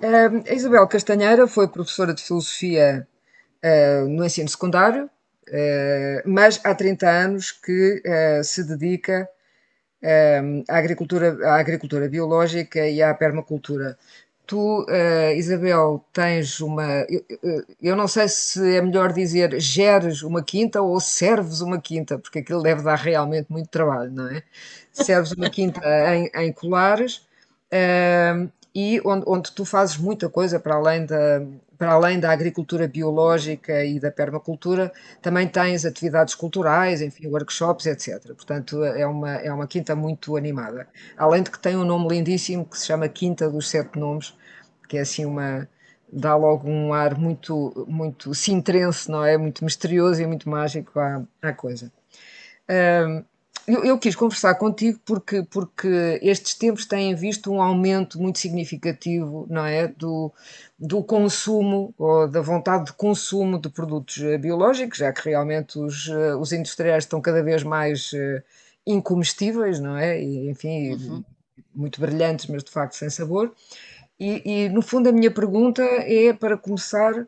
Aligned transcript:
Uh, 0.00 0.42
a 0.50 0.54
Isabel 0.54 0.86
Castanheira 0.88 1.46
foi 1.46 1.68
professora 1.68 2.14
de 2.14 2.22
filosofia 2.22 3.06
uh, 3.62 4.08
no 4.08 4.24
ensino 4.24 4.48
secundário, 4.48 5.04
uh, 5.04 6.22
mas 6.24 6.58
há 6.64 6.74
30 6.74 7.06
anos 7.06 7.52
que 7.52 8.02
se 8.42 8.64
dedica 8.64 9.28
à, 10.68 10.78
agricultura, 10.78 11.36
à 11.46 11.56
agricultura 11.60 12.08
biológica 12.08 12.88
e 12.88 13.02
à 13.02 13.12
permacultura. 13.12 13.98
Tu, 14.46 14.86
Isabel, 15.36 16.04
tens 16.12 16.58
uma. 16.60 17.06
Eu, 17.08 17.24
eu 17.80 17.94
não 17.94 18.08
sei 18.08 18.26
se 18.26 18.76
é 18.76 18.82
melhor 18.82 19.12
dizer 19.12 19.60
geres 19.60 20.22
uma 20.22 20.42
quinta 20.42 20.82
ou 20.82 20.98
serves 20.98 21.60
uma 21.60 21.80
quinta, 21.80 22.18
porque 22.18 22.40
aquilo 22.40 22.60
deve 22.62 22.82
dar 22.82 22.96
realmente 22.96 23.46
muito 23.48 23.68
trabalho, 23.68 24.10
não 24.10 24.28
é? 24.28 24.42
Serves 24.92 25.30
uma 25.32 25.48
quinta 25.48 25.80
em, 26.16 26.30
em 26.34 26.52
Colares 26.52 27.24
e 28.74 29.00
onde, 29.04 29.24
onde 29.26 29.52
tu 29.52 29.64
fazes 29.64 29.96
muita 29.96 30.28
coisa 30.28 30.60
para 30.60 30.74
além 30.76 31.04
da, 31.04 31.42
para 31.80 31.92
além 31.92 32.20
da 32.20 32.30
agricultura 32.30 32.86
biológica 32.86 33.84
e 33.84 33.98
da 33.98 34.10
permacultura, 34.10 34.92
também 35.22 35.48
tens 35.48 35.84
atividades 35.84 36.34
culturais, 36.34 37.00
enfim, 37.00 37.26
workshops, 37.26 37.86
etc. 37.86 38.22
Portanto, 38.34 38.84
é 38.84 39.06
uma, 39.06 39.36
é 39.36 39.52
uma 39.52 39.66
quinta 39.66 39.96
muito 39.96 40.36
animada. 40.36 40.86
Além 41.16 41.42
de 41.42 41.50
que 41.50 41.58
tem 41.58 41.76
um 41.76 41.84
nome 41.84 42.08
lindíssimo 42.08 42.66
que 42.66 42.78
se 42.78 42.86
chama 42.86 43.08
Quinta 43.08 43.48
dos 43.48 43.70
Sete 43.70 43.98
Nomes, 43.98 44.34
que 44.88 44.98
é 44.98 45.00
assim 45.00 45.24
uma. 45.24 45.66
dá 46.12 46.36
logo 46.36 46.68
um 46.68 46.92
ar 46.92 47.16
muito, 47.16 47.86
muito 47.88 48.34
sintrense, 48.34 49.10
não 49.10 49.24
é? 49.24 49.38
Muito 49.38 49.64
misterioso 49.64 50.20
e 50.22 50.26
muito 50.26 50.50
mágico 50.50 51.00
à, 51.00 51.22
à 51.40 51.52
coisa. 51.52 51.90
Um, 52.68 53.24
eu, 53.66 53.84
eu, 53.84 53.98
quis 53.98 54.16
conversar 54.16 54.54
contigo 54.56 54.98
porque, 55.04 55.42
porque 55.42 56.18
estes 56.22 56.54
tempos 56.54 56.86
têm 56.86 57.14
visto 57.14 57.52
um 57.52 57.62
aumento 57.62 58.20
muito 58.20 58.38
significativo, 58.38 59.46
não 59.48 59.64
é? 59.64 59.88
Do, 59.88 60.32
do 60.78 61.02
consumo 61.02 61.94
ou 61.98 62.26
da 62.26 62.40
vontade 62.40 62.86
de 62.86 62.92
consumo 62.92 63.58
de 63.58 63.68
produtos 63.68 64.18
eh, 64.22 64.38
biológicos, 64.38 64.98
já 64.98 65.12
que 65.12 65.28
realmente 65.28 65.78
os, 65.78 66.08
eh, 66.08 66.34
os 66.34 66.52
industriais 66.52 67.04
estão 67.04 67.20
cada 67.20 67.42
vez 67.42 67.62
mais 67.62 68.12
uh, 68.12 68.42
incomestíveis, 68.86 69.78
não 69.78 69.96
é? 69.96 70.20
E, 70.22 70.48
enfim, 70.48 70.94
uhum. 70.94 71.24
muito 71.74 72.00
brilhantes, 72.00 72.46
mas 72.46 72.64
de 72.64 72.70
facto 72.70 72.94
sem 72.94 73.10
sabor. 73.10 73.52
E, 74.18 74.42
e, 74.64 74.68
no 74.68 74.82
fundo 74.82 75.08
a 75.08 75.12
minha 75.12 75.30
pergunta 75.30 75.82
é 75.82 76.32
para 76.32 76.56
começar 76.56 77.26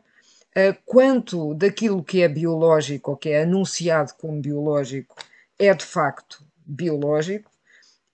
quanto 0.85 1.55
daquilo 1.55 2.03
que 2.03 2.21
é 2.21 2.27
biológico 2.27 3.09
ou 3.09 3.17
que 3.17 3.29
é 3.29 3.41
anunciado 3.41 4.13
como 4.19 4.39
biológico 4.39 5.12
é 5.65 5.73
de 5.73 5.85
facto 5.85 6.43
biológico 6.65 7.51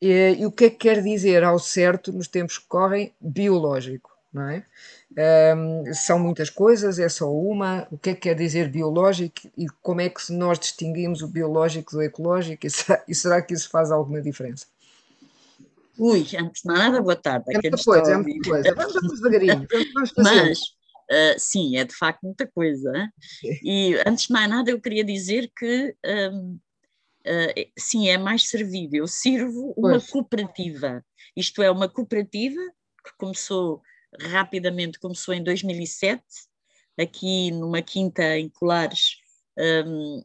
e, 0.01 0.37
e, 0.39 0.45
o 0.45 0.51
que 0.51 0.65
é 0.65 0.69
que 0.69 0.77
quer 0.77 1.01
dizer 1.01 1.43
ao 1.43 1.59
certo 1.59 2.13
nos 2.13 2.27
tempos 2.27 2.57
que 2.57 2.67
correm 2.67 3.13
biológico, 3.19 4.09
não 4.31 4.47
é? 4.49 4.65
Um, 5.55 5.93
são 5.93 6.19
muitas 6.19 6.49
coisas, 6.49 6.99
é 6.99 7.09
só 7.09 7.29
uma. 7.33 7.87
O 7.91 7.97
que 7.97 8.11
é 8.11 8.13
que 8.13 8.21
quer 8.21 8.35
dizer 8.35 8.69
biológico 8.69 9.49
e 9.57 9.67
como 9.81 10.01
é 10.01 10.09
que 10.09 10.31
nós 10.31 10.59
distinguimos 10.59 11.21
o 11.21 11.27
biológico 11.27 11.91
do 11.91 12.01
ecológico 12.01 12.65
e 12.65 12.69
será, 12.69 13.03
e 13.07 13.15
será 13.15 13.41
que 13.41 13.53
isso 13.53 13.69
faz 13.69 13.91
alguma 13.91 14.21
diferença? 14.21 14.67
Ui, 15.97 16.25
antes 16.39 16.61
de 16.61 16.67
nada, 16.67 17.01
boa 17.01 17.15
tarde. 17.15 17.45
É 17.49 17.53
muita 17.53 17.83
coisa, 17.83 18.13
é 18.13 18.17
muita 18.17 18.49
coisa. 18.49 18.75
Vamos, 18.75 19.19
devagarinho. 19.19 19.67
Vamos 19.93 20.13
Mas, 20.17 20.59
uh, 20.59 21.37
sim, 21.37 21.75
é 21.75 21.83
de 21.83 21.93
facto 21.93 22.21
muita 22.23 22.47
coisa. 22.47 22.91
E 23.63 23.95
antes 24.05 24.27
de 24.27 24.33
mais 24.33 24.49
nada, 24.49 24.71
eu 24.71 24.79
queria 24.79 25.03
dizer 25.03 25.51
que 25.57 25.93
um, 26.31 26.57
uh, 27.29 27.71
sim, 27.77 28.09
é 28.09 28.17
mais 28.17 28.49
servido. 28.49 28.95
Eu 28.95 29.07
sirvo 29.07 29.73
uma 29.77 29.91
pois. 29.91 30.09
cooperativa, 30.09 31.05
isto 31.35 31.61
é, 31.61 31.69
uma 31.69 31.87
cooperativa 31.87 32.61
que 33.05 33.11
começou 33.17 33.81
rapidamente, 34.19 34.99
começou 34.99 35.33
em 35.33 35.43
2007, 35.43 36.23
aqui 36.99 37.51
numa 37.51 37.81
quinta 37.81 38.37
em 38.37 38.49
Colares, 38.49 39.17
um, 39.57 40.19
uh, 40.19 40.23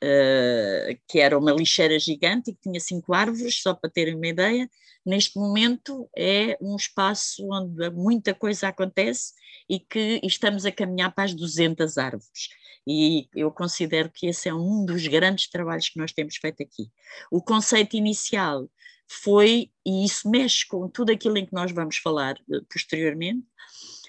eh, 0.00 0.98
que 1.08 1.18
era 1.18 1.38
uma 1.38 1.52
lixeira 1.52 1.98
gigante 1.98 2.50
e 2.50 2.54
que 2.54 2.60
tinha 2.62 2.80
cinco 2.80 3.12
árvores, 3.12 3.60
só 3.60 3.74
para 3.74 3.90
terem 3.90 4.14
uma 4.14 4.26
ideia. 4.26 4.70
Neste 5.04 5.38
momento 5.38 6.08
é 6.16 6.56
um 6.60 6.76
espaço 6.76 7.46
onde 7.50 7.90
muita 7.90 8.34
coisa 8.34 8.68
acontece 8.68 9.32
e 9.68 9.78
que 9.78 10.20
estamos 10.22 10.66
a 10.66 10.72
caminhar 10.72 11.14
para 11.14 11.24
as 11.24 11.34
200 11.34 11.98
árvores 11.98 12.48
e 12.86 13.28
eu 13.34 13.50
considero 13.50 14.10
que 14.10 14.26
esse 14.26 14.48
é 14.48 14.54
um 14.54 14.84
dos 14.84 15.06
grandes 15.06 15.48
trabalhos 15.48 15.88
que 15.88 15.98
nós 15.98 16.12
temos 16.12 16.36
feito 16.36 16.62
aqui. 16.62 16.90
O 17.30 17.42
conceito 17.42 17.96
inicial 17.96 18.68
foi, 19.08 19.70
e 19.86 20.04
isso 20.04 20.28
mexe 20.28 20.66
com 20.66 20.88
tudo 20.88 21.12
aquilo 21.12 21.38
em 21.38 21.46
que 21.46 21.52
nós 21.52 21.72
vamos 21.72 21.96
falar 21.96 22.36
eh, 22.52 22.60
posteriormente, 22.70 23.46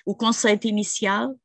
o 0.06 0.16
conceito 0.16 0.68
inicial 0.68 1.36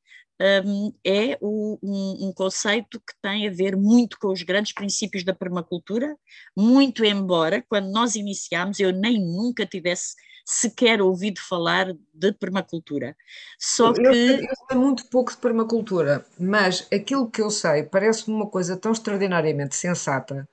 um, 0.64 0.92
é 1.04 1.36
o, 1.40 1.78
um, 1.82 2.28
um, 2.28 2.32
conceito 2.32 2.98
que 2.98 3.12
tem 3.20 3.46
a 3.46 3.50
ver 3.50 3.76
muito 3.76 4.18
com 4.18 4.28
os 4.28 4.42
grandes 4.42 4.72
princípios 4.72 5.22
da 5.22 5.34
permacultura, 5.34 6.16
muito 6.56 7.04
embora, 7.04 7.62
quando 7.68 7.90
nós 7.90 8.14
iniciámos, 8.14 8.80
eu 8.80 8.90
nem 8.90 9.20
nunca 9.20 9.66
tivesse 9.66 10.14
sequer 10.50 11.00
ouvido 11.00 11.40
falar 11.40 11.94
de 12.12 12.32
permacultura. 12.32 13.16
Só 13.58 13.92
que. 13.92 14.02
Eu, 14.02 14.12
eu 14.12 14.54
sei 14.68 14.76
muito 14.76 15.06
pouco 15.06 15.30
de 15.30 15.38
permacultura, 15.38 16.26
mas 16.38 16.88
aquilo 16.92 17.30
que 17.30 17.40
eu 17.40 17.50
sei 17.50 17.84
parece-me 17.84 18.34
uma 18.34 18.46
coisa 18.46 18.76
tão 18.76 18.90
extraordinariamente 18.90 19.76
sensata 19.76 20.48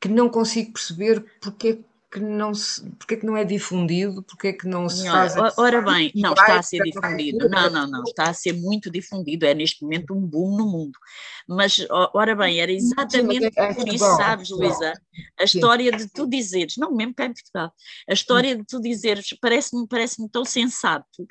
que 0.00 0.08
não 0.08 0.28
consigo 0.28 0.72
perceber 0.72 1.24
porque 1.40 1.80
que 2.16 2.20
não 2.20 2.54
se, 2.54 2.82
porque 2.92 3.14
é 3.14 3.16
que 3.18 3.26
não 3.26 3.36
é 3.36 3.44
difundido, 3.44 4.22
porque 4.22 4.48
é 4.48 4.52
que 4.54 4.66
não 4.66 4.88
se 4.88 5.06
faz... 5.06 5.36
Ora, 5.36 5.52
ora 5.58 5.82
bem, 5.82 6.10
não, 6.14 6.32
está 6.32 6.58
a 6.58 6.62
ser 6.62 6.82
difundido, 6.82 7.46
não, 7.46 7.68
não, 7.68 7.86
não, 7.86 8.02
está 8.04 8.30
a 8.30 8.32
ser 8.32 8.54
muito 8.54 8.90
difundido, 8.90 9.44
é 9.44 9.52
neste 9.52 9.82
momento 9.82 10.14
um 10.14 10.20
boom 10.20 10.56
no 10.56 10.66
mundo, 10.66 10.98
mas, 11.46 11.86
ora 12.14 12.34
bem, 12.34 12.58
era 12.58 12.72
exatamente 12.72 13.44
Sim, 13.44 13.50
é 13.54 13.74
por 13.74 13.88
isso, 13.88 14.16
sabes, 14.16 14.48
Luísa, 14.48 14.94
a 15.38 15.44
história 15.44 15.92
de 15.92 16.08
tu 16.08 16.26
dizeres, 16.26 16.78
não 16.78 16.94
mesmo 16.94 17.14
cá 17.14 17.26
em 17.26 17.34
Portugal, 17.34 17.70
a 18.08 18.12
história 18.14 18.56
de 18.56 18.64
tu 18.64 18.80
dizeres, 18.80 19.36
parece-me 19.38 19.86
parece 19.86 20.26
tão 20.30 20.44
sensato, 20.44 21.28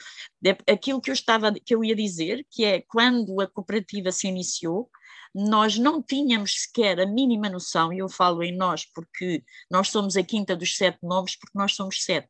aquilo 0.69 1.01
que 1.01 1.09
eu 1.09 1.15
estava, 1.15 1.51
que 1.51 1.73
eu 1.73 1.83
ia 1.83 1.95
dizer, 1.95 2.45
que 2.51 2.63
é 2.63 2.83
quando 2.87 3.41
a 3.41 3.47
cooperativa 3.47 4.11
se 4.11 4.27
iniciou, 4.27 4.87
nós 5.35 5.77
não 5.77 6.01
tínhamos 6.01 6.61
sequer 6.61 6.97
a 7.01 7.05
mínima 7.05 7.49
noção, 7.49 7.91
e 7.91 7.99
eu 7.99 8.07
falo 8.07 8.41
em 8.41 8.55
nós 8.55 8.85
porque 8.85 9.43
nós 9.69 9.89
somos 9.89 10.15
a 10.15 10.23
quinta 10.23 10.55
dos 10.55 10.77
sete 10.77 10.99
nomes, 11.03 11.35
porque 11.35 11.57
nós 11.57 11.75
somos 11.75 12.01
sete. 12.01 12.29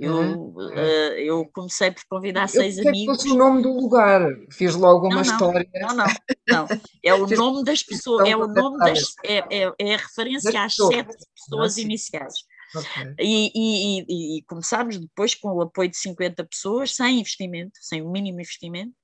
Eu, 0.00 0.16
uhum. 0.16 0.54
uh, 0.56 0.72
eu 0.72 1.44
comecei 1.52 1.90
por 1.90 2.02
convidar 2.08 2.44
eu 2.44 2.48
seis 2.48 2.78
amigos. 2.78 3.16
fosse 3.16 3.30
o 3.30 3.36
nome 3.36 3.62
do 3.62 3.72
lugar, 3.72 4.22
fiz 4.50 4.74
logo 4.74 5.06
uma 5.06 5.16
não, 5.16 5.22
história. 5.22 5.68
Não, 5.74 5.94
não, 5.94 6.06
não. 6.48 6.68
É 7.04 7.14
o 7.14 7.26
nome 7.36 7.64
das 7.64 7.82
pessoas, 7.82 8.26
é 8.26 8.34
o 8.34 8.48
nome 8.48 8.78
das. 8.78 9.14
É, 9.22 9.64
é, 9.64 9.72
é 9.78 9.94
a 9.94 9.98
referência 9.98 10.64
às 10.64 10.74
sete 10.74 11.14
pessoas 11.36 11.76
iniciais. 11.76 12.34
Okay. 12.74 13.14
E, 13.20 13.52
e, 13.54 14.00
e, 14.08 14.38
e 14.38 14.42
começámos 14.44 14.96
depois 14.96 15.34
com 15.34 15.48
o 15.50 15.60
apoio 15.60 15.90
de 15.90 15.98
50 15.98 16.42
pessoas, 16.46 16.96
sem 16.96 17.20
investimento, 17.20 17.72
sem 17.82 18.00
o 18.00 18.10
mínimo 18.10 18.40
investimento, 18.40 18.94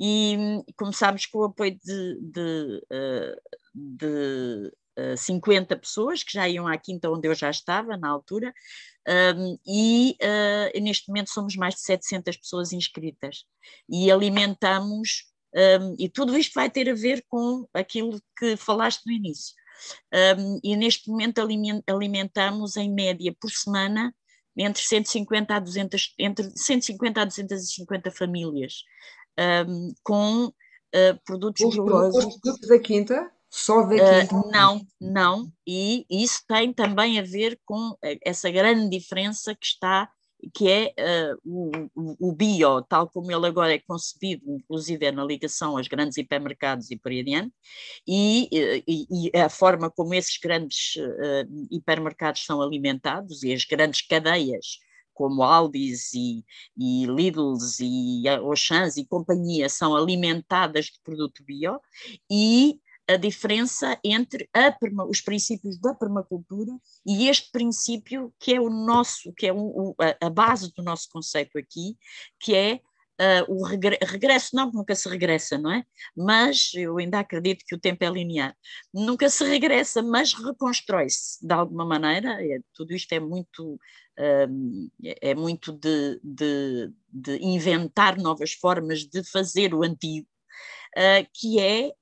e 0.00 0.64
começámos 0.76 1.26
com 1.26 1.40
o 1.40 1.44
apoio 1.44 1.78
de, 1.84 2.18
de, 2.22 2.86
eh, 2.90 3.36
de, 3.74 4.72
de 4.96 5.16
50 5.18 5.74
eh, 5.74 5.76
pessoas 5.76 6.22
que 6.22 6.32
já 6.32 6.48
iam 6.48 6.66
à 6.66 6.78
quinta 6.78 7.10
onde 7.10 7.28
eu 7.28 7.34
já 7.34 7.50
estava 7.50 7.98
na 7.98 8.08
altura, 8.08 8.54
um, 9.36 9.58
e 9.66 10.16
uh, 10.22 10.80
neste 10.80 11.08
momento 11.08 11.30
somos 11.30 11.56
mais 11.56 11.74
de 11.74 11.80
700 11.80 12.36
pessoas 12.36 12.72
inscritas 12.72 13.44
e 13.88 14.10
alimentamos, 14.10 15.24
um, 15.54 15.96
e 15.98 16.08
tudo 16.08 16.36
isto 16.36 16.54
vai 16.54 16.70
ter 16.70 16.88
a 16.88 16.94
ver 16.94 17.24
com 17.28 17.68
aquilo 17.74 18.20
que 18.38 18.56
falaste 18.56 19.04
no 19.06 19.12
início. 19.12 19.54
Um, 20.38 20.60
e 20.62 20.76
neste 20.76 21.10
momento 21.10 21.42
alimentamos 21.86 22.76
em 22.76 22.90
média 22.90 23.34
por 23.38 23.50
semana 23.50 24.14
entre 24.56 24.82
150 24.82 25.54
a 25.54 25.58
200, 25.58 26.14
entre 26.18 26.50
150 26.54 27.22
a 27.22 27.24
250 27.24 28.10
famílias 28.10 28.84
um, 29.40 29.92
com 30.02 30.46
uh, 30.46 31.20
produtos 31.24 31.64
os. 31.64 31.78
Os 31.78 32.24
produtos 32.24 32.68
da 32.68 32.78
quinta? 32.78 33.30
Só 33.48 33.82
da 33.82 33.94
ah, 33.94 34.20
quinta? 34.20 34.36
Uh, 34.36 34.50
não, 34.50 34.80
não. 35.00 35.52
E 35.66 36.06
isso 36.10 36.42
tem 36.46 36.72
também 36.72 37.18
a 37.18 37.22
ver 37.22 37.58
com 37.64 37.96
essa 38.24 38.50
grande 38.50 38.88
diferença 38.88 39.54
que 39.54 39.66
está 39.66 40.08
que 40.54 40.68
é 40.68 40.94
uh, 40.98 41.38
o, 41.44 42.28
o, 42.28 42.32
bio, 42.32 42.82
tal 42.82 43.08
como 43.08 43.30
ele 43.30 43.46
agora 43.46 43.74
é 43.74 43.78
concebido, 43.78 44.42
inclusive 44.56 45.04
é 45.06 45.12
na 45.12 45.24
ligação 45.24 45.76
aos 45.76 45.88
grandes 45.88 46.16
hipermercados 46.16 46.90
e 46.90 46.96
por 46.96 47.12
aí 47.12 47.20
adiante, 47.20 47.52
e, 48.06 48.48
e, 48.86 49.30
e 49.30 49.38
a 49.38 49.48
forma 49.48 49.90
como 49.90 50.14
esses 50.14 50.38
grandes 50.38 50.94
uh, 50.96 51.66
hipermercados 51.70 52.44
são 52.44 52.62
alimentados 52.62 53.42
e 53.42 53.52
as 53.52 53.64
grandes 53.64 54.00
cadeias 54.02 54.78
como 55.20 55.42
Aldis 55.42 56.14
e, 56.14 56.42
e 56.78 57.04
Lidls 57.04 57.78
e 57.78 58.26
Auchans 58.26 58.96
e 58.96 59.04
companhia 59.04 59.68
são 59.68 59.94
alimentadas 59.94 60.86
de 60.86 60.98
produto 61.04 61.44
bio 61.44 61.78
e 62.30 62.80
a 63.06 63.16
diferença 63.16 64.00
entre 64.02 64.48
a, 64.54 64.74
os 65.04 65.20
princípios 65.20 65.78
da 65.78 65.94
permacultura 65.94 66.72
e 67.06 67.28
este 67.28 67.50
princípio 67.50 68.32
que 68.38 68.54
é 68.54 68.60
o 68.62 68.70
nosso, 68.70 69.30
que 69.34 69.46
é 69.46 69.52
a, 70.22 70.30
base 70.30 70.72
do 70.74 70.82
nosso 70.82 71.10
conceito 71.12 71.58
aqui, 71.58 71.98
que 72.40 72.54
é 72.54 72.80
uh, 73.20 73.52
o 73.52 73.64
regre 73.64 73.98
regresso, 74.02 74.56
não, 74.56 74.70
nunca 74.72 74.94
se 74.94 75.08
regressa, 75.08 75.58
não 75.58 75.70
é? 75.70 75.84
Mas 76.16 76.70
eu 76.74 76.96
ainda 76.98 77.20
acredito 77.20 77.64
que 77.66 77.74
o 77.74 77.80
tempo 77.80 78.02
é 78.02 78.08
linear. 78.08 78.56
Nunca 78.92 79.28
se 79.28 79.44
regressa, 79.44 80.02
mas 80.02 80.32
reconstrói-se 80.32 81.46
de 81.46 81.52
alguma 81.52 81.84
maneira. 81.84 82.42
É, 82.42 82.60
tudo 82.74 82.94
isto 82.94 83.12
é 83.12 83.20
muito, 83.20 83.74
uh, 83.74 84.90
é 85.20 85.34
muito 85.34 85.72
de, 85.72 86.20
de, 86.24 86.92
de, 87.08 87.36
inventar 87.44 88.16
novas 88.16 88.52
formas 88.52 89.04
de 89.04 89.22
fazer 89.30 89.74
o 89.74 89.82
antigo, 89.82 90.26
uh, 90.96 91.28
que 91.34 91.60
é 91.60 91.92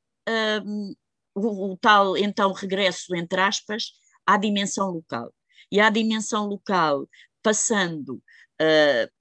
o, 1.34 1.72
o 1.72 1.76
tal, 1.76 2.16
então, 2.16 2.52
regresso, 2.52 3.14
entre 3.14 3.40
aspas, 3.40 3.92
à 4.26 4.36
dimensão 4.36 4.90
local. 4.90 5.32
E 5.70 5.80
à 5.80 5.90
dimensão 5.90 6.46
local, 6.46 7.08
passando 7.42 8.14
uh, 8.60 9.17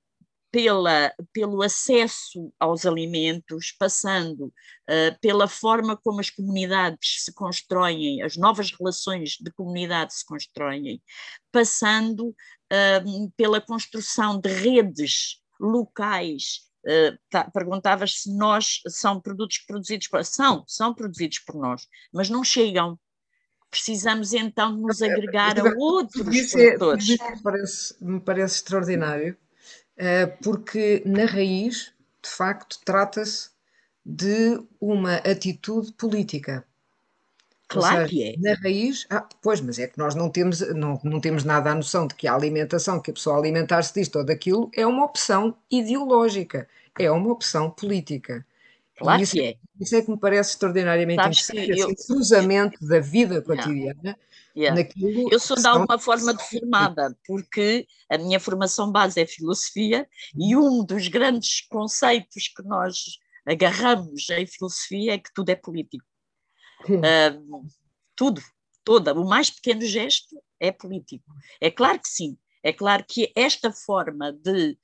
pela, 0.58 1.14
pelo 1.32 1.62
acesso 1.62 2.52
aos 2.60 2.84
alimentos, 2.84 3.76
passando 3.78 4.46
uh, 4.46 5.20
pela 5.22 5.48
forma 5.48 5.96
como 5.96 6.20
as 6.20 6.32
comunidades 6.32 7.26
se 7.26 7.32
constroem, 7.32 8.24
as 8.24 8.36
novas 8.36 8.72
relações 8.72 9.38
de 9.40 9.52
comunidade 9.52 10.16
se 10.16 10.26
constroem, 10.26 11.00
passando 11.52 12.30
uh, 12.30 13.32
pela 13.38 13.62
construção 13.62 14.40
de 14.40 14.50
redes 14.50 15.40
locais. 15.60 16.66
Uh, 16.84 17.16
tá, 17.30 17.44
perguntavas 17.52 18.22
se 18.24 18.36
nós 18.36 18.82
são 18.88 19.22
produtos 19.22 19.60
produzidos 19.60 20.08
por 20.08 20.26
são, 20.26 20.64
são 20.66 20.92
produzidos 20.92 21.38
por 21.38 21.56
nós, 21.56 21.86
mas 22.12 22.32
não 22.32 22.44
chegam. 22.44 23.00
Precisamos 23.70 24.34
então 24.34 24.76
nos 24.76 25.04
agregar 25.04 25.60
a 25.60 25.76
outros 25.78 26.34
isso 26.34 26.58
é, 26.58 26.70
produtores. 26.78 27.10
Isso 27.10 27.24
me 27.24 27.44
parece, 27.44 28.04
me 28.04 28.20
parece 28.20 28.56
extraordinário 28.56 29.38
eh, 29.38 29.47
porque 30.42 31.04
na 31.06 31.26
raiz, 31.26 31.94
de 32.24 32.30
facto, 32.30 32.80
trata-se 32.86 33.50
de 34.06 34.60
uma 34.80 35.16
atitude 35.18 35.92
política. 35.94 36.66
Claro 37.68 37.98
seja, 37.98 38.10
que 38.10 38.24
é. 38.24 38.36
Na 38.38 38.54
raiz, 38.56 39.06
ah, 39.10 39.28
pois, 39.42 39.60
mas 39.60 39.78
é 39.78 39.88
que 39.88 39.98
nós 39.98 40.16
não 40.16 40.30
temos, 40.30 40.62
não, 40.74 41.00
não 41.04 41.20
temos 41.20 41.44
nada 41.44 41.72
a 41.72 41.76
noção 41.76 42.08
de 42.08 42.16
que 42.16 42.28
a 42.28 42.34
alimentação, 42.34 43.02
que 43.02 43.12
a 43.12 43.14
pessoa 43.14 43.38
alimentar-se 43.38 43.94
disto 43.94 44.18
ou 44.18 44.26
daquilo, 44.26 44.72
é 44.74 44.88
uma 44.88 45.04
opção 45.04 45.58
ideológica, 45.70 46.68
é 46.98 47.12
uma 47.12 47.32
opção 47.32 47.70
política. 47.70 48.46
Claro 48.98 49.22
isso, 49.22 49.34
que 49.34 49.42
é. 49.42 49.56
Isso 49.80 49.96
é 49.96 50.02
que 50.02 50.10
me 50.10 50.20
parece 50.20 50.52
extraordinariamente 50.52 51.22
Sabes 51.22 51.50
interessante, 51.50 51.80
eu... 51.80 51.90
esse 51.92 52.08
cruzamento 52.08 52.88
da 52.88 53.00
vida 53.00 53.42
cotidiana 53.42 54.18
Yeah. 54.58 54.76
Naquilo 54.76 55.32
eu 55.32 55.40
sou 55.40 55.56
de 55.56 55.68
alguma 55.68 56.00
forma 56.00 56.34
deformada, 56.34 57.16
porque 57.28 57.86
a 58.10 58.18
minha 58.18 58.40
formação 58.40 58.92
base 58.92 59.22
é 59.22 59.26
filosofia 59.28 60.10
e 60.36 60.56
um 60.58 60.84
dos 60.84 61.08
grandes 61.10 61.62
conceitos 61.70 62.48
que 62.48 62.64
nós 62.64 63.20
agarramos 63.46 64.28
em 64.32 64.48
filosofia 64.48 65.14
é 65.14 65.20
que 65.20 65.32
tudo 65.32 65.52
é 65.52 65.56
político. 65.56 66.04
Uh, 66.90 67.68
tudo, 68.16 68.42
toda, 68.84 69.14
o 69.14 69.30
mais 69.30 69.52
pequeno 69.52 69.82
gesto 69.82 70.36
é 70.60 70.72
político. 70.72 71.32
É 71.62 71.70
claro 71.70 72.00
que 72.00 72.10
sim, 72.10 72.36
é 72.64 72.74
claro 72.74 73.06
que 73.08 73.32
esta 73.36 73.72
forma 73.72 74.34
de 74.34 74.76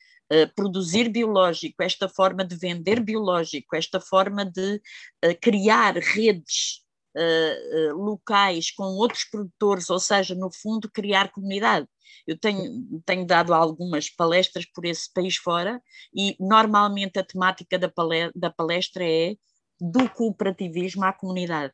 produzir 0.56 1.10
biológico, 1.10 1.84
esta 1.84 2.10
forma 2.10 2.44
de 2.44 2.56
vender 2.56 3.00
biológico, 3.00 3.76
esta 3.76 4.00
forma 4.00 4.44
de 4.44 4.76
uh, 5.24 5.38
criar 5.42 5.96
redes 5.96 6.84
uh, 7.16 7.96
locais 7.96 8.72
com 8.72 8.84
outros 8.84 9.26
produtores, 9.26 9.90
ou 9.90 10.00
seja, 10.00 10.36
no 10.36 10.52
fundo, 10.52 10.90
criar 10.92 11.32
comunidade. 11.32 11.88
Eu 12.28 12.38
tenho, 12.38 13.02
tenho 13.06 13.26
dado 13.26 13.54
algumas 13.54 14.10
palestras 14.10 14.66
por 14.66 14.86
esse 14.86 15.12
país 15.12 15.36
fora 15.36 15.82
e 16.16 16.36
normalmente 16.40 17.20
a 17.20 17.24
temática 17.24 17.78
da 17.78 18.50
palestra 18.52 19.04
é 19.04 19.36
do 19.80 20.10
cooperativismo 20.10 21.04
à 21.04 21.12
comunidade. 21.12 21.74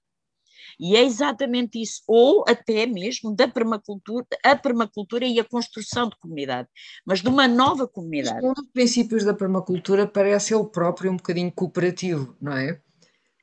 E 0.79 0.95
é 0.95 1.03
exatamente 1.03 1.81
isso, 1.81 2.01
ou 2.07 2.44
até 2.47 2.85
mesmo 2.85 3.35
da 3.35 3.47
permacultura, 3.47 4.25
a 4.44 4.56
permacultura 4.56 5.25
e 5.25 5.39
a 5.39 5.44
construção 5.44 6.09
de 6.09 6.17
comunidade, 6.17 6.67
mas 7.06 7.21
de 7.21 7.27
uma 7.27 7.47
nova 7.47 7.88
comunidade. 7.88 8.45
Um 8.45 8.53
dos 8.53 8.67
princípios 8.71 9.23
da 9.23 9.33
permacultura 9.33 10.07
parece 10.07 10.53
ele 10.53 10.65
próprio 10.65 11.11
um 11.11 11.17
bocadinho 11.17 11.51
cooperativo, 11.51 12.35
não 12.41 12.53
é? 12.53 12.79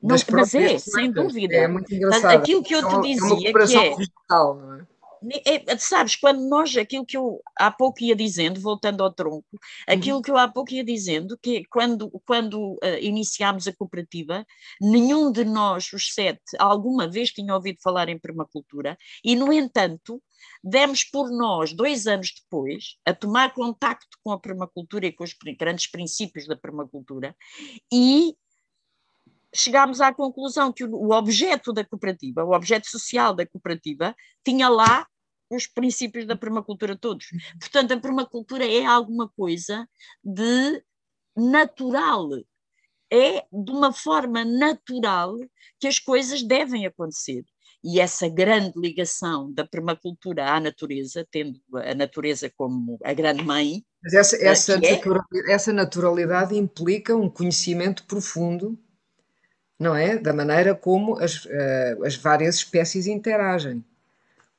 Não, 0.03 0.15
mas 0.31 0.55
é, 0.55 0.79
sem 0.79 1.11
dúvida. 1.11 1.55
É 1.55 1.67
muito 1.67 1.93
engraçado. 1.93 2.39
Aquilo 2.39 2.63
que 2.63 2.75
eu 2.75 2.87
te 2.87 3.01
dizia, 3.01 3.49
é 3.49 3.53
que 3.53 3.77
é, 3.77 3.97
vegetal, 3.97 4.57
não 4.57 4.75
é? 4.75 4.87
É, 5.45 5.77
sabes, 5.79 6.17
quando 6.17 6.49
nós, 6.49 6.77
aquilo 6.77 7.05
que 7.05 7.17
eu 7.17 7.41
há 7.59 7.71
pouco 7.71 8.03
ia 8.03 8.15
dizendo, 8.15 8.61
voltando 8.61 9.03
ao 9.03 9.13
tronco, 9.13 9.59
aquilo 9.87 10.17
uhum. 10.17 10.23
que 10.23 10.31
eu 10.31 10.37
há 10.37 10.49
pouco 10.49 10.73
ia 10.73 10.85
dizendo, 10.85 11.39
que 11.43 11.65
quando, 11.71 12.11
quando 12.27 12.75
uh, 12.75 12.99
iniciámos 13.01 13.67
a 13.67 13.75
cooperativa, 13.75 14.45
nenhum 14.81 15.33
de 15.33 15.45
nós, 15.45 15.93
os 15.93 16.13
sete, 16.13 16.57
alguma 16.59 17.09
vez 17.09 17.31
tinha 17.31 17.55
ouvido 17.55 17.79
falar 17.83 18.09
em 18.09 18.19
permacultura, 18.19 18.97
e, 19.25 19.35
no 19.35 19.53
entanto, 19.53 20.23
demos 20.63 21.05
por 21.05 21.31
nós, 21.31 21.73
dois 21.73 22.07
anos 22.07 22.33
depois, 22.43 22.97
a 23.05 23.15
tomar 23.15 23.55
contacto 23.55 24.19
com 24.23 24.33
a 24.33 24.41
permacultura 24.41 25.07
e 25.07 25.13
com 25.13 25.25
os 25.25 25.35
grandes 25.59 25.91
princípios 25.91 26.47
da 26.47 26.57
permacultura, 26.57 27.35
e 27.93 28.35
chegámos 29.57 30.01
à 30.01 30.13
conclusão 30.13 30.73
que 30.73 30.85
o, 30.85 31.11
objeto 31.13 31.73
da 31.73 31.85
cooperativa, 31.85 32.45
o 32.45 32.55
objeto 32.55 32.89
social 32.89 33.35
da 33.35 33.47
cooperativa, 33.47 34.15
tinha 34.45 34.69
lá 34.69 35.07
os 35.51 35.67
princípios 35.67 36.27
da 36.27 36.37
permacultura 36.37 36.97
todos. 36.97 37.27
Portanto, 37.59 37.93
a 37.93 38.01
permacultura 38.01 38.67
é 38.67 38.85
alguma 38.85 39.29
coisa 39.29 39.89
de 40.23 40.83
natural, 41.37 42.29
é 43.13 43.45
de 43.53 43.71
uma 43.71 43.93
forma 43.93 44.45
natural 44.45 45.37
que 45.79 45.87
as 45.87 45.99
coisas 45.99 46.43
devem 46.43 46.87
acontecer. 46.87 47.45
E 47.85 48.01
essa 48.01 48.29
grande 48.29 48.73
ligação 48.77 49.53
da 49.53 49.65
permacultura 49.65 50.51
à 50.51 50.59
natureza, 50.59 51.25
tendo 51.31 51.61
a 51.75 51.95
natureza 51.95 52.51
como 52.57 52.99
a 53.05 53.13
grande 53.13 53.45
mãe. 53.45 53.85
Mas 54.03 54.15
essa, 54.15 54.37
essa, 54.45 54.73
é... 54.73 54.97
naturalidade, 54.97 55.53
essa 55.53 55.73
naturalidade 55.73 56.57
implica 56.57 57.15
um 57.15 57.31
conhecimento 57.31 58.05
profundo 58.05 58.77
não 59.79 59.95
é? 59.95 60.17
Da 60.19 60.33
maneira 60.33 60.75
como 60.75 61.19
as, 61.19 61.45
uh, 61.45 62.05
as 62.05 62.17
várias 62.17 62.57
espécies 62.57 63.07
interagem. 63.07 63.85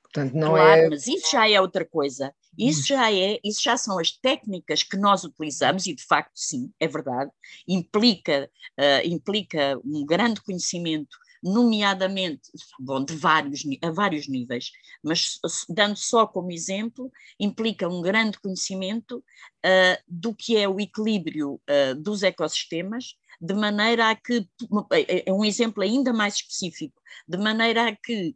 Portanto, 0.03 0.33
não 0.33 0.51
claro, 0.51 0.81
é... 0.81 0.89
mas 0.89 1.07
isso 1.07 1.31
já 1.31 1.49
é 1.49 1.59
outra 1.59 1.85
coisa. 1.85 2.33
Isso 2.57 2.87
já 2.87 3.11
é, 3.13 3.39
isso 3.43 3.61
já 3.63 3.77
são 3.77 3.99
as 3.99 4.11
técnicas 4.11 4.81
que 4.81 4.97
nós 4.97 5.23
utilizamos 5.23 5.85
e 5.85 5.93
de 5.93 6.03
facto 6.03 6.31
sim, 6.33 6.71
é 6.79 6.87
verdade. 6.87 7.29
Implica, 7.67 8.49
uh, 8.79 9.07
implica 9.07 9.79
um 9.85 10.03
grande 10.03 10.41
conhecimento, 10.41 11.15
nomeadamente, 11.43 12.49
bom, 12.79 13.03
de 13.03 13.15
vários 13.15 13.61
a 13.83 13.91
vários 13.91 14.27
níveis, 14.27 14.71
mas 15.03 15.37
dando 15.69 15.95
só 15.95 16.25
como 16.25 16.51
exemplo, 16.51 17.11
implica 17.39 17.87
um 17.87 18.01
grande 18.01 18.39
conhecimento 18.39 19.17
uh, 19.17 20.03
do 20.07 20.33
que 20.33 20.57
é 20.57 20.67
o 20.67 20.79
equilíbrio 20.79 21.61
uh, 21.69 21.95
dos 21.95 22.23
ecossistemas 22.23 23.15
de 23.39 23.53
maneira 23.53 24.09
a 24.09 24.15
que, 24.15 24.47
é, 24.91 25.29
é 25.29 25.33
um 25.33 25.45
exemplo 25.45 25.83
ainda 25.83 26.11
mais 26.11 26.35
específico, 26.35 27.01
de 27.27 27.37
maneira 27.37 27.89
a 27.89 27.95
que, 27.95 28.35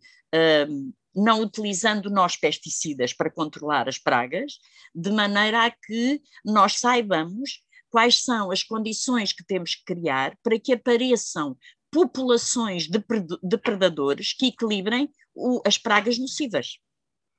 um, 0.70 0.94
não 1.14 1.42
utilizando 1.42 2.10
nós 2.10 2.38
pesticidas 2.38 3.14
para 3.14 3.32
controlar 3.32 3.90
as 3.90 3.98
pragas, 3.98 4.60
de 4.96 5.12
maneira 5.12 5.66
a 5.66 5.72
que 5.72 6.22
nós 6.46 6.78
saibamos 6.78 7.62
quais 7.90 8.24
são 8.24 8.52
as 8.52 8.64
condições 8.64 9.34
que 9.34 9.44
temos 9.44 9.76
que 9.76 9.84
criar 9.84 10.38
para 10.42 10.58
que 10.58 10.74
apareçam 10.74 11.58
populações 11.92 12.88
de 12.88 13.04
depredadores 13.44 14.34
que 14.34 14.48
equilibrem 14.48 15.12
o, 15.36 15.62
as 15.66 15.78
pragas 15.78 16.18
nocivas. 16.18 16.78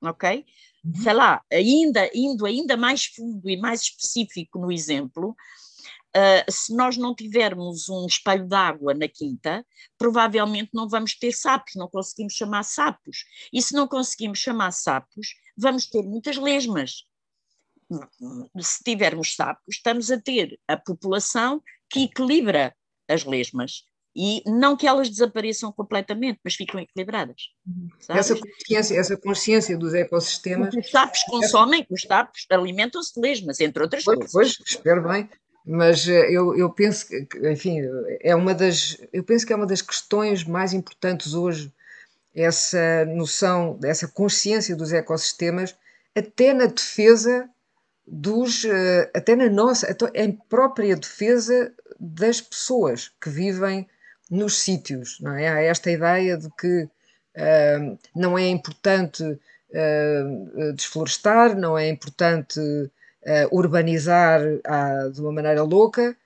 Ok? 0.02 0.44
Uhum. 0.84 0.94
Sei 0.96 1.12
lá, 1.12 1.42
ainda, 1.50 2.10
indo 2.14 2.44
ainda 2.44 2.76
mais 2.76 3.06
fundo 3.06 3.48
e 3.48 3.56
mais 3.56 3.82
específico 3.82 4.58
no 4.58 4.70
exemplo, 4.70 5.34
Uh, 6.14 6.50
se 6.50 6.76
nós 6.76 6.98
não 6.98 7.14
tivermos 7.14 7.88
um 7.88 8.06
espelho 8.06 8.46
d'água 8.46 8.92
na 8.92 9.08
quinta, 9.08 9.64
provavelmente 9.96 10.70
não 10.74 10.86
vamos 10.86 11.14
ter 11.14 11.32
sapos, 11.32 11.72
não 11.74 11.88
conseguimos 11.88 12.34
chamar 12.34 12.64
sapos. 12.64 13.24
E 13.50 13.62
se 13.62 13.72
não 13.72 13.88
conseguimos 13.88 14.38
chamar 14.38 14.72
sapos, 14.72 15.28
vamos 15.56 15.86
ter 15.86 16.02
muitas 16.02 16.36
lesmas. 16.36 17.06
Se 18.60 18.84
tivermos 18.84 19.34
sapos, 19.34 19.76
estamos 19.76 20.10
a 20.10 20.20
ter 20.20 20.58
a 20.68 20.76
população 20.76 21.62
que 21.88 22.04
equilibra 22.04 22.74
as 23.08 23.24
lesmas. 23.24 23.84
E 24.14 24.42
não 24.44 24.76
que 24.76 24.86
elas 24.86 25.08
desapareçam 25.08 25.72
completamente, 25.72 26.38
mas 26.44 26.54
ficam 26.54 26.78
equilibradas. 26.78 27.48
Essa 28.06 28.38
consciência, 28.38 28.94
essa 28.94 29.16
consciência 29.16 29.78
dos 29.78 29.94
ecossistemas. 29.94 30.74
Os 30.74 30.90
sapos 30.90 31.22
consomem, 31.22 31.86
os 31.88 32.02
sapos 32.02 32.44
alimentam-se 32.50 33.14
de 33.14 33.20
lesmas, 33.22 33.58
entre 33.60 33.82
outras 33.82 34.04
pois, 34.04 34.18
coisas. 34.18 34.32
Pois, 34.32 34.68
espero 34.68 35.08
bem 35.08 35.30
mas 35.64 36.08
eh, 36.08 36.30
eu, 36.30 36.56
eu 36.56 36.70
penso 36.70 37.06
que, 37.06 37.26
enfim, 37.48 37.80
é 38.20 38.34
uma 38.34 38.54
das, 38.54 38.98
eu 39.12 39.22
penso 39.22 39.46
que 39.46 39.52
é 39.52 39.56
uma 39.56 39.66
das 39.66 39.82
questões 39.82 40.44
mais 40.44 40.72
importantes 40.72 41.34
hoje, 41.34 41.72
essa 42.34 43.04
noção, 43.06 43.78
essa 43.84 44.08
consciência 44.08 44.74
dos 44.74 44.92
ecossistemas, 44.92 45.76
até 46.16 46.52
na 46.52 46.66
defesa 46.66 47.48
dos, 48.06 48.64
até 49.14 49.36
na 49.36 49.48
nossa, 49.48 49.94
em 50.14 50.32
própria 50.32 50.96
defesa 50.96 51.72
das 52.00 52.40
pessoas 52.40 53.12
que 53.20 53.30
vivem 53.30 53.86
nos 54.32 54.62
sítios, 54.62 55.18
não 55.20 55.34
é? 55.34 55.48
Há 55.48 55.62
esta 55.62 55.90
ideia 55.90 56.38
de 56.38 56.48
que 56.56 56.84
uh, 56.84 57.98
não 58.16 58.38
é 58.38 58.48
importante 58.48 59.22
uh, 59.22 60.72
desflorestar, 60.74 61.54
não 61.54 61.76
é 61.76 61.88
importante 61.88 62.58
uh, 63.26 63.56
urbanizar 63.56 64.40
de 65.12 65.20
uma 65.20 65.32
maneira 65.32 65.62
louca, 65.62 66.16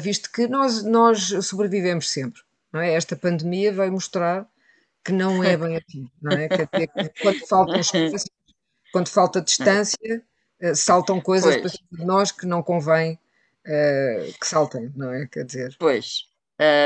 visto 0.00 0.32
que 0.32 0.46
nós, 0.48 0.82
nós 0.82 1.28
sobrevivemos 1.42 2.08
sempre, 2.08 2.40
não 2.72 2.80
é? 2.80 2.94
Esta 2.94 3.14
pandemia 3.14 3.70
vai 3.70 3.90
mostrar 3.90 4.48
que 5.04 5.12
não 5.12 5.44
é 5.44 5.56
bem 5.56 5.76
assim, 5.76 6.10
não 6.22 6.32
é? 6.32 6.48
Quer 6.48 6.68
dizer, 6.72 6.88
que 6.88 7.22
quando 7.22 7.46
faltam 7.46 7.76
espaços, 7.80 8.24
quando 8.92 9.08
falta 9.08 9.42
distância, 9.42 10.22
saltam 10.74 11.20
coisas 11.20 11.54
pois. 11.56 11.76
para 11.76 11.98
de 11.98 12.04
nós 12.06 12.32
que 12.32 12.46
não 12.46 12.62
convém 12.62 13.18
que 13.64 14.46
saltem, 14.46 14.90
não 14.96 15.12
é? 15.12 15.26
Quer 15.26 15.44
dizer. 15.44 15.76
Pois. 15.78 16.22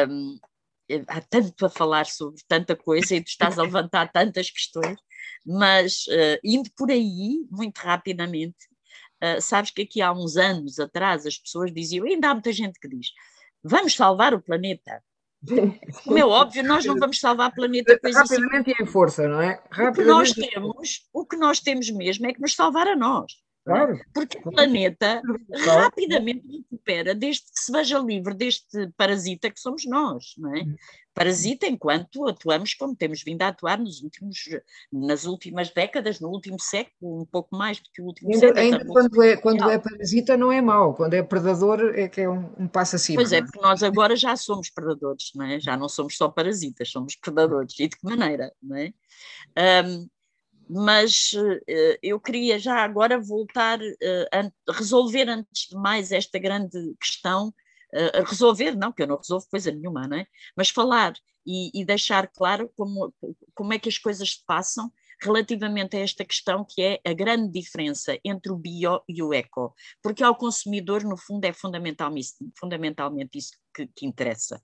Um, 0.08 0.38
há 1.08 1.20
tanto 1.20 1.66
a 1.66 1.70
falar 1.70 2.06
sobre 2.06 2.42
tanta 2.46 2.76
coisa 2.76 3.14
e 3.14 3.22
tu 3.22 3.28
estás 3.28 3.58
a 3.58 3.62
levantar 3.62 4.10
tantas 4.12 4.50
questões, 4.50 4.98
mas 5.44 6.06
uh, 6.08 6.38
indo 6.44 6.70
por 6.76 6.90
aí, 6.90 7.46
muito 7.50 7.78
rapidamente, 7.78 8.68
uh, 9.22 9.40
sabes 9.40 9.70
que 9.70 9.82
aqui 9.82 10.00
há 10.00 10.12
uns 10.12 10.36
anos 10.36 10.78
atrás 10.78 11.26
as 11.26 11.38
pessoas 11.38 11.72
diziam, 11.72 12.06
ainda 12.06 12.30
há 12.30 12.34
muita 12.34 12.52
gente 12.52 12.78
que 12.78 12.88
diz, 12.88 13.08
vamos 13.62 13.94
salvar 13.94 14.34
o 14.34 14.42
planeta. 14.42 15.02
Como 16.04 16.18
é 16.18 16.24
óbvio, 16.24 16.62
nós 16.62 16.84
não 16.84 16.96
vamos 16.96 17.18
salvar 17.18 17.50
o 17.50 17.54
planeta 17.54 17.98
coisa 17.98 18.20
Rapidamente 18.20 18.70
assim. 18.70 18.80
e 18.80 18.84
em 18.84 18.86
força, 18.86 19.26
não 19.26 19.40
é? 19.40 19.60
O 19.88 19.92
que, 19.92 20.04
nós 20.04 20.32
temos, 20.32 21.08
o 21.12 21.26
que 21.26 21.36
nós 21.36 21.60
temos 21.60 21.90
mesmo 21.90 22.26
é 22.26 22.32
que 22.32 22.40
nos 22.40 22.54
salvar 22.54 22.86
a 22.86 22.94
nós. 22.94 23.32
Claro. 23.64 24.00
Porque 24.12 24.38
o 24.38 24.50
planeta 24.50 25.22
claro. 25.22 25.80
rapidamente 25.82 26.44
recupera 26.48 27.14
desde 27.14 27.42
que 27.42 27.60
se 27.60 27.70
veja 27.70 27.98
livre 27.98 28.34
deste 28.34 28.88
parasita 28.96 29.50
que 29.50 29.60
somos 29.60 29.84
nós, 29.86 30.34
não 30.36 30.54
é? 30.54 30.62
Hum. 30.62 30.74
Parasita 31.14 31.66
enquanto 31.66 32.26
atuamos 32.26 32.72
como 32.72 32.96
temos 32.96 33.22
vindo 33.22 33.42
a 33.42 33.48
atuar 33.48 33.78
nos 33.78 34.02
últimos, 34.02 34.48
nas 34.90 35.26
últimas 35.26 35.70
décadas, 35.70 36.18
no 36.18 36.28
último 36.28 36.58
século, 36.58 37.20
um 37.20 37.26
pouco 37.26 37.54
mais 37.54 37.78
do 37.78 37.90
que 37.92 38.00
o 38.00 38.06
último 38.06 38.32
ainda, 38.32 38.40
século. 38.40 38.60
Ainda 38.60 38.86
quando, 38.86 39.22
é, 39.22 39.36
quando 39.36 39.70
é 39.70 39.78
parasita 39.78 40.36
não 40.38 40.50
é 40.50 40.62
mau, 40.62 40.94
quando 40.94 41.14
é 41.14 41.22
predador 41.22 41.92
é 41.94 42.08
que 42.08 42.22
é 42.22 42.28
um, 42.28 42.50
um 42.58 42.66
passo 42.66 42.96
acima. 42.96 43.20
Pois 43.20 43.30
é, 43.30 43.42
porque 43.42 43.60
nós 43.60 43.82
agora 43.82 44.16
já 44.16 44.34
somos 44.36 44.70
predadores, 44.70 45.32
não 45.34 45.44
é? 45.44 45.60
Já 45.60 45.76
não 45.76 45.88
somos 45.88 46.16
só 46.16 46.28
parasitas, 46.28 46.90
somos 46.90 47.14
predadores. 47.14 47.78
E 47.78 47.88
de 47.88 47.96
que 47.96 48.04
maneira, 48.04 48.50
não 48.62 48.76
é? 48.76 48.92
Um, 49.84 50.08
mas 50.72 51.32
uh, 51.34 51.98
eu 52.02 52.18
queria 52.18 52.58
já 52.58 52.82
agora 52.82 53.20
voltar 53.20 53.78
uh, 53.80 54.50
a 54.66 54.72
resolver 54.72 55.28
antes 55.28 55.68
de 55.68 55.76
mais 55.76 56.10
esta 56.10 56.38
grande 56.38 56.94
questão, 56.98 57.48
uh, 57.48 58.24
resolver, 58.24 58.74
não, 58.74 58.90
que 58.90 59.02
eu 59.02 59.06
não 59.06 59.18
resolvo 59.18 59.46
coisa 59.50 59.70
nenhuma, 59.70 60.08
não 60.08 60.16
é? 60.16 60.26
mas 60.56 60.70
falar 60.70 61.12
e, 61.46 61.70
e, 61.78 61.84
deixar 61.84 62.26
claro 62.28 62.70
como, 62.76 63.12
como 63.54 63.72
é 63.74 63.78
que 63.78 63.88
as 63.88 63.98
coisas 63.98 64.30
se 64.30 64.44
passam 64.46 64.90
relativamente 65.20 65.96
a 65.96 66.00
esta 66.00 66.24
questão 66.24 66.64
que 66.68 66.82
é 66.82 67.00
a 67.04 67.12
grande 67.12 67.52
diferença 67.52 68.18
entre 68.24 68.50
o 68.50 68.56
bio 68.56 69.02
e 69.08 69.22
o 69.22 69.32
eco, 69.32 69.74
porque 70.02 70.24
ao 70.24 70.34
consumidor, 70.34 71.04
no 71.04 71.16
fundo, 71.16 71.44
é 71.44 71.52
fundamentalmente, 71.52 72.32
fundamentalmente 72.58 73.38
isso 73.38 73.52
que, 73.74 73.86
que 73.86 74.06
interessa 74.06 74.60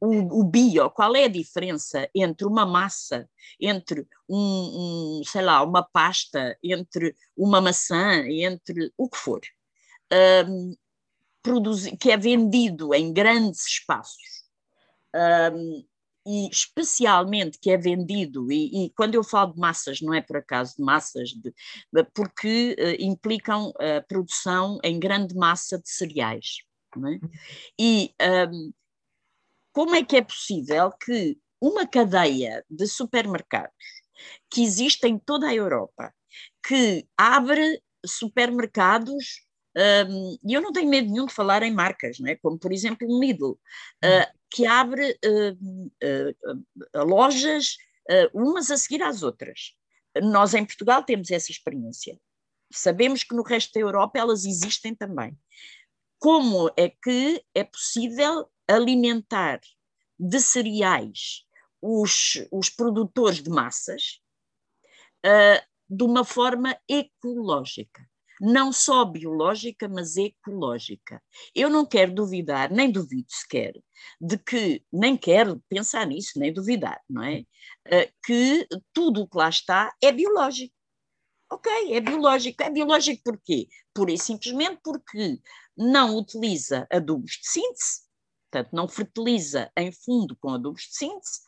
o, 0.00 0.40
o, 0.40 0.44
bio, 0.44 0.90
qual 0.90 1.14
é 1.16 1.24
a 1.24 1.28
diferença 1.28 2.08
entre 2.14 2.46
uma 2.46 2.66
massa, 2.66 3.28
entre 3.60 4.06
um, 4.28 5.20
um, 5.20 5.22
sei 5.24 5.42
lá, 5.42 5.62
uma 5.62 5.82
pasta, 5.82 6.56
entre 6.62 7.14
uma 7.36 7.60
maçã, 7.60 8.24
entre 8.26 8.92
o 8.96 9.08
que 9.08 9.16
for, 9.16 9.40
um, 10.44 10.74
que 12.00 12.10
é 12.10 12.16
vendido 12.16 12.94
em 12.94 13.12
grandes 13.12 13.66
espaços, 13.66 14.44
um, 15.54 15.84
e 16.28 16.48
especialmente 16.50 17.58
que 17.58 17.70
é 17.70 17.76
vendido, 17.76 18.50
e, 18.50 18.86
e, 18.86 18.90
quando 18.90 19.14
eu 19.14 19.22
falo 19.22 19.52
de 19.52 19.60
massas, 19.60 20.00
não 20.00 20.12
é 20.12 20.20
por 20.20 20.36
acaso 20.38 20.76
de 20.76 20.82
massas, 20.82 21.30
de, 21.30 21.54
porque 22.12 22.76
uh, 22.78 23.02
implicam 23.02 23.72
a 23.78 24.02
produção 24.02 24.80
em 24.82 24.98
grande 24.98 25.36
massa 25.36 25.78
de 25.78 25.88
cereais. 25.88 26.58
É? 26.96 27.20
E 27.78 28.14
um, 28.50 28.72
como 29.76 29.94
é 29.94 30.02
que 30.02 30.16
é 30.16 30.22
possível 30.22 30.90
que 30.90 31.38
uma 31.60 31.86
cadeia 31.86 32.64
de 32.70 32.86
supermercados 32.86 33.74
que 34.50 34.62
existe 34.62 35.06
em 35.06 35.18
toda 35.18 35.48
a 35.48 35.54
Europa, 35.54 36.14
que 36.66 37.06
abre 37.14 37.82
supermercados, 38.06 39.42
um, 40.08 40.38
e 40.42 40.54
eu 40.54 40.62
não 40.62 40.72
tenho 40.72 40.88
medo 40.88 41.10
nenhum 41.10 41.26
de 41.26 41.34
falar 41.34 41.62
em 41.62 41.74
marcas, 41.74 42.18
não 42.18 42.26
é? 42.26 42.36
como 42.36 42.58
por 42.58 42.72
exemplo 42.72 43.06
o 43.06 43.20
Lidl, 43.20 43.50
uh, 43.50 44.38
que 44.50 44.64
abre 44.64 45.18
uh, 45.22 46.32
uh, 46.96 47.04
lojas 47.04 47.76
umas 48.32 48.70
a 48.70 48.78
seguir 48.78 49.02
às 49.02 49.22
outras. 49.22 49.74
Nós 50.22 50.54
em 50.54 50.64
Portugal 50.64 51.02
temos 51.02 51.30
essa 51.30 51.52
experiência. 51.52 52.18
Sabemos 52.72 53.24
que 53.24 53.34
no 53.34 53.42
resto 53.42 53.74
da 53.74 53.80
Europa 53.80 54.18
elas 54.18 54.46
existem 54.46 54.94
também. 54.94 55.36
Como 56.18 56.70
é 56.78 56.88
que 56.88 57.44
é 57.54 57.62
possível 57.62 58.48
alimentar 58.68 59.60
de 60.18 60.40
cereais 60.40 61.44
os, 61.80 62.46
os 62.50 62.68
produtores 62.68 63.42
de 63.42 63.50
massas 63.50 64.20
uh, 65.24 65.66
de 65.88 66.04
uma 66.04 66.24
forma 66.24 66.76
ecológica. 66.88 68.08
Não 68.38 68.70
só 68.70 69.02
biológica, 69.04 69.88
mas 69.88 70.16
ecológica. 70.16 71.22
Eu 71.54 71.70
não 71.70 71.86
quero 71.86 72.14
duvidar, 72.14 72.70
nem 72.70 72.90
duvido 72.90 73.28
sequer, 73.30 73.72
de 74.20 74.36
que, 74.36 74.84
nem 74.92 75.16
quero 75.16 75.62
pensar 75.70 76.06
nisso, 76.06 76.38
nem 76.38 76.52
duvidar, 76.52 77.00
não 77.08 77.22
é? 77.22 77.40
Uh, 77.86 78.12
que 78.24 78.66
tudo 78.92 79.22
o 79.22 79.28
que 79.28 79.38
lá 79.38 79.48
está 79.48 79.94
é 80.02 80.12
biológico. 80.12 80.74
Ok, 81.50 81.72
é 81.94 82.00
biológico. 82.00 82.62
É 82.62 82.70
biológico 82.70 83.22
porquê? 83.24 83.68
Pura 83.94 84.12
e 84.12 84.18
simplesmente 84.18 84.80
porque 84.82 85.40
não 85.76 86.16
utiliza 86.16 86.86
adubos 86.90 87.38
de 87.40 87.48
síntese, 87.48 88.05
portanto, 88.50 88.72
não 88.72 88.88
fertiliza 88.88 89.70
em 89.76 89.92
fundo 89.92 90.36
com 90.36 90.50
adubos 90.50 90.82
de 90.82 90.96
síntese 90.96 91.40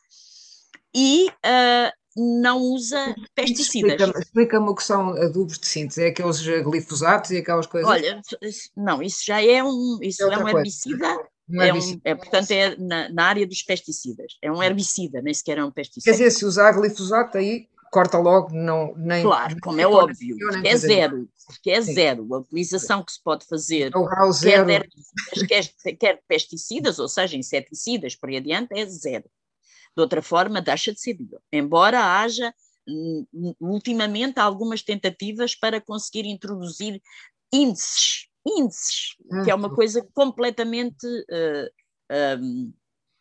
e 0.94 1.28
uh, 1.28 1.92
não 2.16 2.58
usa 2.58 3.14
pesticidas. 3.34 3.92
Explica-me 3.92 4.22
explica 4.22 4.60
o 4.60 4.74
que 4.74 4.82
são 4.82 5.10
adubos 5.10 5.58
de 5.58 5.66
síntese, 5.66 6.04
é 6.04 6.08
aqueles 6.08 6.40
glifosatos 6.40 7.30
e 7.30 7.38
aquelas 7.38 7.66
coisas? 7.66 7.88
Olha, 7.88 8.20
não, 8.76 9.02
isso 9.02 9.24
já 9.24 9.42
é 9.42 9.62
um, 9.62 9.98
isso 10.02 10.24
é, 10.24 10.34
é 10.34 10.38
um 10.38 10.48
herbicida, 10.48 11.06
é, 11.60 11.72
um, 11.72 12.00
é, 12.04 12.14
portanto, 12.14 12.50
é 12.50 12.76
na, 12.76 13.08
na, 13.10 13.24
área 13.24 13.46
dos 13.46 13.62
pesticidas. 13.62 14.36
É 14.42 14.50
um 14.50 14.62
herbicida, 14.62 15.22
nem 15.22 15.32
sequer 15.32 15.58
é 15.58 15.64
um 15.64 15.70
pesticida. 15.70 16.04
Quer 16.04 16.24
dizer, 16.24 16.30
se 16.30 16.44
usar 16.44 16.72
glifosato 16.72 17.38
aí 17.38 17.68
corta 17.90 18.18
logo, 18.18 18.54
não, 18.54 18.94
nem. 18.96 19.22
Claro, 19.22 19.56
como 19.60 19.80
é 19.80 19.86
óbvio, 19.86 20.36
é 20.64 20.76
zero, 20.76 21.28
porque 21.46 21.70
é 21.70 21.80
zero. 21.80 22.26
A 22.32 22.38
utilização 22.38 23.02
que 23.02 23.12
se 23.12 23.22
pode 23.22 23.46
fazer, 23.46 23.90
é 23.92 24.60
quer, 24.70 24.88
de, 24.88 25.46
quer, 25.46 25.96
quer 25.96 26.22
pesticidas, 26.26 26.98
ou 26.98 27.08
seja, 27.08 27.36
inseticidas, 27.36 28.14
por 28.14 28.28
aí 28.28 28.36
adiante, 28.36 28.78
é 28.78 28.86
zero. 28.86 29.24
De 29.96 30.02
outra 30.02 30.22
forma, 30.22 30.60
deixa 30.60 30.92
de 30.92 31.00
ser 31.00 31.14
bio. 31.14 31.40
Embora 31.52 32.20
haja, 32.20 32.54
hum, 32.86 33.26
ultimamente, 33.60 34.38
algumas 34.38 34.82
tentativas 34.82 35.54
para 35.54 35.80
conseguir 35.80 36.26
introduzir 36.26 37.02
índices, 37.52 38.28
índices, 38.46 39.16
que 39.44 39.50
é 39.50 39.54
uma 39.54 39.68
hum. 39.68 39.74
coisa 39.74 40.06
completamente 40.14 41.06
uh, 41.06 42.38
um, 42.40 42.72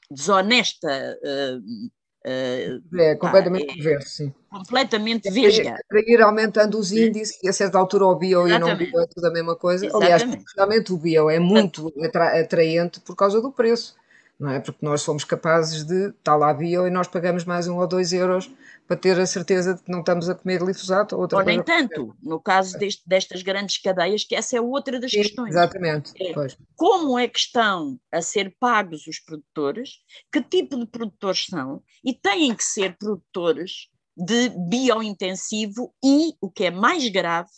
desonesta, 0.10 1.20
uh, 1.22 1.92
Uh, 2.27 3.00
é 3.00 3.15
completamente 3.15 3.74
perverso, 3.74 4.10
sim. 4.10 4.34
Completamente 4.50 5.29
vesga. 5.31 5.77
Para 5.88 6.01
ir 6.01 6.22
aumentando 6.22 6.77
os 6.77 6.91
índices 6.91 7.39
e 7.41 7.48
a 7.48 7.53
certa 7.53 7.77
altura 7.77 8.05
o 8.05 8.15
bio 8.15 8.46
Exatamente. 8.46 8.84
e 8.84 8.86
não 8.86 8.91
bio 8.91 9.01
é 9.01 9.07
tudo 9.07 9.27
a 9.27 9.31
mesma 9.31 9.55
coisa. 9.55 9.86
Exatamente. 9.86 10.24
Aliás, 10.24 10.43
realmente 10.55 10.93
o 10.93 10.98
bio 10.98 11.29
é 11.29 11.39
muito 11.39 11.93
atraente 12.17 13.00
por 13.00 13.15
causa 13.15 13.41
do 13.41 13.51
preço 13.51 13.96
não 14.39 14.51
é? 14.51 14.60
Porque 14.60 14.86
nós 14.86 15.01
somos 15.01 15.24
capazes 15.24 15.84
de, 15.84 16.10
estar 16.10 16.36
lá 16.36 16.53
bio 16.53 16.88
e 16.88 16.91
nós 16.91 17.07
pagamos 17.07 17.43
mais 17.43 17.67
um 17.67 17.77
ou 17.77 17.88
dois 17.88 18.13
euros 18.13 18.51
para 18.88 18.98
ter 18.98 19.20
a 19.20 19.25
certeza 19.25 19.75
de 19.75 19.84
que 19.84 19.91
não 19.91 20.00
estamos 20.00 20.29
a 20.29 20.36
comer 20.36 20.60
glifosato 20.60 21.15
ou 21.15 21.22
outra 21.22 21.39
ou 21.39 21.44
nem 21.44 21.62
tanto, 21.62 22.15
no 22.24 22.39
caso 22.39 22.79
deste, 22.79 23.03
destas 23.06 23.44
grandes 23.44 23.77
cadeias, 23.77 24.24
que 24.24 24.34
essa 24.34 24.56
é 24.58 24.62
outra 24.62 25.00
das 25.00 25.12
Sim, 25.12 25.24
questões. 25.24 25.50
Exatamente. 25.50 26.13
É, 26.22 26.34
como 26.75 27.20
é 27.20 27.27
que 27.27 27.38
estão 27.38 28.00
a 28.12 28.22
ser 28.22 28.56
pagos 28.60 29.06
os 29.06 29.20
produtores, 29.20 29.98
que 30.32 30.41
tipo 30.41 30.77
de 30.77 30.86
produtores 30.88 31.46
são, 31.50 31.84
e 32.03 32.13
têm 32.13 32.56
que 32.56 32.63
ser 32.63 32.98
produtores 32.98 33.89
de 34.15 34.50
biointensivo 34.70 35.94
e, 36.03 36.34
o 36.39 36.50
que 36.50 36.65
é 36.65 36.72
mais 36.72 37.08
grave, 37.10 37.50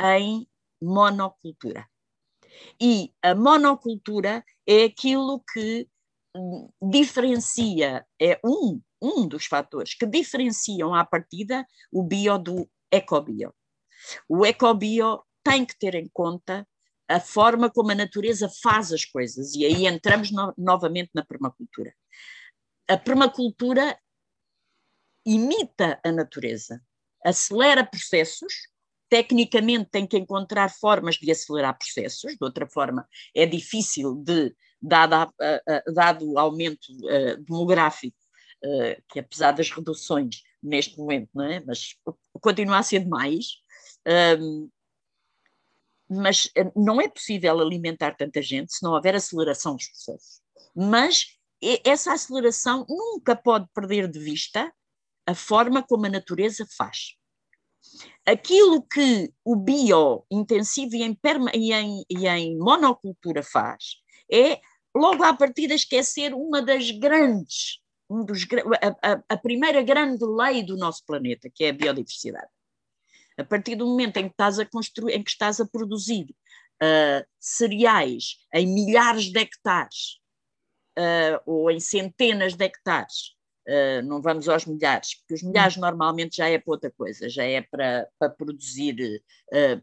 em 0.00 0.46
monocultura. 0.80 1.84
E 2.80 3.12
a 3.22 3.34
monocultura 3.34 4.44
é 4.66 4.84
aquilo 4.84 5.42
que 5.52 5.88
hum, 6.34 6.68
diferencia, 6.80 8.06
é 8.20 8.38
um, 8.44 8.80
um 9.00 9.26
dos 9.26 9.46
fatores 9.46 9.94
que 9.94 10.06
diferenciam 10.06 10.94
à 10.94 11.04
partida 11.04 11.66
o 11.92 12.02
bio 12.02 12.38
do 12.38 12.68
ecobio. 12.90 13.54
O 14.28 14.44
ecobio 14.44 15.22
tem 15.42 15.64
que 15.64 15.78
ter 15.78 15.94
em 15.94 16.08
conta 16.08 16.66
a 17.08 17.20
forma 17.20 17.70
como 17.70 17.92
a 17.92 17.94
natureza 17.94 18.50
faz 18.62 18.92
as 18.92 19.04
coisas, 19.04 19.54
e 19.54 19.64
aí 19.64 19.86
entramos 19.86 20.30
no, 20.32 20.52
novamente 20.58 21.10
na 21.14 21.24
permacultura. 21.24 21.94
A 22.88 22.96
permacultura 22.96 23.98
imita 25.24 26.00
a 26.04 26.10
natureza, 26.10 26.82
acelera 27.24 27.84
processos, 27.84 28.68
tecnicamente 29.08 29.88
tem 29.90 30.06
que 30.06 30.16
encontrar 30.16 30.68
formas 30.68 31.16
de 31.16 31.30
acelerar 31.30 31.78
processos, 31.78 32.32
de 32.32 32.38
outra 32.44 32.68
forma 32.68 33.08
é 33.34 33.46
difícil 33.46 34.16
de, 34.16 34.54
dado, 34.82 35.32
dado 35.94 36.32
o 36.32 36.38
aumento 36.38 36.88
uh, 36.92 37.36
demográfico, 37.42 38.16
uh, 38.16 38.25
que 39.08 39.20
apesar 39.20 39.52
das 39.52 39.70
reduções 39.70 40.42
neste 40.62 40.98
momento, 40.98 41.30
não 41.34 41.44
é? 41.44 41.60
mas 41.60 41.96
continua 42.40 42.78
a 42.78 42.82
ser 42.82 43.00
demais, 43.00 43.58
um, 44.40 44.68
mas 46.08 46.50
eh, 46.56 46.70
não 46.74 47.00
é 47.00 47.08
possível 47.08 47.60
alimentar 47.60 48.16
tanta 48.16 48.40
gente 48.40 48.72
se 48.72 48.82
não 48.82 48.92
houver 48.92 49.14
aceleração 49.14 49.74
dos 49.74 49.88
processos. 49.88 50.40
Mas 50.74 51.36
essa 51.84 52.12
aceleração 52.12 52.86
nunca 52.88 53.34
pode 53.34 53.66
perder 53.74 54.08
de 54.08 54.18
vista 54.18 54.72
a 55.26 55.34
forma 55.34 55.82
como 55.82 56.06
a 56.06 56.10
natureza 56.10 56.66
faz. 56.76 57.16
Aquilo 58.24 58.82
que 58.82 59.32
o 59.44 59.56
bio-intensivo 59.56 60.94
e, 60.94 61.18
e, 61.54 61.72
em, 61.72 62.04
e 62.08 62.26
em 62.28 62.58
monocultura 62.58 63.42
faz 63.42 63.96
é, 64.30 64.60
logo 64.94 65.22
à 65.22 65.34
partida, 65.34 65.74
esquecer 65.74 66.34
uma 66.34 66.62
das 66.62 66.90
grandes, 66.90 67.80
um 68.08 68.24
dos, 68.24 68.46
a, 69.02 69.12
a, 69.12 69.22
a 69.28 69.36
primeira 69.36 69.82
grande 69.82 70.24
lei 70.24 70.62
do 70.62 70.76
nosso 70.76 71.04
planeta, 71.04 71.50
que 71.52 71.64
é 71.64 71.70
a 71.70 71.72
biodiversidade. 71.72 72.48
A 73.38 73.44
partir 73.44 73.76
do 73.76 73.86
momento 73.86 74.16
em 74.16 74.24
que 74.24 74.34
estás 74.34 74.58
a 74.58 74.64
construir, 74.64 75.14
em 75.14 75.22
que 75.22 75.30
estás 75.30 75.60
a 75.60 75.66
produzir 75.66 76.26
uh, 76.82 77.26
cereais 77.38 78.38
em 78.54 78.66
milhares 78.66 79.30
de 79.30 79.38
hectares 79.38 80.18
uh, 80.98 81.40
ou 81.44 81.70
em 81.70 81.78
centenas 81.78 82.54
de 82.54 82.64
hectares, 82.64 83.35
uh, 83.68 84.02
não 84.06 84.20
vamos 84.20 84.48
aos 84.48 84.66
milhares, 84.66 85.14
porque 85.16 85.34
os 85.34 85.42
milhares 85.42 85.76
hum. 85.76 85.80
normalmente 85.80 86.36
já 86.36 86.48
é 86.48 86.58
para 86.58 86.72
outra 86.72 86.90
coisa, 86.90 87.28
já 87.28 87.44
é 87.44 87.60
para, 87.60 88.08
para 88.18 88.30
produzir, 88.30 89.22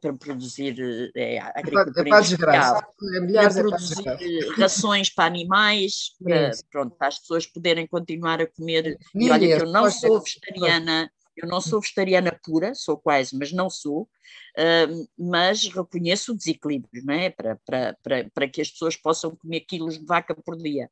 para 0.01 0.13
produzir 0.13 1.11
é, 1.15 1.39
agricultura 1.39 2.07
é 2.07 2.09
para 2.09 2.19
industrial, 2.19 2.77
é 2.77 2.81
para 2.81 3.53
produzir 3.53 4.07
é 4.07 4.61
rações 4.61 5.09
para 5.09 5.25
animais, 5.25 6.11
para, 6.23 6.51
pronto, 6.71 6.95
para 6.95 7.07
as 7.07 7.19
pessoas 7.19 7.45
poderem 7.45 7.87
continuar 7.87 8.41
a 8.41 8.47
comer. 8.47 8.97
E 9.15 9.29
olha 9.29 9.57
que 9.57 9.63
eu 9.63 9.71
não 9.71 9.89
sou 9.89 10.21
vegetariana 10.21 11.09
eu 11.35 11.47
não 11.47 11.59
sou 11.59 11.81
vegetariana 11.81 12.37
pura, 12.43 12.73
sou 12.75 12.97
quase, 12.97 13.37
mas 13.37 13.51
não 13.51 13.69
sou, 13.69 14.03
uh, 14.03 15.07
mas 15.17 15.65
reconheço 15.67 16.31
o 16.31 16.35
desequilíbrio, 16.35 17.03
não 17.05 17.13
é? 17.13 17.29
Para, 17.29 17.59
para, 17.65 17.97
para, 18.03 18.29
para 18.33 18.47
que 18.47 18.61
as 18.61 18.69
pessoas 18.69 18.95
possam 18.95 19.35
comer 19.35 19.61
quilos 19.61 19.99
de 19.99 20.05
vaca 20.05 20.35
por 20.35 20.55
dia, 20.57 20.89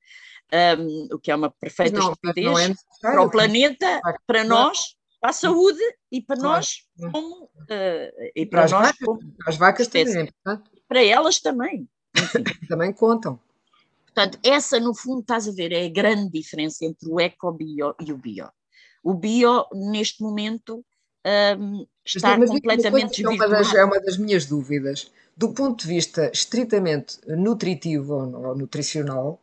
um, 0.79 1.15
o 1.15 1.19
que 1.19 1.31
é 1.31 1.36
uma 1.36 1.50
perfeita 1.50 1.98
não, 1.98 2.12
estupidez 2.12 2.69
é 2.69 2.74
para 3.01 3.21
o 3.21 3.29
planeta, 3.29 4.01
para 4.25 4.43
nós, 4.43 4.95
para 5.19 5.29
a 5.29 5.33
saúde 5.33 5.81
e 6.12 6.21
para 6.21 6.38
claro. 6.38 6.55
nós 6.55 6.88
como 7.12 7.45
uh, 7.45 8.31
e 8.36 8.45
para, 8.45 8.67
para 8.67 8.79
nós 8.79 8.88
vacas, 8.88 9.05
como 9.05 9.36
as 9.48 9.57
vacas 9.57 9.88
também, 9.88 10.33
para 10.88 11.03
elas 11.03 11.39
também. 11.39 11.88
também 12.67 12.91
contam. 12.91 13.39
Portanto, 14.13 14.38
essa 14.43 14.77
no 14.79 14.93
fundo 14.93 15.21
estás 15.21 15.48
a 15.48 15.51
ver 15.53 15.71
é 15.71 15.86
a 15.86 15.89
grande 15.89 16.29
diferença 16.29 16.83
entre 16.83 17.07
o 17.10 17.19
eco-bio 17.19 17.95
e 18.05 18.12
o 18.12 18.17
bio. 18.17 18.50
O 19.03 19.13
bio, 19.13 19.65
neste 19.74 20.22
momento, 20.22 20.86
um, 21.58 21.86
está 22.05 22.38
mas, 22.38 22.50
completamente 22.50 23.24
é 23.24 23.29
uma, 23.29 23.48
das, 23.48 23.74
é 23.74 23.84
uma 23.84 24.00
das 24.00 24.17
minhas 24.17 24.46
dúvidas. 24.46 25.12
Do 25.36 25.53
ponto 25.53 25.81
de 25.81 25.88
vista 25.88 26.29
estritamente 26.34 27.17
nutritivo 27.28 28.15
ou 28.15 28.56
nutricional, 28.56 29.41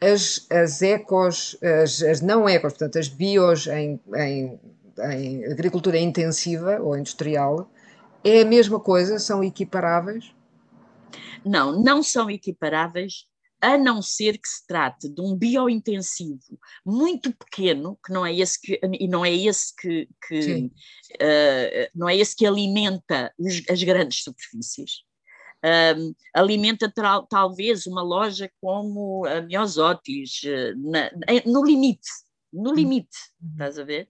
as, 0.00 0.46
as 0.50 0.82
ecos, 0.82 1.56
as, 1.62 2.02
as 2.02 2.20
não 2.20 2.48
ecos, 2.48 2.72
portanto, 2.72 2.98
as 2.98 3.08
bios 3.08 3.66
em, 3.66 4.00
em, 4.16 4.60
em 4.98 5.44
agricultura 5.46 5.98
intensiva 5.98 6.80
ou 6.80 6.96
industrial, 6.96 7.70
é 8.24 8.42
a 8.42 8.44
mesma 8.44 8.80
coisa? 8.80 9.18
São 9.18 9.44
equiparáveis? 9.44 10.34
Não, 11.44 11.82
não 11.82 12.02
são 12.02 12.30
equiparáveis 12.30 13.26
a 13.60 13.76
não 13.76 14.00
ser 14.00 14.38
que 14.38 14.48
se 14.48 14.66
trate 14.66 15.08
de 15.08 15.20
um 15.20 15.36
biointensivo 15.36 16.58
muito 16.84 17.32
pequeno, 17.32 17.98
que 18.04 18.12
não 18.12 18.24
é 18.24 18.34
esse 18.34 18.60
que, 18.60 18.80
e 18.98 19.06
não 19.06 19.24
é 19.24 19.32
esse 19.32 19.74
que, 19.76 20.08
que 20.26 20.70
uh, 21.14 21.90
não 21.94 22.08
é 22.08 22.16
esse 22.16 22.34
que 22.34 22.46
alimenta 22.46 23.32
os, 23.38 23.62
as 23.68 23.82
grandes 23.82 24.22
superfícies. 24.22 25.02
Um, 25.62 26.14
alimenta 26.32 26.90
tal, 26.90 27.26
talvez 27.26 27.86
uma 27.86 28.02
loja 28.02 28.50
como 28.62 29.26
a 29.26 29.42
Miosotis, 29.42 30.40
uh, 30.44 30.90
na, 30.90 31.10
no 31.44 31.62
limite, 31.62 32.08
no 32.50 32.72
limite, 32.72 33.16
uhum. 33.42 33.50
estás 33.52 33.78
a 33.78 33.84
ver? 33.84 34.08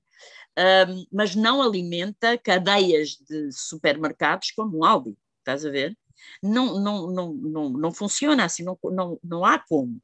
Um, 0.59 1.07
mas 1.13 1.35
não 1.35 1.63
alimenta 1.63 2.39
cadeias 2.39 3.17
de 3.29 3.51
supermercados 3.51 4.53
como 4.53 4.79
o 4.79 4.85
Aldi, 4.85 5.17
estás 5.39 5.65
a 5.65 5.71
ver? 5.71 5.97
Não, 6.43 6.81
não, 6.81 7.11
não, 7.11 7.33
não, 7.35 7.69
não 7.71 7.93
funciona 7.93 8.45
assim, 8.45 8.63
não, 8.63 8.79
não, 8.85 9.21
não 9.23 9.45
há 9.45 9.59
como. 9.59 10.01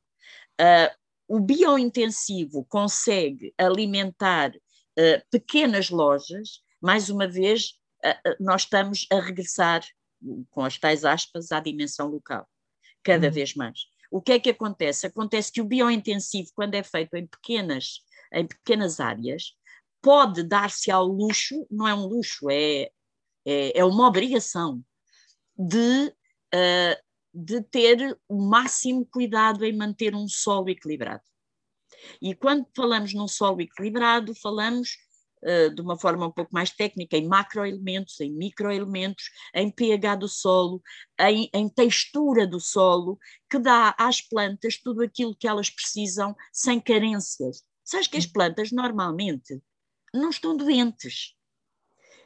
Uh, 0.61 0.95
o 1.29 1.41
biointensivo 1.41 2.65
consegue 2.65 3.53
alimentar 3.59 4.51
uh, 4.55 5.23
pequenas 5.31 5.91
lojas, 5.91 6.61
mais 6.81 7.11
uma 7.11 7.27
vez, 7.27 7.75
uh, 8.05 8.37
nós 8.41 8.63
estamos 8.63 9.07
a 9.11 9.21
regressar, 9.21 9.85
com 10.51 10.65
as 10.65 10.79
tais 10.79 11.05
aspas, 11.05 11.53
à 11.53 11.61
dimensão 11.61 12.09
local, 12.09 12.49
cada 13.03 13.27
uhum. 13.27 13.33
vez 13.33 13.55
mais. 13.55 13.87
O 14.11 14.21
que 14.23 14.33
é 14.33 14.39
que 14.39 14.51
acontece? 14.51 15.07
Acontece 15.07 15.53
que 15.53 15.61
o 15.61 15.65
biointensivo, 15.65 16.51
quando 16.55 16.75
é 16.75 16.83
feito 16.83 17.15
em 17.15 17.27
pequenas, 17.27 18.01
em 18.33 18.47
pequenas 18.47 19.01
áreas, 19.01 19.55
pode 20.01 20.43
dar-se 20.43 20.91
ao 20.91 21.05
luxo, 21.05 21.67
não 21.71 21.87
é 21.89 21.95
um 21.95 22.07
luxo, 22.07 22.49
é, 22.49 22.91
é, 23.45 23.79
é 23.79 23.85
uma 23.85 24.07
obrigação 24.07 24.83
de, 25.57 26.09
uh, 26.55 27.03
de 27.33 27.63
ter 27.63 28.19
o 28.29 28.43
máximo 28.43 29.07
cuidado 29.07 29.65
em 29.65 29.77
manter 29.77 30.15
um 30.15 30.29
solo 30.29 30.69
equilibrado. 30.69 31.23
E 32.21 32.35
quando 32.35 32.67
falamos 32.75 33.15
num 33.15 33.29
solo 33.29 33.61
equilibrado, 33.61 34.35
falamos 34.35 34.97
uh, 35.43 35.75
de 35.75 35.81
uma 35.81 35.99
forma 35.99 36.27
um 36.27 36.33
pouco 36.33 36.53
mais 36.53 36.71
técnica 36.71 37.17
em 37.17 37.27
macroelementos, 37.27 38.21
em 38.21 38.33
microelementos, 38.33 39.31
em 39.55 39.71
pH 39.71 40.17
do 40.17 40.29
solo, 40.29 40.83
em, 41.19 41.49
em 41.53 41.69
textura 41.69 42.47
do 42.47 42.61
solo, 42.61 43.19
que 43.51 43.59
dá 43.59 43.95
às 43.99 44.21
plantas 44.21 44.77
tudo 44.79 45.03
aquilo 45.03 45.37
que 45.37 45.49
elas 45.49 45.71
precisam 45.71 46.37
sem 46.53 46.81
carências. 46.81 47.63
Sabes 47.85 48.09
que 48.09 48.19
as 48.19 48.27
plantas 48.27 48.73
normalmente 48.73 49.63
não 50.13 50.31
estão 50.31 50.57
doentes. 50.57 51.35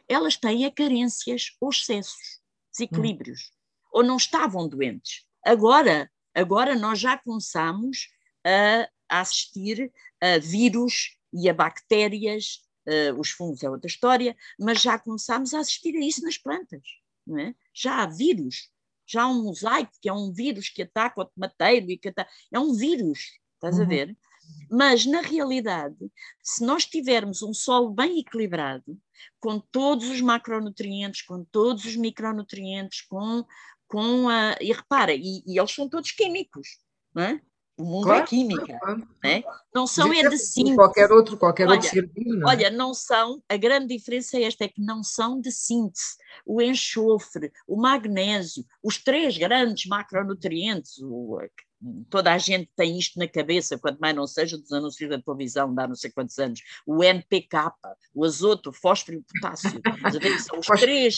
Elas 0.08 0.36
têm 0.36 0.64
a 0.64 0.72
carências 0.72 1.56
ou 1.60 1.70
excessos 1.70 2.40
desequilíbrios, 2.70 3.40
hum. 3.40 3.88
ou 3.92 4.02
não 4.02 4.16
estavam 4.16 4.68
doentes. 4.68 5.24
Agora, 5.44 6.10
agora 6.34 6.74
nós 6.74 6.98
já 6.98 7.18
começamos 7.18 8.08
a, 8.44 8.88
a 9.08 9.20
assistir 9.20 9.92
a 10.20 10.38
vírus 10.38 11.16
e 11.32 11.48
a 11.48 11.54
bactérias, 11.54 12.60
uh, 12.86 13.18
os 13.18 13.30
fungos 13.30 13.62
é 13.62 13.70
outra 13.70 13.86
história, 13.86 14.36
mas 14.58 14.80
já 14.80 14.98
começamos 14.98 15.54
a 15.54 15.60
assistir 15.60 15.96
a 15.96 16.04
isso 16.04 16.22
nas 16.22 16.36
plantas. 16.36 16.82
É? 17.38 17.54
Já 17.72 18.02
há 18.02 18.06
vírus, 18.06 18.70
já 19.06 19.22
há 19.22 19.28
um 19.28 19.44
mosaico, 19.44 19.92
que 20.00 20.08
é 20.08 20.12
um 20.12 20.32
vírus 20.32 20.68
que 20.68 20.82
ataca 20.82 21.20
o 21.20 21.24
tomateiro, 21.24 21.90
e 21.90 21.96
que 21.96 22.08
ataca, 22.08 22.30
é 22.52 22.58
um 22.58 22.74
vírus, 22.74 23.38
estás 23.54 23.76
uhum. 23.76 23.84
a 23.84 23.86
ver? 23.86 24.16
Mas, 24.70 25.04
na 25.04 25.20
realidade, 25.20 26.10
se 26.42 26.64
nós 26.64 26.84
tivermos 26.86 27.42
um 27.42 27.52
solo 27.52 27.90
bem 27.90 28.20
equilibrado, 28.20 28.96
com 29.38 29.58
todos 29.58 30.08
os 30.08 30.20
macronutrientes, 30.20 31.22
com 31.22 31.44
todos 31.44 31.84
os 31.84 31.96
micronutrientes, 31.96 33.02
com, 33.02 33.44
com 33.86 34.28
a. 34.28 34.56
E 34.60 34.72
repara, 34.72 35.12
e, 35.12 35.42
e 35.46 35.58
eles 35.58 35.72
são 35.72 35.88
todos 35.88 36.12
químicos, 36.12 36.68
não 37.14 37.22
é? 37.22 37.40
O 37.80 37.84
mundo 37.84 38.08
é 38.08 38.08
claro, 38.08 38.22
é 38.22 38.26
química, 38.26 38.78
claro. 38.78 39.08
Né? 39.24 39.42
não 39.74 39.86
são 39.86 40.12
é 40.12 40.28
de 40.28 40.36
síntese. 40.36 40.76
Qualquer 40.76 41.10
outro, 41.10 41.38
qualquer 41.38 41.66
olha, 41.66 41.80
outro 41.80 42.10
não 42.16 42.48
é? 42.48 42.52
Olha, 42.52 42.70
não 42.70 42.92
são, 42.92 43.42
a 43.48 43.56
grande 43.56 43.96
diferença 43.96 44.36
é 44.36 44.42
esta, 44.42 44.64
é 44.64 44.68
que 44.68 44.82
não 44.82 45.02
são 45.02 45.40
de 45.40 45.50
síntese. 45.50 46.16
O 46.44 46.60
enxofre, 46.60 47.50
o 47.66 47.80
magnésio, 47.80 48.66
os 48.82 49.02
três 49.02 49.38
grandes 49.38 49.86
macronutrientes, 49.86 50.98
o, 50.98 51.40
toda 52.10 52.32
a 52.32 52.38
gente 52.38 52.70
tem 52.76 52.98
isto 52.98 53.18
na 53.18 53.26
cabeça, 53.26 53.78
quanto 53.78 53.98
mais 53.98 54.14
não 54.14 54.26
seja 54.26 54.58
dos 54.58 54.72
anúncios 54.72 55.08
da 55.08 55.20
televisão, 55.20 55.74
dá 55.74 55.88
não 55.88 55.94
sei 55.94 56.10
quantos 56.10 56.38
anos, 56.38 56.60
o 56.86 57.02
NPK, 57.02 57.72
o 58.14 58.24
azoto, 58.24 58.70
o 58.70 58.72
fósforo 58.72 59.16
e 59.16 59.20
o 59.20 59.24
potássio. 59.24 59.80
São 60.40 60.58
os 60.58 60.66
três, 60.66 61.16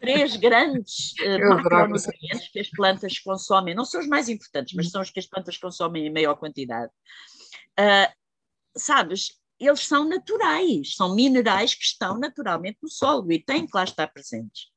três 0.00 0.36
grandes 0.36 1.14
uh, 1.20 1.48
macronutrientes 1.48 2.48
que 2.52 2.60
as 2.60 2.68
plantas 2.70 3.18
consomem, 3.18 3.74
não 3.74 3.84
são 3.84 4.00
os 4.00 4.06
mais 4.06 4.28
importantes, 4.28 4.74
mas 4.74 4.90
são 4.90 5.00
os 5.00 5.10
que 5.10 5.20
as 5.20 5.26
plantas 5.26 5.56
consomem 5.56 6.06
em 6.06 6.12
maior 6.12 6.34
quantidade. 6.34 6.92
Uh, 7.78 8.12
sabes, 8.76 9.38
eles 9.58 9.86
são 9.86 10.06
naturais, 10.06 10.94
são 10.94 11.14
minerais 11.14 11.74
que 11.74 11.84
estão 11.84 12.18
naturalmente 12.18 12.78
no 12.82 12.88
solo 12.88 13.32
e 13.32 13.42
têm 13.42 13.66
que 13.66 13.74
lá 13.74 13.84
estar 13.84 14.06
presentes. 14.08 14.68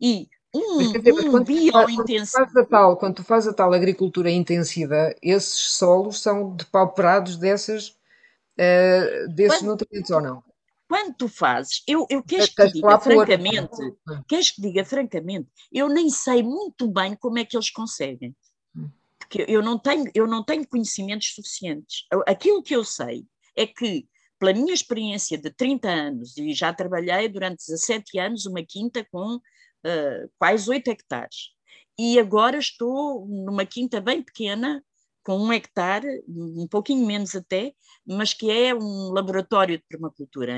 E 0.00 0.28
um, 0.54 0.78
dizer, 0.78 1.12
um 1.12 1.42
biointensivo. 1.42 2.66
Quando, 2.68 2.96
quando 2.96 3.14
tu 3.16 3.24
fazes 3.24 3.48
a 3.48 3.52
tal 3.52 3.72
agricultura 3.72 4.30
intensiva, 4.30 5.14
esses 5.22 5.72
solos 5.72 6.20
são 6.20 6.54
depauperados 6.54 7.36
dessas, 7.36 7.88
uh, 7.88 9.28
desses 9.34 9.58
quando, 9.58 9.68
nutrientes 9.70 10.10
ou 10.10 10.20
não? 10.20 10.44
Quando 10.88 11.14
tu 11.14 11.28
fazes, 11.28 11.82
eu, 11.88 12.06
eu 12.08 12.22
quero 12.22 12.46
que 12.46 12.72
diga 12.72 12.98
francamente, 13.00 13.94
queres 14.28 14.50
que 14.52 14.62
diga 14.62 14.84
francamente, 14.84 15.48
eu 15.72 15.88
nem 15.88 16.08
sei 16.08 16.42
muito 16.42 16.88
bem 16.88 17.16
como 17.16 17.38
é 17.38 17.44
que 17.44 17.56
eles 17.56 17.70
conseguem. 17.70 18.34
Hum. 18.76 18.88
Porque 19.18 19.44
eu 19.48 19.62
não 19.62 19.78
tenho, 19.78 20.10
eu 20.14 20.26
não 20.26 20.44
tenho 20.44 20.66
conhecimentos 20.68 21.34
suficientes. 21.34 22.06
Aquilo 22.26 22.62
que 22.62 22.76
eu 22.76 22.84
sei 22.84 23.26
é 23.56 23.66
que 23.66 24.06
pela 24.38 24.52
minha 24.52 24.74
experiência 24.74 25.38
de 25.38 25.50
30 25.50 25.88
anos, 25.88 26.36
e 26.36 26.52
já 26.52 26.72
trabalhei 26.72 27.28
durante 27.28 27.66
17 27.66 28.18
anos 28.18 28.44
uma 28.44 28.62
quinta 28.62 29.06
com 29.10 29.40
uh, 29.84 30.30
quase 30.38 30.68
8 30.68 30.88
hectares, 30.88 31.50
e 31.98 32.18
agora 32.18 32.58
estou 32.58 33.26
numa 33.26 33.64
quinta 33.64 34.00
bem 34.00 34.22
pequena, 34.22 34.84
com 35.24 35.38
um 35.38 35.52
hectare, 35.52 36.22
um 36.28 36.66
pouquinho 36.68 37.06
menos 37.06 37.34
até, 37.34 37.72
mas 38.06 38.34
que 38.34 38.50
é 38.50 38.74
um 38.74 39.10
laboratório 39.10 39.78
de 39.78 39.84
permacultura. 39.88 40.52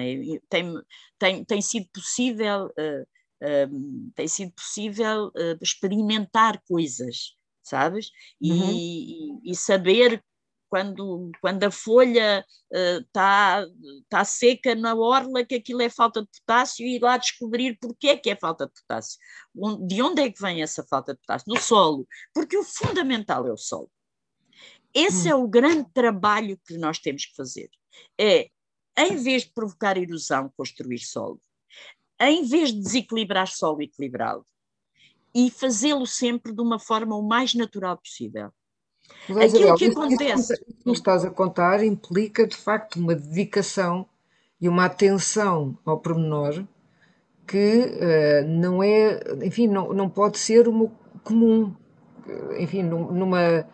Tem, 0.48 0.74
tem, 1.18 1.44
tem 1.44 1.62
sido 1.62 1.88
possível, 1.94 2.66
uh, 2.66 3.02
uh, 3.44 4.10
tem 4.16 4.26
sido 4.26 4.52
possível 4.52 5.30
experimentar 5.60 6.60
coisas, 6.66 7.36
sabes? 7.62 8.10
E, 8.40 8.50
uhum. 8.50 8.72
e, 8.72 9.52
e, 9.52 9.54
saber 9.54 10.20
quando, 10.76 11.32
quando 11.40 11.64
a 11.64 11.70
folha 11.70 12.44
está 12.70 13.64
uh, 13.66 14.04
tá 14.10 14.24
seca 14.26 14.74
na 14.74 14.94
orla, 14.94 15.42
que 15.42 15.54
aquilo 15.54 15.80
é 15.80 15.88
falta 15.88 16.20
de 16.20 16.28
potássio, 16.40 16.86
e 16.86 16.96
ir 16.96 17.02
lá 17.02 17.16
descobrir 17.16 17.78
porquê 17.80 18.08
é 18.08 18.16
que 18.18 18.28
é 18.28 18.36
falta 18.36 18.66
de 18.66 18.74
potássio. 18.74 19.18
De 19.86 20.02
onde 20.02 20.20
é 20.20 20.30
que 20.30 20.38
vem 20.38 20.62
essa 20.62 20.84
falta 20.84 21.14
de 21.14 21.20
potássio? 21.20 21.46
Do 21.46 21.58
solo. 21.58 22.06
Porque 22.34 22.58
o 22.58 22.62
fundamental 22.62 23.46
é 23.46 23.52
o 23.52 23.56
solo. 23.56 23.90
Esse 24.92 25.28
hum. 25.28 25.30
é 25.30 25.34
o 25.34 25.48
grande 25.48 25.88
trabalho 25.94 26.60
que 26.66 26.76
nós 26.76 26.98
temos 26.98 27.24
que 27.24 27.34
fazer. 27.34 27.70
É, 28.20 28.50
em 28.98 29.16
vez 29.16 29.44
de 29.44 29.52
provocar 29.52 29.96
erosão, 29.96 30.52
construir 30.58 30.98
solo. 30.98 31.40
Em 32.20 32.44
vez 32.44 32.70
de 32.70 32.80
desequilibrar 32.80 33.48
solo, 33.48 33.80
equilibrá-lo. 33.80 34.44
E 35.34 35.50
fazê-lo 35.50 36.06
sempre 36.06 36.52
de 36.52 36.60
uma 36.60 36.78
forma 36.78 37.16
o 37.16 37.26
mais 37.26 37.54
natural 37.54 37.96
possível. 37.96 38.52
Mas, 39.28 39.54
Aquilo 39.54 39.76
que 39.76 39.86
acontece. 39.86 40.52
Isso 40.52 40.82
que 40.84 40.90
estás 40.90 41.24
a 41.24 41.30
contar 41.30 41.82
implica, 41.82 42.46
de 42.46 42.56
facto, 42.56 42.96
uma 42.96 43.14
dedicação 43.14 44.06
e 44.60 44.68
uma 44.68 44.84
atenção 44.84 45.76
ao 45.84 45.98
pormenor 45.98 46.64
que 47.46 47.56
uh, 47.56 48.48
não 48.48 48.82
é, 48.82 49.20
enfim, 49.42 49.68
não, 49.68 49.92
não 49.92 50.08
pode 50.08 50.38
ser 50.38 50.68
uma 50.68 50.90
comum. 51.22 51.74
Enfim, 52.58 52.82
numa, 52.82 53.64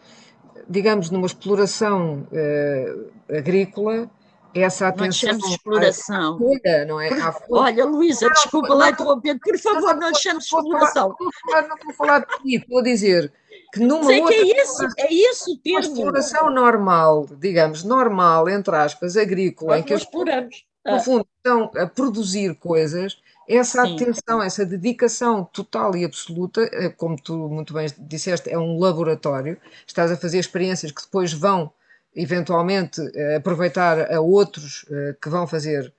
digamos, 0.68 1.11
numa 1.11 1.27
exploração 1.27 2.27
uh, 2.31 3.35
agrícola, 3.35 4.11
essa 4.55 4.88
atenção. 4.88 5.38
Não 5.38 5.49
exploração. 5.49 6.38
Folha, 6.38 6.85
não 6.85 7.01
é? 7.01 7.11
Olha, 7.51 7.85
Luísa, 7.87 8.29
desculpa 8.29 8.75
lá 8.75 8.90
interromper, 8.90 9.38
por 9.38 9.59
favor, 9.59 9.97
não 9.97 10.14
chamemos 10.14 10.45
exploração. 10.45 11.16
Não 11.18 11.61
estou 11.61 11.90
a 11.90 11.95
falar 11.95 12.18
de 12.21 12.27
ti, 12.42 12.57
estou 12.57 12.79
a 12.81 12.83
dizer 12.83 13.33
que 13.73 13.81
numa 13.81 14.05
Sei 14.05 14.21
outra. 14.21 14.37
Que 14.37 14.43
é 14.43 14.63
isso, 14.63 14.89
é 14.99 15.15
isso 15.15 15.53
o 15.53 15.59
termo. 15.59 15.79
Uma 15.79 15.81
exploração 15.81 16.51
normal, 16.51 17.27
digamos, 17.41 17.83
normal, 17.83 18.49
entre 18.51 18.77
aspas, 18.77 19.17
agrícola, 19.17 19.79
em 19.79 19.83
que 19.83 19.95
as 19.95 20.03
exploramos. 20.03 20.67
No 20.85 20.97
ah. 20.97 21.01
fundo, 21.01 21.27
estão 21.37 21.71
a 21.77 21.87
produzir 21.87 22.55
coisas, 22.57 23.17
essa 23.49 23.87
Sim. 23.87 23.95
atenção, 23.95 24.43
essa 24.43 24.67
dedicação 24.67 25.45
total 25.45 25.97
e 25.97 26.05
absoluta, 26.05 26.69
eh, 26.73 26.91
como 26.91 27.17
tu 27.17 27.49
muito 27.49 27.73
bem 27.73 27.87
disseste, 27.99 28.51
é 28.51 28.59
um 28.59 28.79
laboratório, 28.79 29.57
estás 29.87 30.11
a 30.11 30.17
fazer 30.17 30.39
experiências 30.39 30.93
que 30.93 31.03
depois 31.03 31.33
vão, 31.33 31.73
eventualmente, 32.15 33.01
eh, 33.15 33.37
aproveitar 33.37 34.13
a 34.13 34.21
outros 34.21 34.85
eh, 34.91 35.17
que 35.23 35.29
vão 35.29 35.47
fazer, 35.47 35.93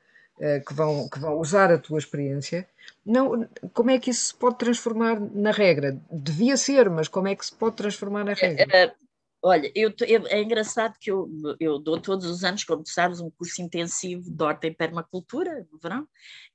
que 0.65 0.73
vão, 0.73 1.07
que 1.09 1.19
vão 1.19 1.39
usar 1.39 1.71
a 1.71 1.77
tua 1.77 1.99
experiência. 1.99 2.67
Não, 3.05 3.47
como 3.73 3.91
é 3.91 3.99
que 3.99 4.09
isso 4.09 4.25
se 4.25 4.35
pode 4.35 4.57
transformar 4.57 5.19
na 5.19 5.51
regra? 5.51 5.99
Devia 6.11 6.57
ser, 6.57 6.89
mas 6.89 7.07
como 7.07 7.27
é 7.27 7.35
que 7.35 7.45
se 7.45 7.53
pode 7.53 7.75
transformar 7.75 8.23
na 8.23 8.33
regra? 8.33 8.65
É, 8.71 8.85
é, 8.85 8.95
olha, 9.41 9.71
eu, 9.75 9.93
é 10.27 10.41
engraçado 10.41 10.97
que 10.99 11.11
eu, 11.11 11.29
eu 11.59 11.79
dou 11.79 11.99
todos 11.99 12.25
os 12.25 12.43
anos, 12.43 12.63
como 12.63 12.83
tu 12.83 12.89
sabes, 12.89 13.19
um 13.19 13.29
curso 13.29 13.61
intensivo 13.61 14.29
de 14.29 14.43
horta 14.43 14.67
e 14.67 14.71
permacultura 14.71 15.67
no 15.71 15.79
verão, 15.79 16.07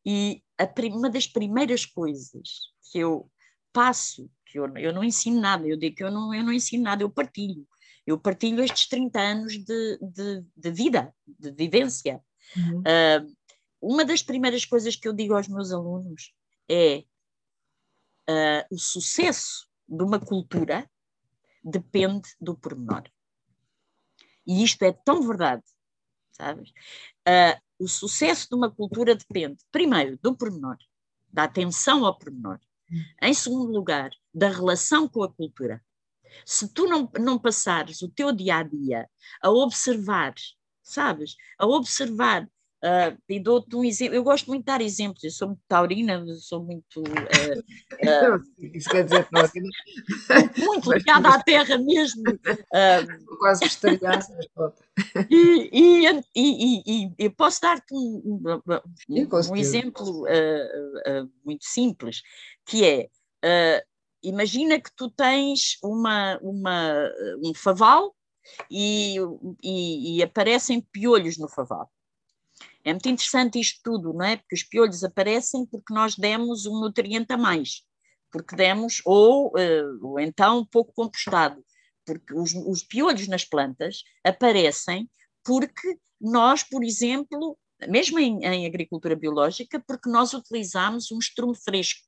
e 0.04 0.42
a, 0.58 0.68
uma 0.90 1.10
das 1.10 1.26
primeiras 1.26 1.84
coisas 1.84 2.72
que 2.90 2.98
eu 2.98 3.30
passo, 3.72 4.28
que 4.46 4.58
eu, 4.58 4.66
eu 4.76 4.92
não 4.92 5.04
ensino 5.04 5.40
nada, 5.40 5.66
eu 5.66 5.76
digo 5.76 5.96
que 5.96 6.04
eu 6.04 6.10
não, 6.10 6.34
eu 6.34 6.42
não 6.42 6.52
ensino 6.52 6.82
nada, 6.82 7.02
eu 7.02 7.10
partilho. 7.10 7.66
Eu 8.06 8.18
partilho 8.18 8.64
estes 8.64 8.88
30 8.88 9.20
anos 9.20 9.52
de, 9.52 9.98
de, 10.00 10.44
de 10.56 10.70
vida, 10.70 11.14
de 11.26 11.52
vivência. 11.52 12.22
Uhum. 12.56 12.80
Uh, 12.80 13.37
uma 13.80 14.04
das 14.04 14.22
primeiras 14.22 14.64
coisas 14.64 14.96
que 14.96 15.06
eu 15.06 15.12
digo 15.12 15.34
aos 15.34 15.48
meus 15.48 15.72
alunos 15.72 16.34
é 16.68 17.04
uh, 18.28 18.74
o 18.74 18.78
sucesso 18.78 19.68
de 19.88 20.02
uma 20.02 20.18
cultura 20.18 20.88
depende 21.62 22.28
do 22.40 22.56
pormenor. 22.56 23.04
E 24.46 24.62
isto 24.62 24.82
é 24.82 24.92
tão 24.92 25.26
verdade, 25.26 25.62
sabes? 26.32 26.70
Uh, 26.70 27.60
o 27.78 27.88
sucesso 27.88 28.48
de 28.48 28.54
uma 28.54 28.70
cultura 28.70 29.14
depende, 29.14 29.58
primeiro, 29.70 30.18
do 30.22 30.34
pormenor, 30.34 30.76
da 31.32 31.44
atenção 31.44 32.04
ao 32.04 32.18
pormenor. 32.18 32.58
Em 33.20 33.34
segundo 33.34 33.70
lugar, 33.70 34.10
da 34.32 34.48
relação 34.48 35.06
com 35.06 35.22
a 35.22 35.32
cultura. 35.32 35.84
Se 36.44 36.72
tu 36.72 36.86
não, 36.86 37.10
não 37.20 37.38
passares 37.38 38.00
o 38.02 38.08
teu 38.08 38.32
dia 38.32 38.56
a 38.56 38.62
dia 38.62 39.08
a 39.42 39.50
observar, 39.50 40.34
sabes? 40.82 41.36
A 41.58 41.66
observar 41.66 42.48
Uh, 42.78 43.18
e 43.28 43.40
dou-te 43.40 43.74
um 43.74 43.84
exemplo. 43.84 44.14
Eu 44.14 44.22
gosto 44.22 44.46
muito 44.46 44.62
de 44.62 44.66
dar 44.66 44.80
exemplos. 44.80 45.24
Eu 45.24 45.30
sou 45.32 45.48
muito 45.48 45.62
taurina, 45.66 46.24
sou 46.36 46.62
muito. 46.62 47.00
Uh, 47.00 48.36
uh, 48.36 48.42
Isso 48.72 48.88
quer 48.88 49.04
dizer 49.04 49.28
taurina. 49.28 49.68
muito 50.56 50.92
ligada 50.92 51.28
à 51.28 51.42
terra 51.42 51.76
mesmo. 51.76 52.22
Uh, 52.30 53.36
Quase 53.38 53.64
vegetariana, 53.64 54.24
e, 55.28 55.70
e, 55.72 56.24
e, 56.36 56.82
e, 56.86 57.12
eu 57.18 57.32
posso 57.32 57.60
dar-te 57.60 57.92
um, 57.92 58.22
um, 58.24 58.62
um, 59.08 59.28
um 59.50 59.56
exemplo 59.56 60.24
muito 61.44 61.64
simples, 61.64 62.22
que 62.64 62.84
é. 63.42 63.82
imagina 64.22 64.80
que 64.80 64.90
tu 64.94 65.10
tens 65.10 65.78
uma, 65.82 66.38
uma, 66.42 67.10
um 67.42 67.52
faval 67.54 68.14
e, 68.70 69.16
e, 69.62 70.16
e 70.18 70.22
aparecem 70.22 70.80
piolhos 70.80 71.38
no 71.38 71.48
faval. 71.48 71.90
É 72.88 72.92
muito 72.92 73.08
interessante 73.08 73.60
isto 73.60 73.80
tudo, 73.84 74.14
não 74.14 74.24
é? 74.24 74.36
Porque 74.36 74.54
os 74.54 74.62
piolhos 74.62 75.04
aparecem 75.04 75.66
porque 75.66 75.92
nós 75.92 76.16
demos 76.16 76.64
um 76.64 76.80
nutriente 76.80 77.30
a 77.34 77.36
mais, 77.36 77.82
porque 78.32 78.56
demos, 78.56 79.02
ou, 79.04 79.48
uh, 79.48 80.06
ou 80.06 80.18
então 80.18 80.64
pouco 80.64 80.94
compostado, 80.94 81.62
porque 82.06 82.32
os, 82.32 82.54
os 82.54 82.82
piolhos 82.82 83.28
nas 83.28 83.44
plantas 83.44 84.02
aparecem 84.24 85.06
porque 85.44 85.98
nós, 86.18 86.62
por 86.62 86.82
exemplo, 86.82 87.58
mesmo 87.86 88.18
em, 88.18 88.42
em, 88.42 88.66
agricultura 88.66 89.14
biológica, 89.14 89.82
porque 89.86 90.08
nós 90.08 90.32
utilizamos 90.32 91.12
um 91.12 91.18
estrume 91.18 91.54
fresco, 91.54 92.00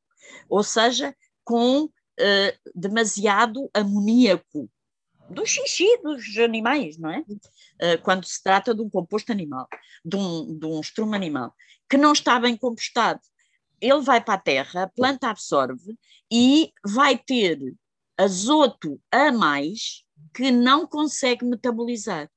ou 0.48 0.62
seja, 0.62 1.14
com 1.44 1.84
uh, 1.84 2.70
demasiado 2.74 3.68
amoníaco, 3.74 4.70
do 5.30 5.46
xixi 5.46 5.86
dos 6.02 6.36
animais, 6.38 6.98
não 6.98 7.10
é? 7.10 7.20
Uh, 7.20 8.02
quando 8.02 8.24
se 8.24 8.42
trata 8.42 8.74
de 8.74 8.82
um 8.82 8.90
composto 8.90 9.30
animal, 9.30 9.68
de 10.04 10.16
um, 10.16 10.58
de 10.58 10.66
um 10.66 10.80
estrume 10.80 11.16
animal, 11.16 11.54
que 11.88 11.96
não 11.96 12.12
está 12.12 12.38
bem 12.38 12.56
compostado. 12.56 13.20
Ele 13.80 14.00
vai 14.00 14.22
para 14.22 14.34
a 14.34 14.38
terra, 14.38 14.82
a 14.82 14.88
planta 14.88 15.28
absorve 15.28 15.98
e 16.30 16.72
vai 16.84 17.16
ter 17.16 17.58
azoto 18.18 19.00
a 19.10 19.32
mais 19.32 20.04
que 20.34 20.50
não 20.50 20.86
consegue 20.86 21.44
metabolizar. 21.44 22.30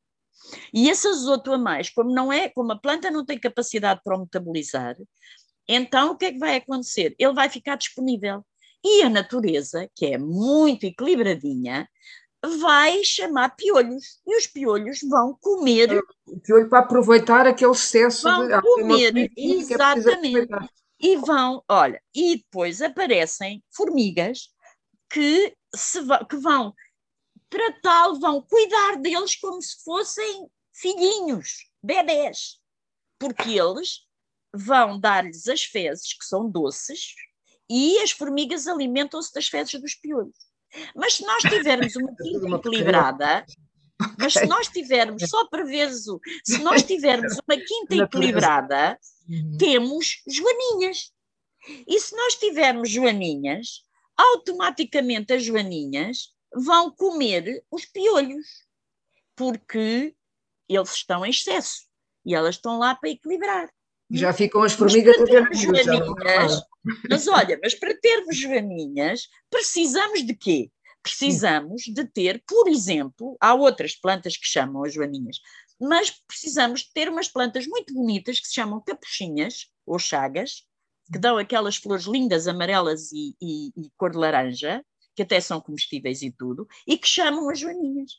E 0.74 0.90
esse 0.90 1.08
azoto 1.08 1.52
a 1.52 1.58
mais, 1.58 1.90
como 1.90 2.14
não 2.14 2.32
é, 2.32 2.50
como 2.50 2.72
a 2.72 2.80
planta 2.80 3.12
não 3.12 3.26
tem 3.26 3.40
capacidade 3.40 4.02
para 4.04 4.16
o 4.16 4.22
metabolizar, 4.22 4.96
então 5.68 6.12
o 6.12 6.18
que 6.18 6.26
é 6.26 6.32
que 6.32 6.40
vai 6.40 6.58
acontecer? 6.58 7.16
Ele 7.18 7.34
vai 7.34 7.50
ficar 7.50 7.76
disponível. 7.76 8.46
E 8.84 9.02
a 9.04 9.10
natureza, 9.10 9.90
que 9.96 10.08
é 10.08 10.18
muito 10.18 10.86
equilibradinha, 10.86 11.88
vai 12.44 13.04
chamar 13.04 13.56
piolhos 13.56 14.20
e 14.26 14.38
os 14.38 14.48
piolhos 14.48 15.00
vão 15.10 15.38
comer. 15.40 16.04
O 16.28 16.40
piolho 16.40 16.70
para 16.70 16.80
aproveitar 16.80 17.48
aquele 17.48 17.72
excesso 17.72 18.24
vão 18.24 18.48
de. 18.48 18.62
comer, 18.62 19.18
é 19.18 19.30
exatamente. 19.36 20.50
E 21.00 21.18
vão, 21.18 21.64
olha, 21.68 22.02
e 22.14 22.38
depois 22.38 22.82
aparecem 22.82 23.64
formigas 23.76 24.50
que, 25.10 25.56
se, 25.76 26.00
que 26.30 26.38
vão 26.38 26.74
tratá-lo, 27.50 28.20
vão 28.20 28.42
cuidar 28.42 28.98
deles 28.98 29.36
como 29.36 29.62
se 29.62 29.84
fossem 29.84 30.48
filhinhos, 30.74 31.70
bebés, 31.84 32.60
porque 33.20 33.52
eles 33.52 34.08
vão 34.54 35.00
dar-lhes 35.00 35.48
as 35.48 35.64
fezes, 35.64 36.14
que 36.14 36.26
são 36.26 36.50
doces, 36.50 37.14
e 37.70 38.00
as 38.00 38.12
formigas 38.12 38.68
alimentam-se 38.68 39.34
das 39.34 39.48
fezes 39.48 39.80
dos 39.80 39.96
piolhos. 39.96 40.38
Mas 40.96 41.16
se 41.16 41.26
nós 41.26 41.42
tivermos 41.44 41.96
uma 41.96 42.16
quinta 42.18 42.56
equilibrada, 42.56 43.46
mas 44.18 44.34
se 44.34 44.46
nós 44.46 44.68
tivermos, 44.68 45.24
só 45.30 45.48
ver, 45.66 45.92
se 45.92 46.58
nós 46.60 46.84
tivermos 46.84 47.34
uma 47.48 47.58
quinta 47.58 47.96
equilibrada, 47.96 49.00
uhum. 49.30 49.58
temos 49.58 50.22
joaninhas. 50.28 51.12
E 51.88 52.00
se 52.00 52.16
nós 52.16 52.36
tivermos 52.36 52.90
joaninhas, 52.90 53.84
automaticamente 54.18 55.34
as 55.34 55.44
joaninhas 55.44 56.34
vão 56.54 56.92
comer 56.92 57.64
os 57.72 57.86
piolhos, 57.86 58.46
porque 59.36 60.16
eles 60.68 60.94
estão 60.94 61.26
em 61.26 61.30
excesso 61.30 61.88
e 62.26 62.36
elas 62.36 62.56
estão 62.56 62.78
lá 62.78 62.96
para 62.96 63.10
equilibrar. 63.10 63.70
Já 64.14 64.32
ficam 64.32 64.62
as 64.62 64.74
formigas 64.74 65.20
a 65.20 65.26
ver 65.26 65.50
joaninhas, 65.54 66.62
Mas 67.10 67.28
olha, 67.28 67.60
mas 67.62 67.74
para 67.74 67.98
termos 68.00 68.38
joaninhas, 68.38 69.28
precisamos 69.50 70.24
de 70.24 70.36
quê? 70.36 70.72
Precisamos 71.02 71.82
de 71.84 72.06
ter, 72.06 72.42
por 72.48 72.70
exemplo, 72.70 73.36
há 73.42 73.54
outras 73.54 73.96
plantas 73.96 74.38
que 74.38 74.48
chamam 74.48 74.84
as 74.84 74.94
joaninhas, 74.94 75.38
mas 75.82 76.12
precisamos 76.28 76.82
de 76.82 76.94
ter 76.94 77.10
umas 77.10 77.28
plantas 77.28 77.68
muito 77.68 77.94
bonitas 77.94 78.40
que 78.40 78.48
se 78.48 78.54
chamam 78.54 78.82
capuchinhas 78.82 79.68
ou 79.86 79.98
chagas, 79.98 80.64
que 81.12 81.20
dão 81.20 81.38
aquelas 81.38 81.76
flores 81.76 82.06
lindas, 82.06 82.48
amarelas 82.48 83.12
e, 83.12 83.36
e, 83.42 83.68
e 83.76 83.90
cor 83.98 84.12
de 84.12 84.18
laranja, 84.18 84.86
que 85.16 85.24
até 85.24 85.42
são 85.42 85.60
comestíveis 85.60 86.22
e 86.22 86.32
tudo, 86.32 86.68
e 86.88 86.98
que 86.98 87.08
chamam 87.08 87.50
as 87.50 87.60
joaninhas. 87.60 88.12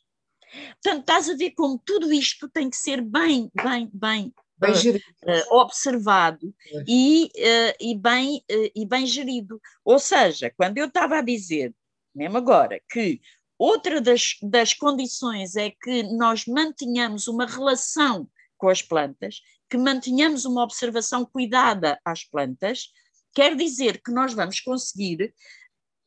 Portanto, 0.83 1.01
estás 1.01 1.29
a 1.29 1.37
ver 1.37 1.53
como 1.53 1.81
tudo 1.85 2.13
isto 2.13 2.49
tem 2.49 2.69
que 2.69 2.77
ser 2.77 3.01
bem, 3.01 3.51
bem, 3.55 3.91
bem, 3.93 4.33
bem 4.57 4.73
uh, 4.73 5.55
observado 5.57 6.55
e, 6.87 7.25
uh, 7.25 7.77
e, 7.81 7.99
bem, 7.99 8.45
uh, 8.51 8.71
e 8.75 8.87
bem 8.87 9.07
gerido. 9.07 9.61
Ou 9.85 9.99
seja, 9.99 10.53
quando 10.57 10.79
eu 10.79 10.87
estava 10.87 11.19
a 11.19 11.23
dizer, 11.23 11.75
mesmo 12.15 12.39
agora, 12.39 12.81
que 12.91 13.21
outra 13.59 14.01
das, 14.01 14.37
das 14.43 14.73
condições 14.73 15.57
é 15.57 15.71
que 15.71 16.03
nós 16.03 16.47
mantenhamos 16.47 17.27
uma 17.29 17.47
relação 17.47 18.29
com 18.57 18.69
as 18.69 18.81
plantas, 18.81 19.41
que 19.69 19.77
mantenhamos 19.77 20.45
uma 20.45 20.63
observação 20.63 21.25
cuidada 21.25 21.99
às 22.05 22.25
plantas, 22.25 22.91
quer 23.35 23.57
dizer 23.57 24.01
que 24.03 24.13
nós 24.13 24.33
vamos 24.33 24.61
conseguir 24.61 25.35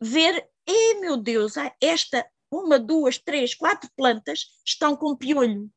ver, 0.01 0.47
eh, 0.65 0.93
meu 0.99 1.17
Deus, 1.17 1.53
esta 1.81 2.25
uma, 2.49 2.79
duas, 2.79 3.17
três, 3.17 3.53
quatro 3.53 3.89
plantas 3.95 4.47
estão 4.65 4.95
com 4.95 5.15
piolho, 5.15 5.69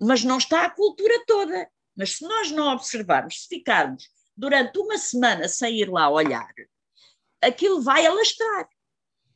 mas 0.00 0.24
não 0.24 0.38
está 0.38 0.64
a 0.64 0.70
cultura 0.70 1.22
toda. 1.26 1.68
Mas 1.98 2.16
se 2.16 2.24
nós 2.24 2.52
não 2.52 2.72
observarmos, 2.72 3.42
se 3.42 3.48
ficarmos 3.48 4.04
durante 4.36 4.78
uma 4.78 4.96
semana 4.96 5.48
sem 5.48 5.80
ir 5.80 5.90
lá 5.90 6.08
olhar, 6.08 6.54
aquilo 7.42 7.82
vai 7.82 8.06
alastrar. 8.06 8.68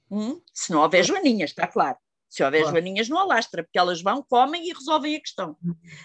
Hum? 0.08 0.40
Se 0.54 0.70
não 0.70 0.80
houver 0.80 1.02
joaninhas, 1.02 1.50
está 1.50 1.66
claro. 1.66 1.98
Se 2.28 2.42
houver 2.42 2.62
claro. 2.62 2.76
joaninhas, 2.76 3.08
não 3.08 3.18
alastra, 3.18 3.62
porque 3.62 3.78
elas 3.78 4.00
vão, 4.00 4.22
comem 4.22 4.66
e 4.66 4.72
resolvem 4.72 5.16
a 5.16 5.20
questão. 5.20 5.56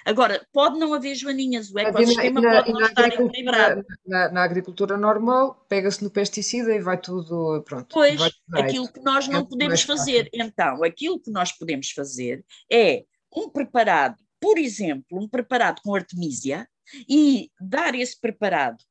Agora, 0.04 0.46
pode 0.52 0.78
não 0.80 0.94
haver 0.94 1.16
joaninhas, 1.16 1.72
o 1.72 1.80
ecossistema 1.80 2.42
na, 2.42 2.56
pode 2.56 2.74
não 2.74 2.82
estar 2.82 3.08
equilibrado. 3.08 3.86
Na, 4.06 4.32
na, 4.32 4.44
agricultura 4.44 4.98
normal, 4.98 5.64
pega-se 5.70 6.04
no 6.04 6.10
pesticida 6.10 6.76
e 6.76 6.82
vai 6.82 7.00
tudo, 7.00 7.64
pronto. 7.64 7.94
Pois, 7.94 8.20
aquilo 8.52 8.92
que 8.92 9.00
nós 9.02 9.28
não 9.28 9.42
é 9.42 9.46
podemos 9.46 9.84
fazer. 9.84 10.30
Então, 10.34 10.84
aquilo 10.84 11.20
que 11.20 11.32
nós 11.32 11.54
podemos 11.54 11.92
fazer 11.92 12.44
é 12.70 13.06
um 13.34 13.50
preparado, 13.50 14.18
por 14.40 14.58
exemplo, 14.58 15.20
um 15.20 15.28
preparado 15.28 15.82
com 15.82 15.96
artemisia, 15.96 16.68
e 17.08 17.52
dar 17.60 17.96
esse 17.96 18.20
preparado 18.20 18.84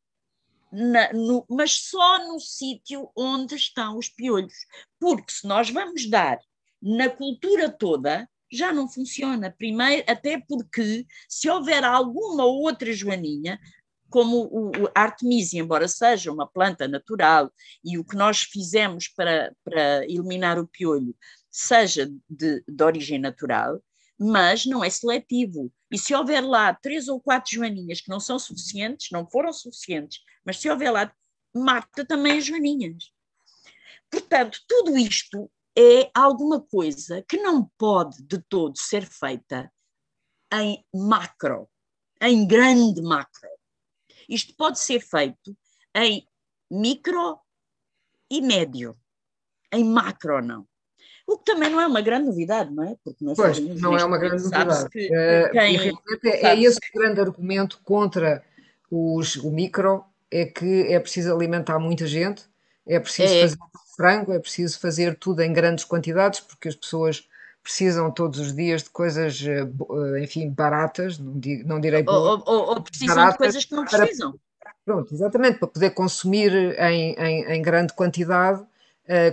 na, 0.70 1.12
no, 1.12 1.46
mas 1.48 1.72
só 1.88 2.26
no 2.26 2.38
sítio 2.38 3.11
onde 3.16 3.54
estão 3.54 3.96
os 3.96 4.09
piolhos. 4.09 4.54
Porque 5.00 5.32
se 5.32 5.46
nós 5.46 5.70
vamos 5.70 6.09
dar 6.09 6.38
na 6.82 7.09
cultura 7.09 7.70
toda 7.70 8.28
já 8.52 8.72
não 8.72 8.88
funciona. 8.88 9.54
Primeiro, 9.56 10.04
até 10.06 10.40
porque 10.46 11.06
se 11.28 11.48
houver 11.48 11.82
alguma 11.85 12.44
outra 12.44 12.92
joaninha, 12.92 13.59
como 14.09 14.44
o, 14.44 14.88
Artemisia, 14.94 15.61
embora 15.61 15.88
seja 15.88 16.30
uma 16.30 16.46
planta 16.46 16.87
natural 16.87 17.52
e 17.85 17.98
o 17.98 18.04
que 18.04 18.16
nós 18.16 18.42
fizemos 18.42 19.09
para, 19.09 19.52
para 19.64 20.04
eliminar 20.04 20.59
o 20.59 20.68
piolho 20.68 21.14
seja 21.50 22.09
de, 22.28 22.62
de 22.68 22.85
origem 22.85 23.18
natural, 23.18 23.82
mas 24.18 24.64
não 24.66 24.83
é 24.83 24.90
seletivo. 24.90 25.72
E 25.90 25.98
se 25.98 26.14
houver 26.14 26.40
lá 26.40 26.74
três 26.74 27.09
ou 27.09 27.20
quatro 27.20 27.55
joaninhas 27.55 28.00
que 28.00 28.11
não 28.11 28.20
são 28.20 28.38
suficientes, 28.38 29.09
não 29.11 29.29
foram 29.29 29.52
suficientes, 29.52 30.20
mas 30.44 30.59
se 30.59 30.68
houver 30.70 30.90
lá, 30.90 31.12
mata 31.55 32.05
também 32.05 32.38
as 32.38 32.44
joaninhas. 32.44 33.12
Portanto, 34.11 34.61
tudo 34.68 34.96
isto 34.96 35.50
é 35.76 36.11
alguma 36.14 36.61
coisa 36.61 37.22
que 37.29 37.37
não 37.37 37.70
pode 37.76 38.22
de 38.22 38.38
todo 38.48 38.79
ser 38.79 39.07
feita 39.07 39.70
em 40.52 40.85
macro, 40.94 41.68
em 42.20 42.46
grande 42.46 43.02
macro. 43.02 43.48
Isto 44.29 44.55
pode 44.57 44.79
ser 44.79 45.00
feito 45.00 45.57
em 45.94 46.26
micro 46.70 47.38
e 48.31 48.40
médio, 48.40 48.98
em 49.72 49.85
macro 49.85 50.42
não. 50.42 50.66
O 51.27 51.39
que 51.39 51.45
também 51.45 51.69
não 51.69 51.81
é 51.81 51.87
uma 51.87 52.01
grande 52.01 52.27
novidade, 52.27 52.73
não 52.73 52.85
é? 52.85 52.97
Porque 53.03 53.25
nós 53.25 53.37
pois, 53.37 53.59
não 53.81 53.97
é 53.97 54.05
uma 54.05 54.17
grande 54.17 54.45
novidade. 54.45 54.89
Que, 54.91 55.07
uh, 55.09 55.51
quem, 55.51 55.77
é, 56.31 56.47
é 56.47 56.61
esse 56.61 56.79
o 56.79 56.99
grande 56.99 57.21
argumento 57.21 57.81
contra 57.83 58.45
os, 58.91 59.35
o 59.37 59.51
micro, 59.51 60.05
é 60.31 60.45
que 60.45 60.83
é 60.93 61.01
preciso 61.01 61.33
alimentar 61.35 61.79
muita 61.79 62.07
gente, 62.07 62.45
é 62.87 63.01
preciso 63.01 63.35
é. 63.35 63.43
fazer 63.43 63.59
frango, 63.97 64.33
é 64.33 64.39
preciso 64.39 64.79
fazer 64.79 65.17
tudo 65.17 65.41
em 65.41 65.53
grandes 65.53 65.85
quantidades, 65.85 66.41
porque 66.41 66.69
as 66.69 66.77
pessoas 66.77 67.27
precisam 67.62 68.11
todos 68.12 68.39
os 68.39 68.55
dias 68.55 68.85
de 68.85 68.91
coisas, 68.91 69.43
eh, 69.45 69.62
eh, 69.62 70.23
enfim, 70.23 70.49
baratas, 70.49 71.19
não, 71.19 71.37
digo, 71.37 71.67
não 71.67 71.81
direi 71.81 72.05
ou, 72.07 72.43
ou, 72.47 72.69
ou, 72.69 72.81
precisam 72.81 73.17
baratas, 73.17 73.33
de 73.33 73.39
coisas 73.39 73.65
que 73.65 73.75
não 73.75 73.85
precisam. 73.85 74.39
Para, 74.61 74.75
pronto, 74.85 75.12
exatamente, 75.12 75.59
para 75.59 75.67
poder 75.67 75.91
consumir 75.91 76.53
em, 76.79 77.15
em, 77.15 77.45
em 77.55 77.62
grande 77.62 77.93
quantidade 77.93 78.65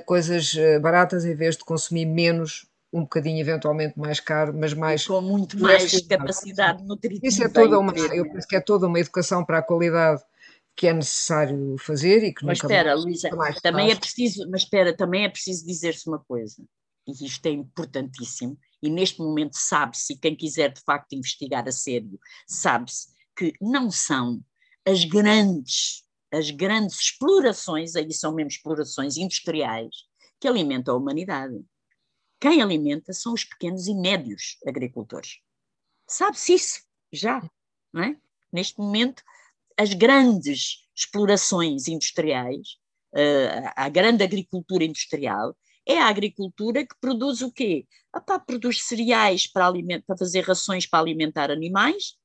coisas 0.05 0.53
baratas 0.81 1.25
em 1.25 1.35
vez 1.35 1.57
de 1.57 1.63
consumir 1.63 2.05
menos, 2.05 2.67
um 2.91 3.01
bocadinho 3.01 3.39
eventualmente 3.39 3.97
mais 3.97 4.19
caro, 4.19 4.53
mas 4.55 4.73
mais... 4.73 5.07
Com 5.07 5.21
muito 5.21 5.59
mais, 5.59 5.91
mais 5.91 6.07
capacidade 6.07 6.83
nutritiva. 6.83 7.25
Isso 7.25 7.43
é 7.43 7.49
toda 7.49 7.79
uma, 7.79 7.91
eu 7.91 8.31
penso 8.31 8.47
que 8.47 8.55
é 8.55 8.61
toda 8.61 8.87
uma 8.87 8.99
educação 8.99 9.43
para 9.43 9.57
a 9.57 9.63
qualidade 9.63 10.21
que 10.75 10.87
é 10.87 10.93
necessário 10.93 11.75
fazer 11.79 12.23
e 12.23 12.33
que 12.33 12.45
mas 12.45 12.57
nunca 12.57 12.73
espera, 12.73 12.89
mais, 12.91 13.03
Luísa, 13.03 13.29
também 13.61 13.91
é 13.91 13.95
preciso, 13.95 14.49
mas 14.49 14.61
espera, 14.61 14.95
também 14.95 15.23
é 15.23 15.29
preciso 15.29 15.65
dizer-se 15.65 16.07
uma 16.07 16.19
coisa, 16.19 16.63
e 17.07 17.25
isto 17.25 17.45
é 17.45 17.51
importantíssimo, 17.51 18.57
e 18.81 18.89
neste 18.89 19.19
momento 19.19 19.53
sabe-se, 19.53 20.13
e 20.13 20.17
quem 20.17 20.35
quiser 20.35 20.71
de 20.73 20.81
facto 20.81 21.13
investigar 21.13 21.67
a 21.67 21.71
sério, 21.71 22.19
sabe-se 22.47 23.07
que 23.35 23.53
não 23.61 23.91
são 23.91 24.41
as 24.85 25.05
grandes, 25.05 26.02
as 26.33 26.49
grandes 26.49 26.99
explorações, 26.99 27.95
aí 27.95 28.11
são 28.11 28.33
mesmo 28.33 28.49
explorações 28.49 29.17
industriais, 29.17 29.95
que 30.39 30.47
alimentam 30.47 30.95
a 30.95 30.97
humanidade. 30.97 31.63
Quem 32.39 32.61
alimenta 32.61 33.13
são 33.13 33.33
os 33.33 33.45
pequenos 33.45 33.87
e 33.87 33.93
médios 33.93 34.57
agricultores. 34.67 35.37
Sabe-se 36.07 36.55
isso 36.55 36.81
já, 37.11 37.39
não 37.93 38.03
é? 38.03 38.17
Neste 38.51 38.79
momento, 38.79 39.23
as 39.77 39.93
grandes 39.93 40.87
explorações 40.95 41.87
industriais, 41.87 42.77
uh, 43.13 43.71
a 43.75 43.87
grande 43.87 44.23
agricultura 44.23 44.83
industrial, 44.83 45.55
é 45.85 45.99
a 45.99 46.07
agricultura 46.07 46.85
que 46.85 46.95
produz 46.99 47.41
o 47.41 47.51
quê? 47.51 47.85
Epá, 48.15 48.39
produz 48.39 48.83
cereais 48.83 49.45
para, 49.45 49.67
aliment 49.67 50.01
para 50.01 50.17
fazer 50.17 50.41
rações 50.41 50.87
para 50.87 50.99
alimentar 50.99 51.51
animais, 51.51 52.15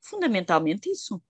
fundamentalmente 0.00 0.90
isso. 0.90 1.22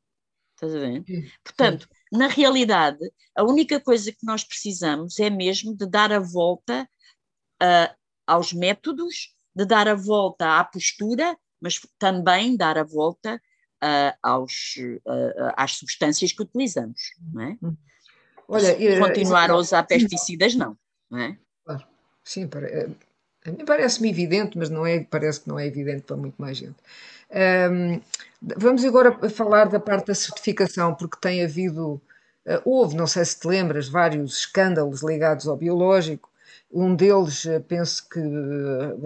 Estás 0.55 0.75
a 0.75 0.79
ver? 0.79 1.05
Portanto, 1.45 1.89
na 2.13 2.29
realidade, 2.29 3.11
a 3.35 3.43
única 3.43 3.81
coisa 3.81 4.13
que 4.13 4.25
nós 4.25 4.45
precisamos 4.45 5.19
é 5.19 5.31
mesmo 5.31 5.75
de 5.75 5.87
dar 5.87 6.13
a 6.13 6.21
volta 6.21 6.87
uh, 7.63 7.97
aos 8.27 8.53
métodos, 8.53 9.35
de 9.55 9.65
dar 9.65 9.89
a 9.89 9.95
volta 9.95 10.59
à 10.59 10.65
postura, 10.65 11.37
mas 11.59 11.81
também 11.99 12.55
dar 12.55 12.77
a 12.77 12.85
volta 12.85 13.41
uh, 13.83 14.17
aos, 14.23 14.75
uh, 14.77 15.53
às 15.57 15.73
substâncias 15.73 16.33
que 16.33 16.43
utilizamos. 16.43 17.01
Não 17.33 17.43
é? 17.43 17.59
Hum. 17.63 17.77
Olha, 18.47 18.77
Se 18.77 18.99
continuar 18.99 19.51
a 19.51 19.57
usar 19.57 19.83
pesticidas, 19.85 20.55
não. 20.55 20.77
não 21.11 21.19
é? 21.19 21.39
Claro, 21.65 21.87
sim, 22.23 22.47
eh, 22.55 22.91
a 23.47 23.51
mim 23.51 23.65
parece-me 23.65 24.11
evidente, 24.11 24.59
mas 24.59 24.69
não 24.69 24.85
é, 24.85 25.01
parece 25.05 25.41
que 25.41 25.49
não 25.49 25.59
é 25.59 25.67
evidente 25.67 26.03
para 26.03 26.17
muito 26.17 26.37
mais 26.37 26.59
gente. 26.59 26.77
Um, 27.33 28.01
vamos 28.59 28.85
agora 28.85 29.29
falar 29.31 29.67
da 29.67 29.81
parte 29.81 30.07
da 30.09 30.15
certificação, 30.15 30.95
porque 30.95 31.17
tem 31.21 31.43
havido, 31.43 32.01
uh, 32.47 32.61
houve, 32.65 32.97
não 32.97 33.07
sei 33.07 33.25
se 33.25 33.41
te 33.41 33.47
lembras, 33.49 33.89
vários 33.89 34.39
escândalos 34.39 35.03
ligados 35.03 35.49
ao 35.49 35.57
biológico. 35.57 36.31
Um 36.71 36.95
deles, 36.95 37.45
penso 37.69 38.09
que 38.09 38.21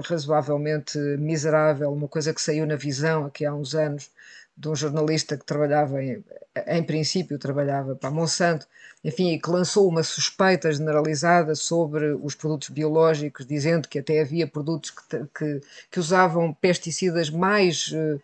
razoavelmente 0.08 0.98
miserável, 1.18 1.92
uma 1.92 2.06
coisa 2.06 2.32
que 2.32 2.40
saiu 2.40 2.64
na 2.66 2.76
visão 2.76 3.26
aqui 3.26 3.44
há 3.44 3.52
uns 3.52 3.74
anos, 3.74 4.10
de 4.56 4.68
um 4.68 4.74
jornalista 4.74 5.36
que 5.36 5.44
trabalhava, 5.44 6.02
em, 6.02 6.24
em 6.66 6.82
princípio, 6.82 7.38
trabalhava 7.38 7.94
para 7.94 8.08
a 8.08 8.12
Monsanto, 8.12 8.66
enfim, 9.04 9.32
e 9.32 9.38
que 9.38 9.50
lançou 9.50 9.86
uma 9.88 10.02
suspeita 10.02 10.72
generalizada 10.72 11.54
sobre 11.54 12.12
os 12.12 12.34
produtos 12.34 12.70
biológicos, 12.70 13.46
dizendo 13.46 13.86
que 13.86 13.98
até 13.98 14.20
havia 14.20 14.46
produtos 14.46 14.90
que, 14.90 15.26
que, 15.34 15.60
que 15.90 16.00
usavam 16.00 16.52
pesticidas 16.54 17.28
mais, 17.28 17.92
uh, 17.92 18.20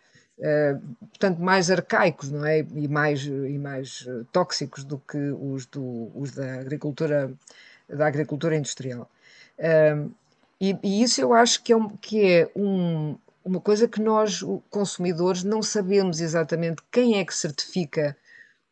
portanto, 1.09 1.39
mais 1.39 1.69
arcaicos, 1.69 2.31
não 2.31 2.45
é? 2.45 2.59
E 2.59 2.87
mais, 2.87 3.23
e 3.23 3.57
mais 3.59 4.07
tóxicos 4.31 4.83
do 4.83 4.97
que 4.97 5.17
os, 5.17 5.65
do, 5.67 6.11
os 6.15 6.31
da 6.31 6.55
agricultura, 6.55 7.31
da 7.87 8.07
agricultura 8.07 8.55
industrial. 8.55 9.09
Uh, 9.59 10.11
e, 10.59 10.77
e, 10.81 11.03
isso 11.03 11.21
eu 11.21 11.33
acho 11.33 11.61
que 11.61 11.73
é, 11.73 11.75
um, 11.75 11.89
que 11.89 12.25
é 12.25 12.49
um, 12.55 13.17
uma 13.43 13.59
coisa 13.59 13.87
que 13.87 14.01
nós, 14.01 14.43
consumidores, 14.69 15.43
não 15.43 15.61
sabemos 15.61 16.21
exatamente 16.21 16.81
quem 16.91 17.19
é 17.19 17.25
que 17.25 17.35
certifica 17.35 18.15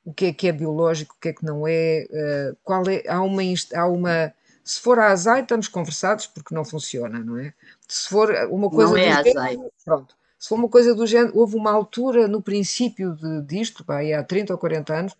o 0.04 0.14
que 0.14 0.26
é 0.26 0.34
que 0.34 0.48
é 0.48 0.52
biológico, 0.52 1.16
o 1.16 1.22
que 1.22 1.30
é 1.30 1.34
que 1.34 1.46
não 1.46 1.68
é, 1.68 2.08
uh, 2.10 2.58
qual 2.64 2.84
é, 2.88 3.04
há 3.08 3.22
uma, 3.22 3.42
há 3.76 3.88
uma, 3.88 4.34
se 4.64 4.80
for 4.80 4.98
a 4.98 5.12
azeite 5.12 5.44
estamos 5.44 5.68
conversados 5.68 6.26
porque 6.26 6.56
não 6.56 6.66
funciona, 6.66 7.20
não 7.20 7.38
é? 7.38 7.54
Se 7.88 8.10
for 8.10 8.34
uma 8.50 8.70
coisa 8.70 8.92
não 8.92 8.98
é 8.98 9.22
do 9.22 9.30
género, 9.30 9.72
pronto, 9.86 10.16
se 10.40 10.50
for 10.50 10.56
uma 10.56 10.70
coisa 10.70 10.96
do 10.96 11.06
género, 11.06 11.38
houve 11.38 11.56
uma 11.56 11.72
altura 11.72 12.28
no 12.28 12.42
princípio 12.42 13.16
de, 13.16 13.42
disto, 13.44 13.86
pá, 13.86 14.00
há 14.02 14.24
30 14.24 14.54
ou 14.54 14.60
40 14.60 14.94
anos, 14.94 15.16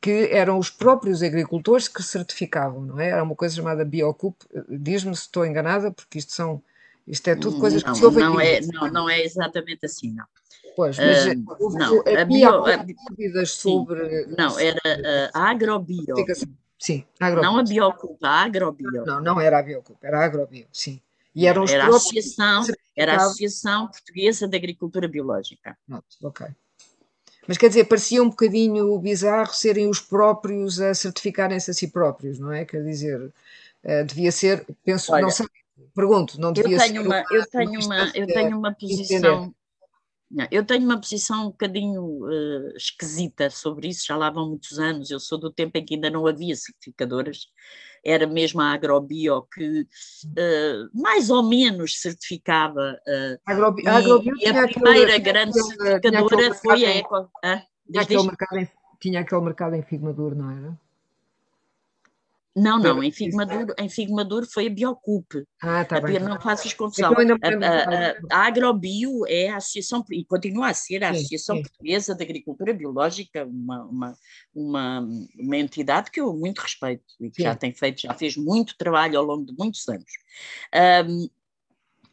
que 0.00 0.28
eram 0.32 0.58
os 0.58 0.68
próprios 0.68 1.22
agricultores 1.22 1.88
que 1.88 2.02
certificavam, 2.02 2.82
não 2.82 3.00
é? 3.00 3.10
Era 3.10 3.22
uma 3.22 3.36
coisa 3.36 3.54
chamada 3.54 3.84
Biocup, 3.84 4.36
diz-me 4.68 5.14
se 5.14 5.22
estou 5.22 5.46
enganada, 5.46 5.90
porque 5.90 6.18
isto 6.18 6.32
são 6.32 6.62
isto 7.08 7.28
é 7.28 7.34
tudo 7.34 7.58
coisas 7.58 7.82
não, 7.82 7.92
que 7.92 7.98
se 7.98 8.04
ouvem. 8.04 8.24
Não 8.24 8.40
é, 8.40 8.60
não, 8.60 8.90
não 8.90 9.10
é 9.10 9.22
exatamente 9.22 9.86
assim, 9.86 10.12
não. 10.12 10.26
Pois, 10.76 10.96
mas 10.96 11.26
uh, 11.26 11.70
não, 11.76 12.04
havia 12.06 12.50
dúvidas 13.08 13.50
sobre. 13.52 14.26
Não, 14.26 14.58
era 14.58 14.78
uh, 14.78 15.30
a 15.34 15.50
agrobio. 15.50 16.14
Sim, 16.78 17.04
agrobio. 17.18 17.50
Não 17.50 17.58
a 17.58 17.64
Biocup, 17.64 18.18
a 18.22 18.42
agrobio. 18.42 19.04
Não, 19.04 19.20
não 19.20 19.40
era 19.40 19.58
a 19.58 19.62
Biocup, 19.62 19.98
era 20.00 20.20
a 20.20 20.24
agrobio, 20.24 20.66
sim. 20.72 21.00
E 21.34 21.46
eram 21.46 21.64
era, 21.68 21.84
a 21.84 21.88
associação, 21.88 22.64
era 22.96 23.14
a 23.14 23.16
Associação 23.16 23.88
Portuguesa 23.88 24.46
de 24.46 24.56
Agricultura 24.56 25.08
Biológica. 25.08 25.76
Pronto, 25.86 26.04
ok. 26.22 26.46
Mas 27.46 27.56
quer 27.56 27.68
dizer, 27.68 27.84
parecia 27.84 28.22
um 28.22 28.28
bocadinho 28.28 28.98
bizarro 28.98 29.54
serem 29.54 29.88
os 29.88 30.00
próprios 30.00 30.80
a 30.80 30.92
certificarem-se 30.94 31.70
a 31.70 31.74
si 31.74 31.88
próprios, 31.88 32.38
não 32.38 32.52
é? 32.52 32.64
Quer 32.64 32.84
dizer, 32.84 33.20
uh, 33.20 34.04
devia 34.06 34.30
ser, 34.30 34.66
penso, 34.84 35.12
Olha, 35.12 35.22
não 35.22 35.30
sei, 35.30 35.46
Pergunto, 35.94 36.40
não 36.40 36.52
devia 36.52 36.76
eu 36.76 36.80
tenho 36.80 37.02
uma, 37.02 37.24
eu 37.30 37.46
tenho 37.48 37.84
uma, 37.84 38.12
eu 38.14 38.26
tenho 38.26 38.58
uma 38.58 38.74
posição. 38.74 39.54
Não, 40.30 40.46
eu 40.50 40.62
tenho 40.62 40.84
uma 40.84 41.00
posição 41.00 41.46
um 41.46 41.50
bocadinho 41.50 42.02
uh, 42.02 42.76
esquisita 42.76 43.48
sobre 43.48 43.88
isso, 43.88 44.04
já 44.06 44.14
lá 44.14 44.28
vão 44.28 44.50
muitos 44.50 44.78
anos. 44.78 45.10
Eu 45.10 45.18
sou 45.18 45.38
do 45.38 45.50
tempo 45.50 45.78
em 45.78 45.84
que 45.84 45.94
ainda 45.94 46.10
não 46.10 46.26
havia 46.26 46.54
certificadoras, 46.54 47.46
era 48.04 48.26
mesmo 48.26 48.60
a 48.60 48.72
Agrobio 48.72 49.42
que 49.52 49.80
uh, 49.80 50.90
mais 50.92 51.30
ou 51.30 51.42
menos 51.42 51.98
certificava. 51.98 53.00
Uh, 53.06 53.38
Agrobi 53.46 53.82
e, 53.82 53.88
Agrobio 53.88 54.34
e 54.38 54.46
a 54.46 54.68
primeira 54.68 55.14
aquele, 55.14 55.18
grande 55.18 55.62
certificadora 55.62 56.54
foi 56.54 56.84
a 56.84 56.96
Eco. 56.96 57.30
Ah, 57.42 57.62
tinha, 57.90 58.02
aquele 58.02 58.22
mercado 58.22 58.58
em, 58.58 58.68
tinha 59.00 59.20
aquele 59.20 59.40
mercado 59.40 59.74
em 59.76 59.82
Figmador, 59.82 60.34
não 60.34 60.50
era? 60.50 60.78
Não, 62.58 62.78
não, 62.78 63.02
em 63.02 63.10
Fig 63.12 63.34
Maduro, 63.34 64.46
em 64.46 64.46
foi 64.46 64.66
a 64.66 64.70
Biocup. 64.70 65.44
Ah, 65.62 65.84
tá 65.84 66.00
bem. 66.00 66.18
Não 66.18 66.40
faças 66.40 66.72
confusão. 66.74 67.12
A, 67.12 67.16
a, 67.16 68.40
a, 68.42 68.46
Agrobio 68.46 69.24
é 69.26 69.48
a 69.48 69.56
associação, 69.56 70.04
e 70.10 70.24
continua 70.24 70.68
a 70.68 70.74
ser 70.74 71.04
a 71.04 71.10
Associação 71.10 71.56
sim. 71.56 71.62
Portuguesa 71.62 72.14
de 72.14 72.22
Agricultura 72.22 72.74
Biológica, 72.74 73.44
uma, 73.46 73.84
uma, 73.84 74.14
uma, 74.54 75.08
uma, 75.38 75.56
entidade 75.56 76.10
que 76.10 76.20
eu 76.20 76.34
muito 76.34 76.60
respeito 76.60 77.04
e 77.20 77.30
que 77.30 77.36
sim. 77.36 77.42
já 77.44 77.54
tem 77.54 77.72
feito, 77.72 78.02
já 78.02 78.14
fez 78.14 78.36
muito 78.36 78.76
trabalho 78.76 79.18
ao 79.18 79.24
longo 79.24 79.46
de 79.46 79.54
muitos 79.56 79.88
anos. 79.88 80.10
Um, 81.08 81.28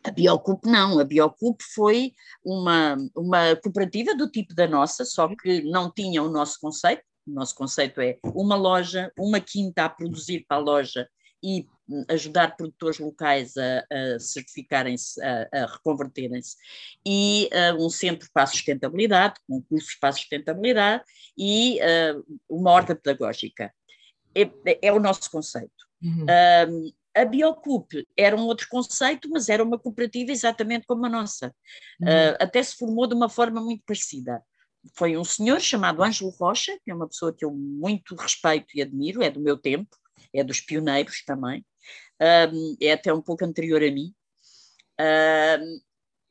a 0.04 0.12
Biocup 0.12 0.66
não, 0.68 1.00
a 1.00 1.04
Biocup 1.04 1.64
foi 1.74 2.14
uma, 2.44 2.96
uma 3.16 3.56
cooperativa 3.56 4.14
do 4.14 4.30
tipo 4.30 4.54
da 4.54 4.68
nossa, 4.68 5.04
só 5.04 5.28
que 5.36 5.64
não 5.64 5.92
tinha 5.92 6.22
o 6.22 6.30
nosso 6.30 6.60
conceito, 6.60 7.04
nosso 7.26 7.56
conceito 7.56 8.00
é 8.02 8.18
uma 8.24 8.56
loja, 8.56 9.12
uma 9.18 9.40
quinta 9.40 9.86
a 9.86 9.90
produzir 9.90 10.46
para 10.48 10.58
a 10.58 10.60
loja 10.60 11.10
e 11.44 11.68
ajudar 12.10 12.56
produtores 12.56 12.98
locais 13.00 13.54
a, 13.58 13.86
a 13.92 14.20
certificarem-se, 14.20 15.22
a, 15.22 15.48
a 15.52 15.66
reconverterem-se, 15.68 16.56
e 17.06 17.50
uh, 17.54 17.86
um 17.86 17.90
centro 17.90 18.28
para 18.34 18.44
a 18.44 18.48
sustentabilidade, 18.48 19.36
com 19.48 19.62
cursos 19.62 19.96
para 19.96 20.10
a 20.10 20.14
sustentabilidade 20.14 21.04
e 21.38 21.80
uh, 21.80 22.40
uma 22.50 22.72
horta 22.72 22.96
pedagógica. 22.96 23.72
É, 24.34 24.50
é, 24.82 24.92
o 24.92 25.00
nosso 25.00 25.30
conceito. 25.32 25.86
Uhum. 26.04 26.26
Um, 26.70 26.92
a 27.16 27.24
Biocup 27.24 28.06
era 28.18 28.36
um 28.36 28.46
outro 28.46 28.68
conceito, 28.68 29.30
mas 29.30 29.48
era 29.48 29.64
uma 29.64 29.80
cooperativa 29.80 30.32
exatamente 30.32 30.86
como 30.86 31.06
a 31.06 31.10
nossa. 31.10 31.56
Uhum. 32.02 32.08
Uh, 32.08 32.36
até 32.40 32.62
se 32.62 32.76
formou 32.76 33.08
de 33.08 33.14
uma 33.14 33.30
forma 33.30 33.62
muito 33.62 33.84
parecida 33.86 34.44
foi 34.94 35.18
um 35.18 35.24
senhor 35.24 35.60
chamado 35.60 36.04
Ângelo 36.04 36.30
Rocha, 36.32 36.78
que 36.84 36.92
é 36.92 36.94
uma 36.96 37.08
pessoa 37.08 37.34
que 37.34 37.44
eu 37.44 37.52
muito 37.52 38.16
respeito 38.16 38.68
e 38.76 38.82
admiro, 38.82 39.24
é 39.24 39.30
do 39.30 39.40
meu 39.40 39.58
tempo, 39.58 39.96
é 40.34 40.44
dos 40.44 40.60
pioneiros 40.62 41.24
também, 41.26 41.66
é 42.82 42.92
até 42.92 43.14
um 43.14 43.22
pouco 43.22 43.44
anterior 43.46 43.82
a 43.82 43.92
mim. 43.92 44.14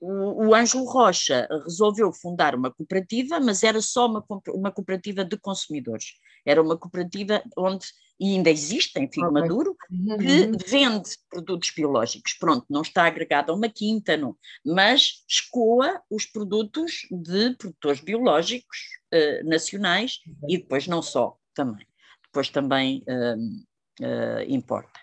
O, 0.00 0.54
Ângelo 0.54 0.84
Rocha 0.84 1.48
resolveu 1.64 2.12
fundar 2.12 2.54
uma 2.54 2.70
cooperativa, 2.70 3.40
mas 3.40 3.62
era 3.62 3.80
só 3.80 4.06
uma 4.48 4.70
cooperativa 4.70 5.24
de 5.24 5.38
consumidores. 5.38 6.14
Era 6.44 6.62
uma 6.62 6.76
cooperativa 6.76 7.42
onde, 7.56 7.86
e 8.18 8.34
ainda 8.34 8.50
existe 8.50 8.98
em 8.98 9.10
Figo 9.10 9.32
Maduro, 9.32 9.76
uhum, 9.90 10.18
que 10.18 10.40
uhum. 10.42 10.52
vende 10.66 11.10
produtos 11.28 11.70
biológicos. 11.70 12.32
Pronto, 12.34 12.64
não 12.70 12.82
está 12.82 13.04
agregado 13.04 13.50
a 13.50 13.54
uma 13.54 13.68
quinta, 13.68 14.16
não, 14.16 14.36
mas 14.64 15.24
escoa 15.28 16.00
os 16.10 16.24
produtos 16.24 17.06
de 17.10 17.56
produtores 17.56 18.00
biológicos 18.00 18.78
uh, 19.12 19.48
nacionais 19.48 20.20
uhum. 20.26 20.48
e 20.48 20.58
depois 20.58 20.86
não 20.86 21.02
só, 21.02 21.36
também. 21.54 21.86
Depois 22.24 22.48
também 22.50 23.04
uh, 23.08 24.04
uh, 24.04 24.42
importa. 24.48 25.00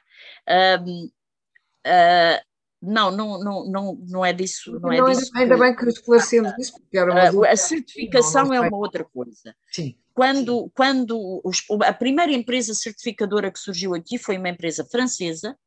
Um, 0.86 1.06
uh, 1.06 2.52
não, 2.82 3.12
não, 3.12 3.40
não, 3.40 3.66
não, 3.66 3.96
não 4.08 4.26
é 4.26 4.34
disso. 4.34 4.72
Não, 4.74 4.90
não 4.90 4.92
é 4.92 5.14
disso 5.14 5.32
ainda, 5.36 5.56
que, 5.56 5.62
bem 5.62 5.76
que 5.76 5.86
esclarecemos 5.86 6.52
isso, 6.58 6.74
porque 6.74 6.98
era 6.98 7.12
uma 7.12 7.48
A, 7.48 7.52
a 7.52 7.56
certificação 7.56 8.44
não, 8.44 8.50
não 8.50 8.64
é 8.64 8.68
uma 8.68 8.78
outra 8.78 9.04
coisa. 9.04 9.56
Sim. 9.72 9.96
Quando, 10.14 10.70
quando 10.76 11.42
os, 11.44 11.64
a 11.84 11.94
primeira 11.94 12.32
empresa 12.32 12.74
certificadora 12.74 13.52
que 13.52 13.60
surgiu 13.60 13.94
aqui 13.94 14.18
foi 14.18 14.38
uma 14.38 14.50
empresa 14.50 14.86
francesa, 14.86 15.58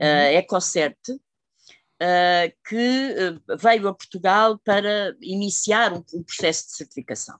uhum. 0.00 0.06
a 0.06 0.32
Ecocert, 0.32 0.98
uh, 1.10 2.52
que 2.68 3.14
uh, 3.14 3.56
veio 3.58 3.88
a 3.88 3.94
Portugal 3.94 4.58
para 4.64 5.14
iniciar 5.20 5.92
um, 5.92 6.04
um 6.14 6.22
processo 6.22 6.66
de 6.68 6.76
certificação. 6.76 7.36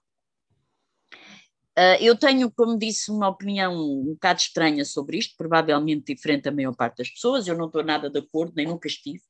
Uh, 1.78 2.00
eu 2.00 2.16
tenho, 2.16 2.50
como 2.50 2.78
disse, 2.78 3.10
uma 3.10 3.28
opinião 3.28 3.74
um 3.74 4.14
bocado 4.14 4.40
estranha 4.40 4.82
sobre 4.82 5.18
isto, 5.18 5.34
provavelmente 5.36 6.14
diferente 6.14 6.44
da 6.44 6.50
maior 6.50 6.74
parte 6.74 6.96
das 6.96 7.10
pessoas, 7.10 7.46
eu 7.46 7.54
não 7.54 7.66
estou 7.66 7.84
nada 7.84 8.08
de 8.08 8.18
acordo, 8.18 8.54
nem 8.56 8.66
nunca 8.66 8.88
estive, 8.88 9.20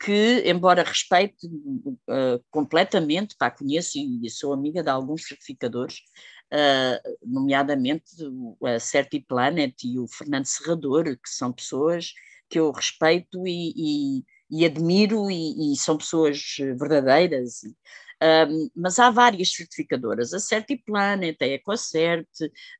que, 0.00 0.42
embora 0.46 0.82
respeite 0.82 1.46
uh, 1.46 2.42
completamente, 2.50 3.36
pá, 3.36 3.50
conheço 3.50 3.98
e 3.98 4.30
sou 4.30 4.54
amiga 4.54 4.82
de 4.82 4.88
alguns 4.88 5.26
certificadores, 5.26 6.00
uh, 6.52 7.16
nomeadamente 7.24 8.04
a 8.64 8.78
Certiplanet 8.78 9.74
e 9.84 9.98
o 9.98 10.06
Fernando 10.06 10.44
Serrador, 10.44 11.04
que 11.04 11.30
são 11.30 11.52
pessoas 11.52 12.12
que 12.48 12.58
eu 12.58 12.70
respeito 12.70 13.46
e, 13.46 13.72
e, 13.74 14.24
e 14.50 14.64
admiro 14.66 15.30
e, 15.30 15.72
e, 15.72 15.76
são 15.76 15.96
pessoas 15.96 16.56
verdadeiras. 16.58 17.62
Um, 18.22 18.70
mas 18.76 18.98
há 18.98 19.10
várias 19.10 19.52
certificadoras, 19.52 20.32
a 20.32 20.38
Certiplanet, 20.38 21.42
a 21.42 21.46
EcoCert, 21.46 22.28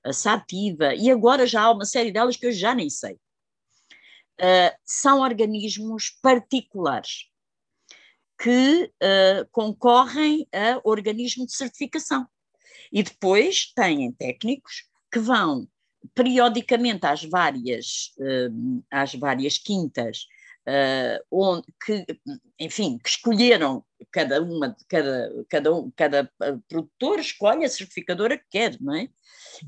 a 0.05 0.12
Sativa, 0.12 0.94
e 0.94 1.11
agora 1.11 1.47
já 1.47 1.62
há 1.62 1.72
uma 1.72 1.84
série 1.84 2.12
delas 2.12 2.36
que 2.36 2.47
eu 2.47 2.53
já 2.53 2.74
nem 2.74 2.88
sei. 2.88 3.14
Uh, 4.40 4.76
são 4.84 5.20
organismos 5.20 6.11
particulares 6.22 7.28
que 8.40 8.84
uh, 8.84 9.49
concorrem 9.51 10.47
a 10.53 10.80
organismo 10.84 11.47
de 11.47 11.55
certificação. 11.55 12.26
E 12.91 13.03
depois 13.03 13.72
têm 13.74 14.12
técnicos 14.12 14.85
que 15.11 15.18
vão 15.18 15.68
periodicamente 16.14 17.07
às 17.07 17.24
várias, 17.24 18.12
uh, 18.18 18.83
às 18.91 19.14
várias 19.14 19.59
quintas 19.59 20.26
uh, 20.66 21.24
onde, 21.30 21.66
que, 21.85 22.05
enfim, 22.59 22.99
que 22.99 23.09
escolheram 23.09 23.85
cada 24.11 24.43
uma, 24.43 24.76
cada, 24.89 25.45
cada, 25.49 25.70
cada 25.97 26.33
ah, 26.41 26.59
produtor 26.68 27.18
escolhe 27.20 27.64
a 27.64 27.68
certificadora 27.68 28.37
que 28.37 28.45
quer, 28.51 28.76
não 28.80 28.95
é? 28.95 29.09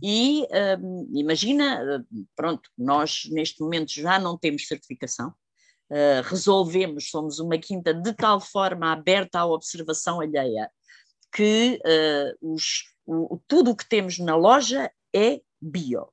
E 0.03 0.47
imagina, 1.13 2.05
pronto, 2.35 2.69
nós 2.77 3.29
neste 3.31 3.61
momento 3.61 3.93
já 3.93 4.19
não 4.19 4.37
temos 4.37 4.67
certificação, 4.67 5.33
resolvemos, 6.25 7.11
somos 7.11 7.39
uma 7.39 7.57
quinta 7.59 7.95
de 7.95 8.13
tal 8.13 8.41
forma 8.41 8.93
aberta 8.93 9.41
à 9.41 9.47
observação 9.47 10.21
alheia, 10.21 10.69
que 11.35 11.81
uh, 11.85 12.55
os, 12.55 12.85
o, 13.05 13.41
tudo 13.49 13.73
o 13.73 13.77
que 13.77 13.89
temos 13.89 14.19
na 14.19 14.37
loja 14.37 14.91
é 15.15 15.41
bio. 15.61 16.09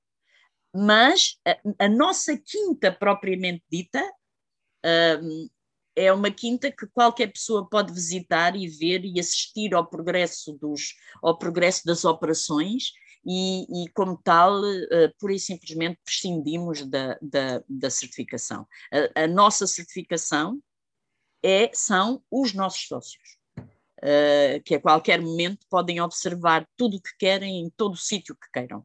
Mas 0.73 1.37
a, 1.45 1.85
a 1.85 1.89
nossa 1.89 2.35
quinta 2.35 2.91
propriamente 2.91 3.63
dita 3.71 4.01
um, 5.21 5.49
é 5.95 6.11
uma 6.11 6.31
quinta 6.31 6.71
que 6.71 6.87
qualquer 6.87 7.27
pessoa 7.27 7.69
pode 7.69 7.93
visitar 7.93 8.55
e 8.55 8.67
ver 8.67 9.05
e 9.05 9.19
assistir 9.19 9.75
ao 9.75 9.85
progresso, 9.85 10.53
dos, 10.53 10.95
ao 11.21 11.37
progresso 11.37 11.85
das 11.85 12.03
operações 12.05 12.91
e, 13.25 13.83
e 13.83 13.89
como 13.89 14.17
tal, 14.23 14.61
uh, 14.61 15.13
pura 15.19 15.33
e 15.33 15.39
simplesmente 15.39 15.99
prescindimos 16.03 16.83
da, 16.85 17.19
da, 17.21 17.63
da 17.69 17.89
certificação. 17.89 18.65
A, 19.15 19.23
a, 19.23 19.27
nossa 19.27 19.67
certificação 19.67 20.59
é, 21.43 21.69
são 21.73 22.23
os 22.31 22.53
nossos 22.53 22.87
sócios. 22.87 23.40
Uh, 24.03 24.61
que 24.63 24.73
a 24.73 24.81
qualquer 24.81 25.21
momento 25.21 25.65
podem 25.69 26.01
observar 26.01 26.67
tudo 26.75 26.97
o 26.97 27.01
que 27.01 27.15
querem 27.19 27.59
em 27.59 27.69
todo 27.69 27.93
o 27.93 27.97
sítio 27.97 28.35
que 28.35 28.49
queiram. 28.51 28.79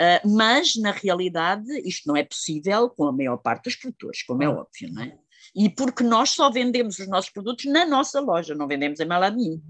Uh, 0.00 0.28
mas, 0.36 0.74
na 0.76 0.90
realidade, 0.90 1.70
isto 1.86 2.08
não 2.08 2.16
é 2.16 2.24
possível 2.24 2.88
com 2.88 3.04
a 3.04 3.12
maior 3.12 3.36
parte 3.36 3.64
dos 3.64 3.76
produtores, 3.76 4.22
como 4.22 4.42
é 4.42 4.48
óbvio, 4.48 4.90
não 4.90 5.02
é? 5.02 5.18
E 5.54 5.68
porque 5.68 6.02
nós 6.02 6.30
só 6.30 6.50
vendemos 6.50 6.98
os 6.98 7.06
nossos 7.08 7.30
produtos 7.30 7.66
na 7.66 7.84
nossa 7.84 8.20
loja, 8.20 8.54
não 8.54 8.66
vendemos 8.66 9.00
em 9.00 9.06
lado 9.06 9.36
nenhum. 9.36 9.60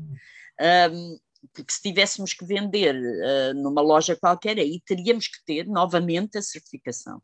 Um, 0.61 1.19
porque 1.53 1.73
se 1.73 1.83
tivéssemos 1.83 2.33
que 2.33 2.45
vender 2.45 2.95
uh, 2.95 3.55
numa 3.55 3.83
loja 3.83 4.17
qualquer, 4.17 4.59
aí 4.59 4.81
teríamos 4.87 5.27
que 5.27 5.45
ter 5.45 5.67
novamente 5.67 6.39
a 6.39 6.43
certificação. 6.43 7.21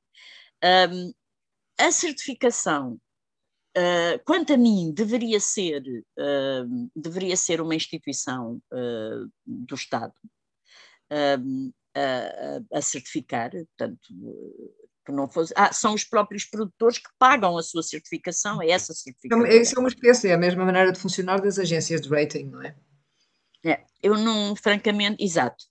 Um, 0.65 1.13
a 1.79 1.93
certificação, 1.93 3.01
uh, 3.77 4.23
quanto 4.25 4.53
a 4.53 4.57
mim, 4.57 4.93
deveria 4.95 5.41
ser, 5.41 5.83
uh, 5.83 6.91
deveria 6.95 7.37
ser 7.37 7.61
uma 7.61 7.75
instituição 7.75 8.61
do 9.47 9.75
Estado 9.75 10.15
a, 11.95 12.79
a, 12.79 12.83
certificar, 12.83 13.51
portanto, 13.51 13.99
que 15.09 15.13
não 15.13 15.27
fosse. 15.27 15.55
Ah, 15.57 15.73
são 15.73 15.95
os 15.95 16.05
próprios 16.05 16.45
produtores 16.45 16.99
que 16.99 17.09
pagam 17.19 17.57
a 17.57 17.63
sua 17.63 17.83
certificação, 17.83 18.63
é 18.63 18.69
essa 18.69 18.93
certificação. 18.93 19.47
Isso 19.47 19.75
é 19.77 19.81
uma 19.81 19.89
espécie, 19.89 20.29
é 20.29 20.35
a 20.35 20.39
mesma 20.39 20.67
maneira 20.67 20.93
de 20.93 21.01
funcionar 21.01 21.41
das 21.41 21.59
agências 21.59 22.03
de 22.03 22.09
rating, 22.09 22.45
não 22.45 22.63
é? 22.63 22.77
É, 23.65 23.85
eu 24.03 24.17
não, 24.17 24.55
francamente, 24.55 25.25
exato. 25.25 25.65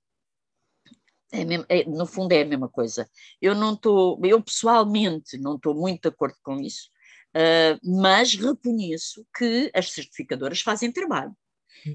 É 1.31 1.45
mesmo, 1.45 1.65
é, 1.69 1.85
no 1.85 2.05
fundo 2.05 2.31
é 2.31 2.41
a 2.41 2.45
mesma 2.45 2.67
coisa. 2.67 3.07
Eu 3.39 3.53
não 3.53 3.73
estou, 3.73 4.19
eu 4.25 4.41
pessoalmente 4.41 5.37
não 5.37 5.55
estou 5.55 5.75
muito 5.75 6.01
de 6.01 6.07
acordo 6.07 6.35
com 6.41 6.59
isso, 6.59 6.89
uh, 7.37 8.01
mas 8.01 8.33
reconheço 8.33 9.25
que 9.37 9.71
as 9.73 9.91
certificadoras 9.91 10.61
fazem 10.61 10.91
trabalho 10.91 11.35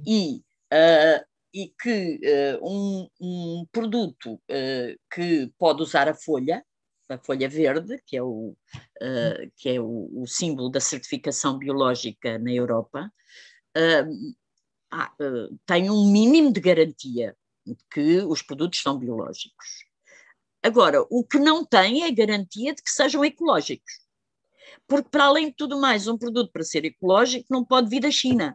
e, 0.07 0.43
uh, 0.73 1.25
e 1.53 1.75
que 1.81 2.21
uh, 2.23 2.67
um, 2.67 3.09
um, 3.21 3.67
produto 3.73 4.41
que 5.13 5.53
pode 5.59 5.83
usar 5.83 6.09
a 6.09 6.15
folha, 6.15 6.65
a 7.09 7.19
folha 7.19 7.49
verde, 7.49 8.01
que 8.07 8.17
é 8.17 8.23
o, 8.23 8.57
que 9.57 9.69
é 9.69 9.81
o, 9.81 10.09
o, 10.23 10.27
símbolo 10.27 10.71
da 10.71 10.81
certificação 10.81 11.59
biológica 11.59 12.39
na 12.39 12.53
Europa, 12.53 13.13
ah, 14.91 15.11
tem 15.67 15.91
um 15.91 16.11
mínimo 16.11 16.53
de 16.53 16.61
garantia 16.61 17.37
de 17.67 17.77
que 17.91 18.19
os 18.23 18.43
produtos 18.43 18.81
são 18.81 18.99
biológicos. 18.99 19.85
Agora, 20.63 21.05
o 21.11 21.25
que 21.25 21.39
não 21.39 21.65
tem 21.65 22.05
é 22.05 22.13
garantia 22.13 22.75
de 22.75 22.83
que 22.83 22.91
sejam 22.91 23.25
ecológicos. 23.25 24.02
Porque, 24.93 25.09
para 25.09 25.25
além 25.25 25.47
de 25.47 25.55
tudo 25.55 25.81
mais, 25.81 26.07
um 26.07 26.19
produto 26.19 26.53
para 26.53 26.63
ser 26.63 26.85
ecológico 26.85 27.47
não 27.49 27.65
pode 27.65 27.89
vir 27.89 28.01
da 28.01 28.11
China. 28.11 28.55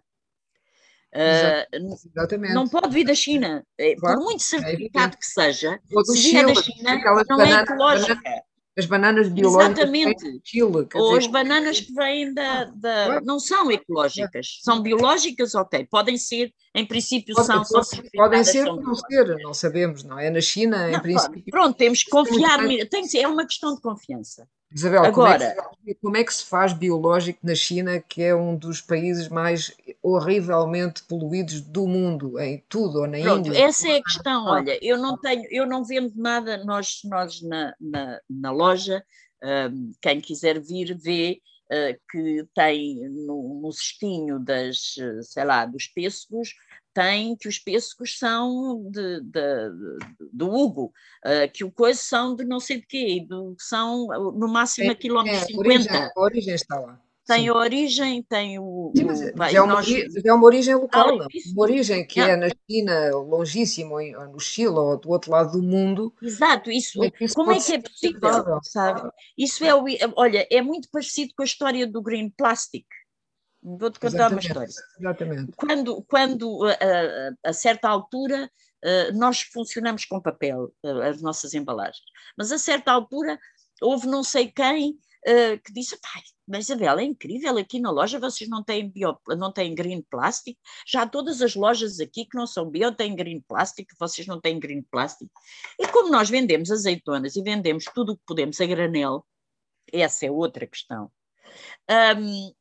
Uh, 1.12 1.98
Exatamente. 2.16 2.54
Não 2.54 2.68
pode 2.68 2.94
vir 2.94 3.06
da 3.06 3.16
China. 3.16 3.66
É, 3.76 3.96
claro, 3.96 4.20
Por 4.20 4.26
muito 4.26 4.42
é 4.42 4.44
certificado 4.44 5.16
é 5.16 5.18
que 5.18 5.26
seja, 5.26 5.80
se 6.06 6.22
vier 6.22 6.46
da 6.46 6.62
China, 6.62 7.02
não 7.28 7.42
é 7.42 7.62
ecológica 7.64 8.44
as 8.78 8.86
bananas 8.86 9.30
biológicas 9.30 9.78
Exatamente. 9.80 10.42
Chile, 10.44 10.64
Ou 10.64 10.84
dizer, 10.84 11.18
as 11.18 11.28
bananas 11.28 11.80
que 11.80 11.92
vêm 11.92 12.32
da. 12.32 12.66
da 12.66 13.22
não 13.22 13.40
são 13.40 13.72
ecológicas, 13.72 14.60
são 14.62 14.84
biológicas, 14.84 15.56
ok. 15.56 15.88
Podem 15.90 16.16
ser, 16.16 16.54
em 16.76 16.86
princípio, 16.86 17.34
Pode, 17.34 17.48
são. 17.48 17.64
Pode, 17.64 18.12
podem 18.12 18.44
ser, 18.44 18.66
não 18.66 18.94
ser, 18.94 19.38
não 19.40 19.54
sabemos, 19.56 20.04
não 20.04 20.20
é? 20.20 20.30
Na 20.30 20.42
China, 20.42 20.90
não, 20.90 21.00
em 21.00 21.02
princípio. 21.02 21.44
Pronto, 21.50 21.76
temos 21.76 22.04
que 22.04 22.12
confiar. 22.12 22.60
Tem 22.88 23.02
que 23.02 23.08
ser, 23.08 23.22
é 23.22 23.28
uma 23.28 23.48
questão 23.48 23.74
de 23.74 23.82
confiança. 23.82 24.48
Isabel, 24.74 25.06
Agora, 25.06 25.56
como 25.56 25.72
é, 25.72 25.86
que, 25.86 25.96
como 25.96 26.18
é, 26.18 26.24
que, 26.24 26.34
se 26.34 26.44
faz 26.44 26.74
biológico 26.74 27.40
na 27.42 27.56
China, 27.56 28.02
que 28.02 28.22
é 28.22 28.36
um 28.36 28.56
dos 28.56 28.82
países 28.82 29.30
mais 29.30 29.76
horrivelmente 30.04 31.04
poluídos 31.04 31.62
do 31.62 31.88
mundo, 31.88 32.38
em 32.40 32.64
tudo, 32.68 33.00
ou 33.00 33.08
na 33.08 33.18
Pronto, 33.20 33.48
Índia? 33.48 33.64
Essa 33.64 33.88
é 33.88 33.98
a 33.98 34.04
questão, 34.04 34.46
olha, 34.46 34.78
eu 34.82 34.98
não 34.98 35.18
tenho, 35.18 35.48
eu 35.50 35.66
não 35.66 35.86
vendo 35.86 36.12
nada, 36.16 36.64
nós, 36.66 37.00
nós 37.06 37.42
na, 37.42 37.74
na, 37.80 38.20
na 38.30 38.52
loja, 38.52 39.04
um, 39.42 39.92
quem 40.02 40.20
quiser 40.20 40.60
vir 40.60 40.98
vê 40.98 41.42
uh, 41.72 41.98
que 42.12 42.46
tem 42.54 43.08
no, 43.10 43.62
no 43.62 43.72
cestinho 43.72 44.38
das, 44.40 44.96
sei 45.22 45.46
lá, 45.46 45.66
dos 45.66 45.88
pêssegos, 45.88 46.54
tem 46.98 47.36
que 47.36 47.48
os 47.48 47.60
pêssegos 47.60 48.18
são 48.18 48.90
de, 48.90 49.22
do 50.34 50.52
Hugo, 50.52 50.92
uh, 51.24 51.52
que 51.54 51.64
o 51.64 51.72
coisa 51.72 52.02
são 52.02 52.36
de 52.36 52.44
não 52.44 52.60
sei 52.60 52.78
de 52.78 52.88
quê, 52.88 53.24
do, 53.30 53.56
são 53.60 54.08
no 54.34 54.48
máximo 54.48 54.90
a 54.90 54.96
quilómetro 54.96 55.40
é, 55.40 55.46
50. 55.46 55.60
Origem, 55.60 55.96
a 55.96 56.12
origem 56.20 56.56
está 56.56 56.80
lá. 56.80 57.00
Tem 57.28 57.42
Sim. 57.42 57.50
a 57.50 57.54
origem, 57.54 58.24
tem 58.24 58.58
o. 58.58 58.92
Sim, 58.96 59.04
mas, 59.04 59.34
mas 59.36 59.54
é, 59.54 59.62
uma, 59.62 59.74
nós... 59.74 59.88
é, 60.26 60.34
uma, 60.34 60.46
origem 60.46 60.74
local, 60.74 61.18
não, 61.18 61.28
uma 61.28 61.62
origem 61.62 62.08
que 62.08 62.20
é 62.20 62.36
na 62.36 62.48
China, 62.68 63.16
longíssimo, 63.16 64.00
no 64.32 64.40
Chile 64.40 64.70
ou 64.70 64.98
do 64.98 65.12
outro 65.12 65.30
lado 65.30 65.52
do 65.52 65.62
mundo. 65.62 66.12
Exato, 66.20 66.72
isso. 66.72 67.04
É 67.04 67.12
isso 67.22 67.36
como 67.36 67.52
é 67.52 67.60
que 67.60 67.74
é 67.74 67.80
possível? 67.80 68.60
Sabe? 68.64 69.08
Isso 69.38 69.64
é 69.64 69.76
o. 69.76 69.86
Olha, 70.16 70.48
é 70.50 70.64
muito 70.64 70.90
parecido 70.90 71.32
com 71.36 71.44
a 71.44 71.46
história 71.46 71.86
do 71.86 72.02
Green 72.02 72.30
Plastic. 72.32 72.88
Vou-te 73.62 74.00
contar 74.00 74.32
Exatamente. 74.32 74.34
uma 74.34 74.66
história. 74.66 74.74
Exatamente. 75.00 75.52
Quando, 75.56 76.04
quando 76.04 76.66
a, 76.66 76.72
a, 76.72 77.50
a 77.50 77.54
certa 77.54 77.90
altura, 77.90 78.50
nós 79.16 79.42
funcionamos 79.42 80.06
com 80.06 80.22
papel, 80.22 80.72
as 81.04 81.22
nossas 81.22 81.54
embalagens, 81.54 82.06
mas 82.38 82.52
a 82.52 82.58
certa 82.58 82.92
altura 82.92 83.38
houve 83.82 84.08
não 84.08 84.24
sei 84.24 84.52
quem 84.52 84.98
que 85.64 85.74
disse: 85.74 85.98
pai, 86.00 86.22
mas 86.48 86.70
Isabel, 86.70 87.00
é 87.00 87.04
incrível, 87.04 87.58
aqui 87.58 87.80
na 87.80 87.92
loja 87.92 88.20
vocês 88.20 88.50
não 88.50 88.64
têm, 88.64 88.90
bio, 88.90 89.18
não 89.38 89.52
têm 89.52 89.76
green 89.76 90.02
plastic, 90.10 90.58
já 90.88 91.06
todas 91.06 91.42
as 91.42 91.56
lojas 91.56 92.00
aqui 92.00 92.26
que 92.26 92.38
não 92.38 92.48
são 92.48 92.70
bio 92.70 92.96
têm 92.96 93.16
green 93.16 93.42
plastic, 93.42 93.90
vocês 94.00 94.26
não 94.26 94.40
têm 94.40 94.60
green 94.60 94.82
plastic. 94.84 95.30
E 95.78 95.88
como 95.90 96.10
nós 96.10 96.30
vendemos 96.30 96.72
azeitonas 96.72 97.36
e 97.36 97.42
vendemos 97.42 97.86
tudo 97.94 98.14
o 98.14 98.18
que 98.18 98.24
podemos 98.26 98.62
a 98.62 98.66
granel, 98.66 99.26
essa 99.92 100.26
é 100.26 100.32
outra 100.32 100.66
questão, 100.66 101.12
um, 102.18 102.54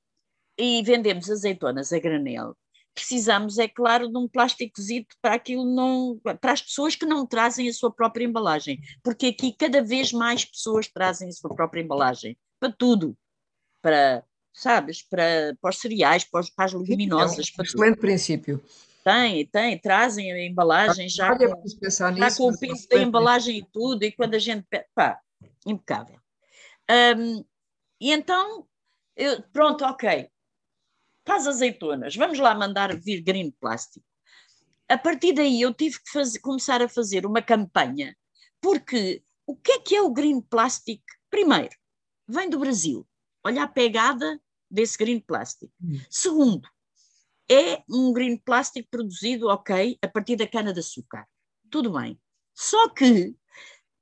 e 0.58 0.82
vendemos 0.82 1.30
azeitonas 1.30 1.92
a 1.92 1.98
granel, 1.98 2.56
precisamos, 2.96 3.58
é 3.58 3.68
claro, 3.68 4.08
de 4.08 4.16
um 4.16 4.26
plásticozito 4.26 5.14
para 5.20 5.34
aquilo 5.34 5.66
não, 5.66 6.18
para 6.40 6.52
as 6.52 6.62
pessoas 6.62 6.96
que 6.96 7.04
não 7.04 7.26
trazem 7.26 7.68
a 7.68 7.72
sua 7.72 7.92
própria 7.92 8.24
embalagem, 8.24 8.80
porque 9.02 9.26
aqui 9.26 9.52
cada 9.52 9.82
vez 9.82 10.12
mais 10.12 10.46
pessoas 10.46 10.88
trazem 10.88 11.28
a 11.28 11.32
sua 11.32 11.54
própria 11.54 11.82
embalagem, 11.82 12.38
para 12.58 12.72
tudo, 12.72 13.14
para, 13.82 14.24
sabes, 14.54 15.02
para, 15.02 15.54
para 15.60 15.70
os 15.70 15.78
cereais, 15.78 16.24
para, 16.24 16.40
os, 16.40 16.48
para 16.48 16.64
as 16.64 16.72
leguminosas. 16.72 17.52
É 17.56 17.60
um 17.60 17.64
excelente 17.64 17.94
tudo. 17.96 18.00
princípio. 18.00 18.64
Tem, 19.04 19.46
tem, 19.46 19.78
trazem 19.78 20.32
a 20.32 20.44
embalagem 20.44 21.06
já, 21.08 21.30
Olha, 21.30 21.54
com, 21.54 21.62
já 21.88 22.10
nisso, 22.10 22.38
com 22.38 22.48
o 22.48 22.58
peso 22.58 22.88
da 22.88 23.02
embalagem 23.02 23.58
e 23.58 23.66
tudo, 23.70 24.02
e 24.04 24.10
quando 24.10 24.34
a 24.34 24.38
gente, 24.38 24.66
pá, 24.94 25.20
impecável. 25.66 26.18
Um, 26.90 27.44
e 28.00 28.10
então, 28.10 28.66
eu, 29.14 29.42
pronto, 29.52 29.84
ok, 29.84 30.28
para 31.26 31.36
as 31.36 31.46
azeitonas, 31.48 32.14
vamos 32.14 32.38
lá 32.38 32.54
mandar 32.54 32.96
vir 32.96 33.20
green 33.20 33.50
plástico. 33.50 34.06
A 34.88 34.96
partir 34.96 35.32
daí 35.32 35.60
eu 35.60 35.74
tive 35.74 35.98
que 35.98 36.10
fazer, 36.10 36.38
começar 36.38 36.80
a 36.80 36.88
fazer 36.88 37.26
uma 37.26 37.42
campanha, 37.42 38.16
porque 38.60 39.24
o 39.44 39.56
que 39.56 39.72
é 39.72 39.80
que 39.80 39.96
é 39.96 40.00
o 40.00 40.12
green 40.12 40.40
plastic? 40.40 41.02
Primeiro, 41.28 41.74
vem 42.28 42.48
do 42.48 42.60
Brasil. 42.60 43.04
Olha 43.44 43.64
a 43.64 43.68
pegada 43.68 44.40
desse 44.70 44.96
green 44.96 45.18
plastic. 45.18 45.68
Hum. 45.82 46.00
Segundo, 46.08 46.68
é 47.50 47.82
um 47.90 48.12
green 48.12 48.36
plastic 48.36 48.86
produzido, 48.88 49.48
ok, 49.48 49.98
a 50.00 50.08
partir 50.08 50.36
da 50.36 50.46
cana-de-açúcar. 50.46 51.26
Tudo 51.68 51.92
bem. 51.92 52.20
Só 52.54 52.88
que, 52.88 53.34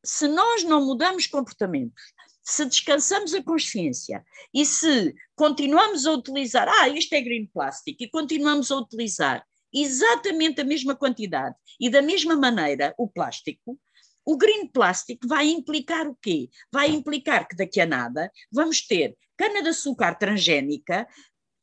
se 0.04 0.28
nós 0.28 0.62
não 0.62 0.84
mudamos 0.84 1.26
comportamentos, 1.26 2.02
se 2.44 2.64
descansamos 2.66 3.32
a 3.32 3.42
consciência 3.42 4.24
e 4.52 4.66
se 4.66 5.14
continuamos 5.34 6.06
a 6.06 6.12
utilizar, 6.12 6.68
ah, 6.68 6.88
isto 6.88 7.14
é 7.14 7.20
green 7.22 7.46
plastic, 7.46 7.96
e 8.00 8.08
continuamos 8.08 8.70
a 8.70 8.76
utilizar 8.76 9.44
exatamente 9.72 10.60
a 10.60 10.64
mesma 10.64 10.94
quantidade 10.94 11.56
e 11.80 11.88
da 11.88 12.02
mesma 12.02 12.36
maneira 12.36 12.94
o 12.98 13.08
plástico, 13.08 13.80
o 14.24 14.36
green 14.36 14.68
plastic 14.68 15.18
vai 15.26 15.48
implicar 15.48 16.06
o 16.06 16.16
quê? 16.20 16.48
Vai 16.72 16.90
implicar 16.90 17.48
que 17.48 17.56
daqui 17.56 17.80
a 17.80 17.86
nada 17.86 18.30
vamos 18.52 18.86
ter 18.86 19.16
cana-de-açúcar 19.36 20.14
transgénica 20.14 21.08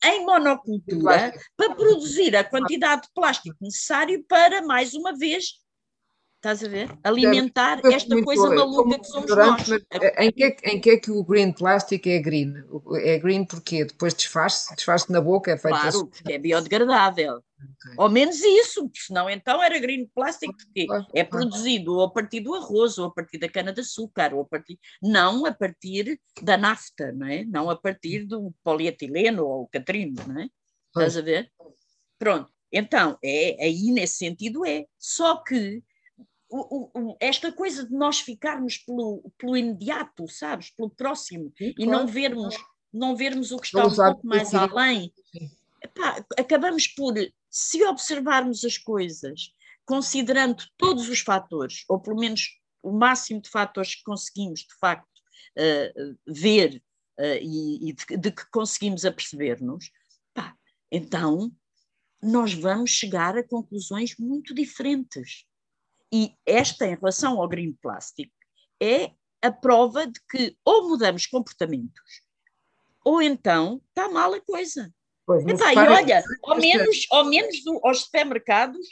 em 0.04 0.26
monocultura 0.26 1.34
para 1.56 1.76
produzir 1.76 2.36
a 2.36 2.44
quantidade 2.44 3.04
de 3.04 3.10
plástico 3.14 3.56
necessário 3.62 4.24
para, 4.28 4.62
mais 4.62 4.94
uma 4.94 5.16
vez, 5.16 5.61
Estás 6.42 6.64
a 6.64 6.68
ver? 6.68 6.90
Alimentar 7.04 7.80
esta 7.86 8.20
coisa 8.24 8.50
maluca 8.50 8.98
que 8.98 9.06
somos 9.06 9.30
nós. 9.30 9.70
Em 10.18 10.32
que, 10.32 10.44
é, 10.44 10.56
em 10.72 10.82
que 10.82 10.90
é 10.90 10.98
que 10.98 11.12
o 11.12 11.24
green 11.24 11.52
plastic 11.52 12.08
é 12.08 12.18
green? 12.18 12.56
É 13.04 13.20
green 13.20 13.46
porque 13.46 13.86
depois 13.86 14.12
desfaz-se, 14.16 14.76
desfaz-se 14.76 15.12
na 15.12 15.22
boca, 15.22 15.52
é 15.52 15.58
feito 15.58 15.76
Claro, 15.76 15.88
assim. 15.88 16.06
porque 16.08 16.34
é 16.34 16.40
biodegradável. 16.40 17.36
Okay. 17.36 17.94
Ou 17.96 18.10
menos 18.10 18.42
isso, 18.42 18.90
senão 18.96 19.30
então 19.30 19.62
era 19.62 19.78
green 19.78 20.10
plastic, 20.16 20.52
porque 20.52 20.88
é 21.14 21.24
produzido 21.24 21.94
ou 21.94 22.06
a 22.06 22.10
partir 22.12 22.40
do 22.40 22.56
arroz, 22.56 22.98
ou 22.98 23.06
a 23.06 23.12
partir 23.12 23.38
da 23.38 23.48
cana-de-açúcar, 23.48 24.34
ou 24.34 24.42
a 24.42 24.46
partir. 24.46 24.80
Não 25.00 25.46
a 25.46 25.54
partir 25.54 26.20
da 26.42 26.58
nafta, 26.58 27.12
não 27.12 27.28
é? 27.28 27.46
Não 27.46 27.70
a 27.70 27.76
partir 27.76 28.26
do 28.26 28.52
polietileno 28.64 29.46
ou 29.46 29.68
catrino, 29.68 30.16
não 30.28 30.42
é? 30.42 30.50
Estás 30.88 31.16
a 31.16 31.22
ver? 31.22 31.52
Pronto. 32.18 32.52
Então, 32.72 33.16
é, 33.24 33.58
aí 33.64 33.92
nesse 33.92 34.16
sentido 34.16 34.66
é. 34.66 34.86
Só 34.98 35.36
que 35.44 35.84
o, 36.52 36.92
o, 36.94 37.18
esta 37.20 37.52
coisa 37.52 37.86
de 37.86 37.94
nós 37.94 38.20
ficarmos 38.20 38.78
pelo, 38.78 39.32
pelo 39.38 39.56
imediato, 39.56 40.28
sabes, 40.28 40.70
pelo 40.72 40.90
próximo, 40.90 41.52
Sim, 41.58 41.74
e 41.78 41.86
não 41.86 42.06
vermos, 42.06 42.56
não 42.92 43.16
vermos 43.16 43.52
o 43.52 43.58
que 43.58 43.68
está 43.68 43.86
um 43.86 43.96
pouco 43.96 44.28
mais 44.28 44.54
além, 44.54 45.14
epá, 45.82 46.24
acabamos 46.38 46.88
por, 46.88 47.14
se 47.50 47.84
observarmos 47.86 48.66
as 48.66 48.78
coisas, 48.78 49.54
considerando 49.86 50.64
todos 50.78 51.10
os 51.10 51.22
fatores, 51.22 51.84
ou 51.88 52.00
pelo 52.00 52.20
menos 52.20 52.60
o 52.84 52.92
máximo 52.92 53.42
de 53.42 53.50
fatores 53.50 53.96
que 53.96 54.04
conseguimos, 54.04 54.62
de 54.62 54.76
facto, 54.80 55.08
uh, 55.58 56.18
ver 56.28 56.84
uh, 57.20 57.24
e, 57.42 57.90
e 57.90 57.94
de, 57.94 58.18
de, 58.18 58.32
que 58.32 58.50
conseguimos 58.52 59.06
aperceber-nos, 59.06 59.92
então 60.92 61.50
nós 62.22 62.54
vamos 62.54 62.92
chegar 62.92 63.38
a 63.38 63.48
conclusões 63.48 64.16
muito 64.20 64.54
diferentes. 64.54 65.46
E 66.14 66.36
esta, 66.46 66.86
em 66.86 66.96
relação 66.96 67.40
ao 67.40 67.48
green 67.48 67.74
plastic, 67.82 68.32
é 68.82 69.12
a 69.42 69.52
prova 69.52 70.06
de 70.06 70.20
que 70.30 70.56
ou 70.64 70.90
mudamos 70.90 71.26
comportamentos, 71.26 72.22
ou 73.04 73.22
então 73.22 73.82
está 73.90 74.10
mal 74.10 74.34
a 74.34 74.42
coisa. 74.42 74.94
Pois, 75.26 75.46
Epá, 75.48 75.74
e 75.74 75.78
olha, 75.78 76.24
ao 76.44 76.58
menos, 76.58 77.08
ao 77.12 77.26
menos 77.26 77.64
do, 77.64 77.80
aos 77.84 78.02
supermercados, 78.02 78.86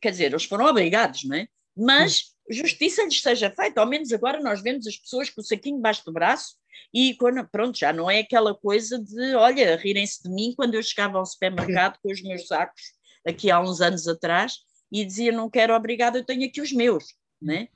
quer 0.00 0.10
dizer, 0.10 0.26
eles 0.26 0.44
foram 0.44 0.66
obrigados, 0.66 1.24
não 1.24 1.36
é? 1.36 1.48
Mas 1.76 2.34
justiça 2.50 3.02
lhes 3.04 3.20
seja 3.20 3.50
feita, 3.50 3.80
ao 3.80 3.86
menos 3.86 4.12
agora 4.12 4.40
nós 4.40 4.62
vemos 4.62 4.86
as 4.86 4.96
pessoas 4.96 5.30
com 5.30 5.40
o 5.40 5.44
saquinho 5.44 5.76
debaixo 5.76 6.04
do 6.04 6.12
braço 6.12 6.56
e 6.92 7.14
quando, 7.14 7.46
pronto, 7.48 7.78
já 7.78 7.92
não 7.92 8.10
é 8.10 8.20
aquela 8.20 8.54
coisa 8.54 8.98
de, 8.98 9.34
olha, 9.34 9.76
rirem-se 9.76 10.22
de 10.22 10.30
mim 10.30 10.54
quando 10.56 10.74
eu 10.74 10.82
chegava 10.82 11.18
ao 11.18 11.26
supermercado 11.26 11.98
com 12.02 12.10
os 12.10 12.22
meus 12.22 12.46
sacos, 12.46 12.82
aqui 13.26 13.50
há 13.50 13.60
uns 13.60 13.80
anos 13.80 14.06
atrás, 14.06 14.54
e 15.00 15.04
dizia 15.04 15.32
não 15.32 15.50
quero 15.50 15.74
obrigado, 15.74 16.16
eu 16.16 16.24
tenho 16.24 16.46
aqui 16.46 16.60
os 16.60 16.72
meus, 16.72 17.14
né? 17.40 17.68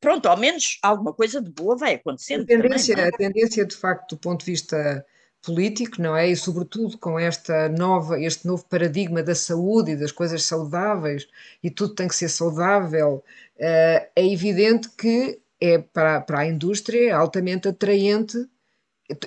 Pronto, 0.00 0.26
ao 0.26 0.36
menos 0.36 0.78
alguma 0.82 1.12
coisa 1.12 1.40
de 1.40 1.50
boa 1.50 1.76
vai 1.76 1.94
acontecer. 1.94 2.34
A 2.34 2.44
tendência, 2.44 2.94
também, 2.94 3.10
é? 3.10 3.14
a 3.14 3.16
tendência, 3.16 3.64
de 3.64 3.74
facto, 3.74 4.14
do 4.14 4.20
ponto 4.20 4.44
de 4.44 4.50
vista 4.50 5.04
político, 5.42 6.00
não 6.00 6.16
é? 6.16 6.28
E 6.28 6.36
sobretudo 6.36 6.98
com 6.98 7.18
esta 7.18 7.68
nova, 7.68 8.20
este 8.20 8.46
novo 8.46 8.64
paradigma 8.66 9.22
da 9.22 9.34
saúde 9.34 9.92
e 9.92 9.96
das 9.96 10.12
coisas 10.12 10.42
saudáveis, 10.42 11.26
e 11.62 11.70
tudo 11.70 11.94
tem 11.94 12.08
que 12.08 12.16
ser 12.16 12.28
saudável, 12.28 13.24
uh, 13.56 14.06
é 14.14 14.26
evidente 14.26 14.90
que 14.90 15.40
é 15.60 15.78
para, 15.78 16.20
para 16.20 16.40
a 16.40 16.46
indústria 16.46 17.16
altamente 17.16 17.68
atraente 17.68 18.46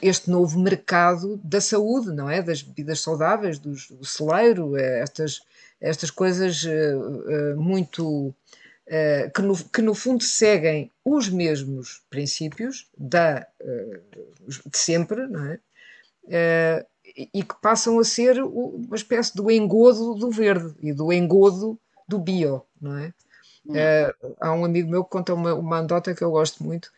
este 0.02 0.30
novo 0.30 0.60
mercado 0.60 1.38
da 1.44 1.62
saúde, 1.62 2.12
não 2.12 2.30
é? 2.30 2.42
Das 2.42 2.62
bebidas 2.62 3.00
saudáveis, 3.00 3.60
do, 3.60 3.72
do 3.72 4.06
celeiro, 4.06 4.76
eh, 4.76 5.02
estas 5.02 5.42
estas 5.82 6.12
coisas 6.12 6.64
uh, 6.64 6.70
uh, 6.70 7.62
muito. 7.62 8.34
Uh, 8.88 9.30
que, 9.36 9.42
no, 9.42 9.58
que 9.66 9.82
no 9.82 9.94
fundo 9.94 10.24
seguem 10.24 10.90
os 11.04 11.28
mesmos 11.28 12.02
princípios 12.10 12.88
da, 12.98 13.46
de 14.46 14.78
sempre, 14.78 15.28
não 15.28 15.46
é? 15.46 15.60
e 17.34 17.44
que 17.44 17.56
passam 17.62 18.00
a 18.00 18.04
ser 18.06 18.42
uma 18.42 18.96
espécie 18.96 19.36
do 19.36 19.52
engodo 19.52 20.16
do 20.16 20.32
verde 20.32 20.74
e 20.82 20.94
do 20.94 21.12
engodo 21.12 21.78
do 22.08 22.18
bio, 22.18 22.64
não 22.80 22.98
é? 22.98 23.14
Hum. 23.66 23.74
há 24.40 24.54
um 24.54 24.64
amigo 24.64 24.90
meu 24.90 25.04
que 25.04 25.10
conta 25.10 25.34
uma, 25.34 25.54
uma 25.54 25.80
andota 25.80 26.16
que 26.16 26.24
eu 26.24 26.32
gosto 26.32 26.64
muito, 26.64 26.90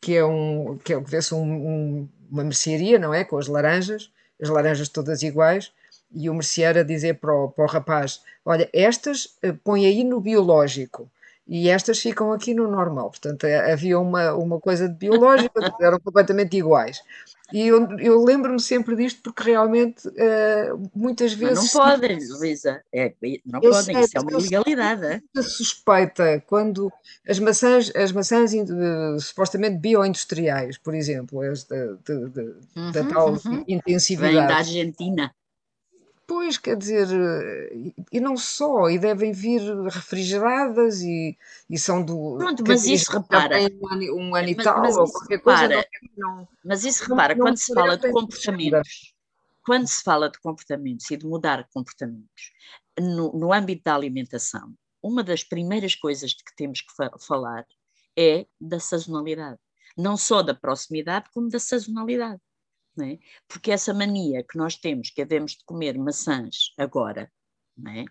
que 0.00 0.16
é 0.16 0.24
um 0.24 0.76
que 0.76 0.92
é 0.92 1.00
vê-se 1.00 1.34
um, 1.34 1.42
um, 1.42 2.08
uma 2.30 2.44
mercearia, 2.44 2.98
não 2.98 3.14
é? 3.14 3.24
Com 3.24 3.38
as 3.38 3.46
laranjas, 3.46 4.10
as 4.40 4.48
laranjas 4.48 4.88
todas 4.88 5.22
iguais, 5.22 5.72
e 6.12 6.28
o 6.30 6.34
merceeiro 6.34 6.80
a 6.80 6.82
dizer 6.82 7.14
para 7.14 7.34
o, 7.34 7.48
para 7.48 7.64
o 7.64 7.68
rapaz: 7.68 8.22
Olha, 8.44 8.68
estas 8.72 9.36
eh, 9.42 9.52
põe 9.52 9.86
aí 9.86 10.04
no 10.04 10.20
biológico 10.20 11.10
e 11.46 11.70
estas 11.70 11.98
ficam 11.98 12.32
aqui 12.32 12.52
no 12.52 12.70
normal. 12.70 13.10
Portanto, 13.10 13.44
eh, 13.44 13.72
havia 13.72 13.98
uma, 13.98 14.34
uma 14.34 14.60
coisa 14.60 14.88
de 14.88 14.94
biológico, 14.94 15.54
eram 15.80 15.98
completamente 15.98 16.56
iguais. 16.56 17.02
E 17.50 17.66
eu, 17.66 17.88
eu 17.98 18.22
lembro-me 18.22 18.60
sempre 18.60 18.94
disto 18.94 19.22
porque 19.22 19.42
realmente 19.42 20.06
uh, 20.06 20.90
muitas 20.94 21.32
vezes. 21.32 21.58
Mas 21.58 21.74
não 21.74 21.82
podem, 21.82 22.18
Luísa. 22.28 22.82
É, 22.92 23.14
não 23.46 23.60
podem, 23.60 23.82
sei, 23.82 24.00
isso 24.00 24.18
é 24.18 24.20
uma 24.20 24.32
ilegalidade. 24.32 25.06
É? 25.06 25.42
suspeita 25.42 26.44
quando 26.46 26.92
as 27.26 27.38
maçãs, 27.38 27.90
as 27.96 28.12
maçãs 28.12 28.52
uh, 28.52 29.18
supostamente 29.18 29.78
bioindustriais, 29.78 30.76
por 30.76 30.94
exemplo, 30.94 31.40
as 31.40 31.64
de, 31.64 31.96
de, 32.04 32.28
de, 32.28 32.40
uhum, 32.76 32.92
da 32.92 33.04
tal 33.04 33.32
uhum. 33.32 33.64
intensividade. 33.66 34.36
Vem 34.36 34.46
da 34.46 34.56
Argentina. 34.56 35.34
Pois, 36.28 36.58
quer 36.58 36.76
dizer, 36.76 37.08
e 38.12 38.20
não 38.20 38.36
só, 38.36 38.90
e 38.90 38.98
devem 38.98 39.32
vir 39.32 39.62
refrigeradas 39.86 41.00
e, 41.00 41.34
e 41.70 41.78
são 41.78 42.04
do. 42.04 42.36
Pronto, 42.36 42.62
mas 42.68 42.84
isso 42.84 43.10
repara. 43.10 43.56
Um 43.58 43.88
ano, 43.90 44.14
um 44.14 44.34
ano 44.34 44.48
mas, 44.48 44.50
e 44.50 44.54
tal, 44.56 44.80
mas 44.82 44.96
ou 44.98 45.10
qualquer 45.10 45.36
repara, 45.36 45.68
coisa. 45.68 45.88
Não, 46.18 46.46
mas 46.62 46.84
isso 46.84 47.08
repara, 47.08 47.34
não, 47.34 47.46
quando 47.46 47.56
se 47.56 47.72
fala 47.72 47.96
de 47.96 48.12
comportamentos, 48.12 49.14
quando 49.64 49.86
se 49.86 50.02
fala 50.02 50.30
de 50.30 50.38
comportamentos 50.38 51.10
e 51.10 51.16
de 51.16 51.26
mudar 51.26 51.66
comportamentos 51.72 52.52
no, 53.00 53.32
no 53.32 53.50
âmbito 53.50 53.84
da 53.84 53.94
alimentação, 53.94 54.74
uma 55.02 55.24
das 55.24 55.42
primeiras 55.42 55.94
coisas 55.94 56.32
de 56.32 56.44
que 56.44 56.54
temos 56.54 56.82
que 56.82 56.94
fa 56.94 57.10
falar 57.18 57.64
é 58.14 58.44
da 58.60 58.78
sazonalidade. 58.78 59.58
Não 59.96 60.14
só 60.14 60.42
da 60.42 60.54
proximidade, 60.54 61.30
como 61.32 61.48
da 61.48 61.58
sazonalidade 61.58 62.42
é? 63.04 63.18
porque 63.46 63.70
essa 63.70 63.94
mania 63.94 64.42
que 64.42 64.56
nós 64.56 64.76
temos, 64.76 65.10
que 65.10 65.24
devemos 65.24 65.52
de 65.52 65.64
comer 65.64 65.98
maçãs 65.98 66.72
agora, 66.78 67.30
é? 67.86 68.04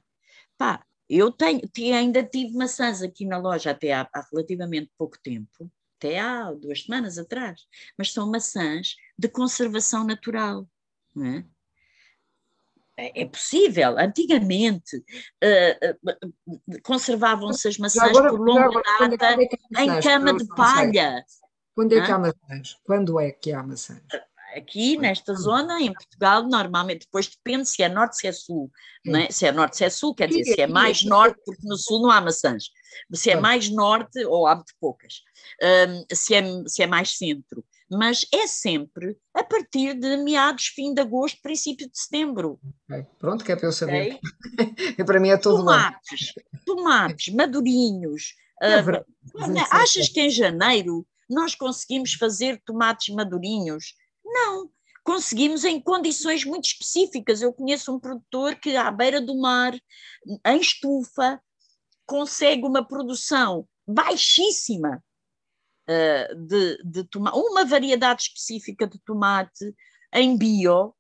Pá, 0.58 0.86
eu 1.10 1.32
tenho, 1.32 1.62
ainda 1.94 2.24
tive 2.24 2.54
maçãs 2.56 3.02
aqui 3.02 3.26
na 3.26 3.38
loja 3.38 3.72
até 3.72 3.94
há, 3.94 4.10
há 4.14 4.28
relativamente 4.32 4.92
pouco 4.98 5.18
tempo, 5.22 5.72
até 5.98 6.20
há 6.20 6.52
duas 6.54 6.84
semanas 6.84 7.18
atrás, 7.18 7.62
mas 7.98 8.12
são 8.12 8.30
maçãs 8.30 8.96
de 9.18 9.28
conservação 9.28 10.04
natural, 10.04 10.68
não 11.16 11.26
é? 11.26 11.46
É, 13.00 13.22
é 13.22 13.26
possível. 13.28 13.98
Antigamente 13.98 14.98
uh, 14.98 16.18
uh, 16.18 16.82
conservavam-se 16.82 17.68
as 17.68 17.78
maçãs 17.78 18.10
agora, 18.10 18.32
por 18.32 18.40
longa 18.40 18.66
agora, 18.66 19.16
data 19.16 19.42
é 19.78 19.84
em 19.84 20.02
cama 20.02 20.34
de 20.34 20.48
palha. 20.48 21.24
Quando 21.76 21.94
é 21.94 22.04
que 22.04 22.12
há 22.12 22.18
maçãs? 22.18 22.80
Quando 22.84 23.20
é 23.20 23.32
que 23.32 23.52
há 23.54 23.62
maçãs? 23.62 24.02
Aqui 24.58 24.98
nesta 24.98 25.36
zona, 25.36 25.80
em 25.80 25.94
Portugal, 25.94 26.48
normalmente, 26.48 27.02
depois 27.02 27.28
depende 27.28 27.70
se 27.70 27.84
é 27.84 27.90
norte, 27.90 28.18
se 28.18 28.28
é 28.28 28.32
sul. 28.32 28.72
Né? 29.06 29.28
Se 29.30 29.46
é 29.46 29.52
norte, 29.52 29.78
se 29.78 29.86
é 29.86 29.90
sul, 29.90 30.16
quer 30.16 30.28
dizer, 30.28 30.56
se 30.56 30.62
é 30.62 30.68
mais 30.68 31.04
norte, 31.04 31.40
porque 31.46 31.68
no 31.68 31.78
sul 31.78 32.02
não 32.02 32.10
há 32.10 32.20
maçãs. 32.20 32.66
Se 33.14 33.30
é 33.30 33.40
mais 33.40 33.70
norte, 33.70 34.26
ou 34.26 34.48
há 34.48 34.56
muito 34.56 34.74
poucas. 34.80 35.22
Um, 35.62 36.16
se, 36.16 36.34
é, 36.34 36.42
se 36.66 36.82
é 36.82 36.88
mais 36.88 37.18
centro. 37.18 37.64
Mas 37.90 38.26
é 38.34 38.48
sempre 38.48 39.16
a 39.34 39.44
partir 39.44 39.94
de 39.94 40.18
meados, 40.18 40.66
fim 40.68 40.94
de 40.94 41.02
agosto, 41.02 41.40
princípio 41.42 41.90
de 41.90 41.98
setembro. 41.98 42.60
Pronto, 43.20 43.46
que 43.46 43.52
é 43.52 43.56
para 43.56 43.68
eu 43.68 43.72
saber. 43.72 44.20
Okay? 44.56 45.06
para 45.06 45.20
mim 45.20 45.30
é 45.30 45.38
todo 45.38 45.58
Tomates, 45.58 46.34
tomates, 46.66 47.34
madurinhos. 47.34 48.34
É 48.60 48.82
uh, 48.82 49.06
achas 49.70 50.10
que 50.10 50.20
em 50.20 50.32
janeiro 50.32 51.06
nós 51.30 51.54
conseguimos 51.54 52.14
fazer 52.16 52.60
tomates 52.66 53.14
madurinhos 53.14 53.94
não, 54.38 54.70
conseguimos 55.04 55.64
em 55.64 55.80
condições 55.80 56.44
muito 56.44 56.66
específicas. 56.66 57.42
Eu 57.42 57.54
conheço 57.54 57.94
um 57.94 58.00
produtor 58.00 58.56
que, 58.56 58.76
à 58.76 58.92
beira 58.92 59.22
do 59.22 59.40
mar, 59.40 59.74
em 60.46 60.60
estufa, 60.60 61.42
consegue 62.06 62.66
uma 62.66 62.86
produção 62.86 63.68
baixíssima 63.88 65.04
uh, 65.90 66.36
de, 66.36 66.84
de 66.84 67.04
tomate, 67.06 67.38
uma 67.38 67.66
variedade 67.66 68.24
específica 68.24 68.86
de 68.86 69.00
tomate 69.00 69.74
em 70.14 70.38
bio, 70.38 70.94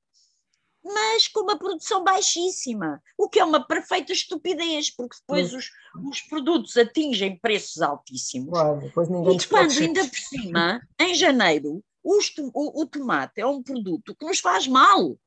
mas 0.83 1.27
com 1.27 1.41
uma 1.41 1.57
produção 1.57 2.03
baixíssima, 2.03 3.01
o 3.17 3.27
que 3.27 3.39
é 3.39 3.45
uma 3.45 3.65
perfeita 3.65 4.13
estupidez, 4.13 4.89
porque 4.89 5.17
depois 5.19 5.53
os, 5.53 5.69
os 6.09 6.21
produtos 6.21 6.77
atingem 6.77 7.37
preços 7.37 7.81
altíssimos. 7.81 8.51
Claro, 8.51 8.85
e 8.85 9.47
quando 9.47 9.77
ainda 9.77 10.05
por 10.05 10.17
cima, 10.17 10.81
em 10.97 11.13
janeiro, 11.13 11.83
o, 12.07 12.81
o, 12.81 12.85
tomate 12.85 13.41
é 13.41 13.45
um 13.45 13.61
produto 13.61 14.15
que 14.15 14.25
nos 14.25 14.39
faz 14.39 14.67
mal. 14.67 15.17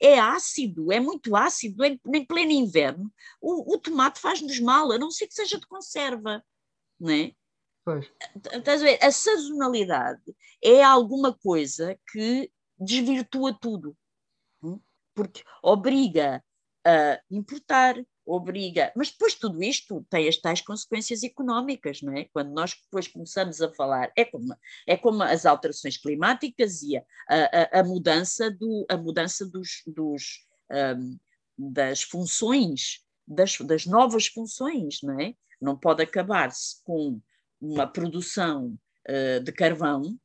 é 0.00 0.18
ácido, 0.18 0.92
é 0.92 1.00
muito 1.00 1.34
ácido, 1.34 1.84
em, 1.84 2.00
em 2.14 2.24
pleno 2.24 2.52
inverno, 2.52 3.12
o, 3.40 3.74
o 3.74 3.78
tomate 3.78 4.20
faz-nos 4.20 4.60
mal, 4.60 4.92
a 4.92 4.98
não 4.98 5.10
ser 5.10 5.26
que 5.26 5.34
seja 5.34 5.58
de 5.58 5.66
conserva, 5.66 6.44
não 7.00 7.10
é? 7.10 7.32
Pois. 7.84 8.06
Estás 8.52 8.82
a 8.82 8.84
ver? 8.84 9.02
A 9.02 9.10
sazonalidade 9.10 10.36
é 10.62 10.82
alguma 10.82 11.32
coisa 11.32 11.98
que 12.12 12.50
desvirtua 12.78 13.58
tudo, 13.58 13.96
hum? 14.62 14.78
porque 15.14 15.42
obriga 15.62 16.44
a 16.86 17.20
importar, 17.30 17.96
obriga. 18.28 18.92
Mas 18.94 19.10
depois 19.10 19.34
tudo 19.34 19.62
isto 19.62 20.04
tem 20.10 20.28
as 20.28 20.36
tais 20.36 20.60
consequências 20.60 21.22
económicas, 21.22 22.02
não 22.02 22.16
é? 22.16 22.24
Quando 22.24 22.50
nós 22.52 22.74
depois 22.74 23.08
começamos 23.08 23.60
a 23.62 23.72
falar, 23.72 24.12
é 24.16 24.24
como, 24.24 24.54
é 24.86 24.96
como 24.96 25.22
as 25.22 25.46
alterações 25.46 25.96
climáticas 25.96 26.82
e 26.82 26.96
a, 26.96 27.02
a, 27.28 27.80
a 27.80 27.84
mudança, 27.84 28.50
do, 28.50 28.86
a 28.88 28.96
mudança 28.96 29.46
dos, 29.46 29.82
dos, 29.86 30.46
um, 30.70 31.18
das 31.56 32.02
funções, 32.02 33.02
das, 33.26 33.56
das 33.58 33.86
novas 33.86 34.26
funções, 34.26 34.98
não 35.02 35.18
é? 35.18 35.34
Não 35.60 35.76
pode 35.76 36.02
acabar-se 36.02 36.82
com 36.84 37.20
uma 37.60 37.86
produção 37.86 38.78
uh, 39.08 39.40
de 39.42 39.52
carvão 39.52 40.18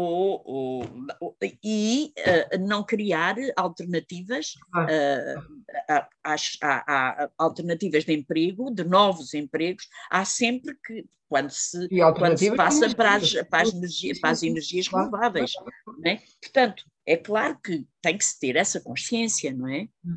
ou, 0.00 1.04
ou, 1.20 1.36
e 1.62 2.12
uh, 2.18 2.58
não 2.66 2.84
criar 2.84 3.36
alternativas 3.56 4.54
uh, 4.74 6.06
às, 6.22 6.56
à, 6.62 7.24
à, 7.24 7.30
alternativas 7.38 8.04
de 8.04 8.12
emprego, 8.12 8.70
de 8.70 8.84
novos 8.84 9.34
empregos, 9.34 9.88
há 10.10 10.24
sempre 10.24 10.76
que 10.84 11.06
quando 11.28 11.50
se, 11.50 11.88
quando 12.18 12.36
se 12.36 12.56
passa 12.56 12.92
para 12.92 13.14
as, 13.14 13.32
para 13.48 13.62
as, 13.62 13.72
energia, 13.72 14.12
para 14.20 14.30
as 14.30 14.42
energias 14.42 14.88
renováveis. 14.88 15.52
Não 15.86 16.10
é? 16.10 16.20
Portanto, 16.42 16.84
é 17.06 17.16
claro 17.16 17.56
que 17.62 17.86
tem 18.02 18.18
que 18.18 18.24
se 18.24 18.40
ter 18.40 18.56
essa 18.56 18.80
consciência, 18.80 19.52
não 19.52 19.68
é? 19.68 19.88
Hum. 20.04 20.16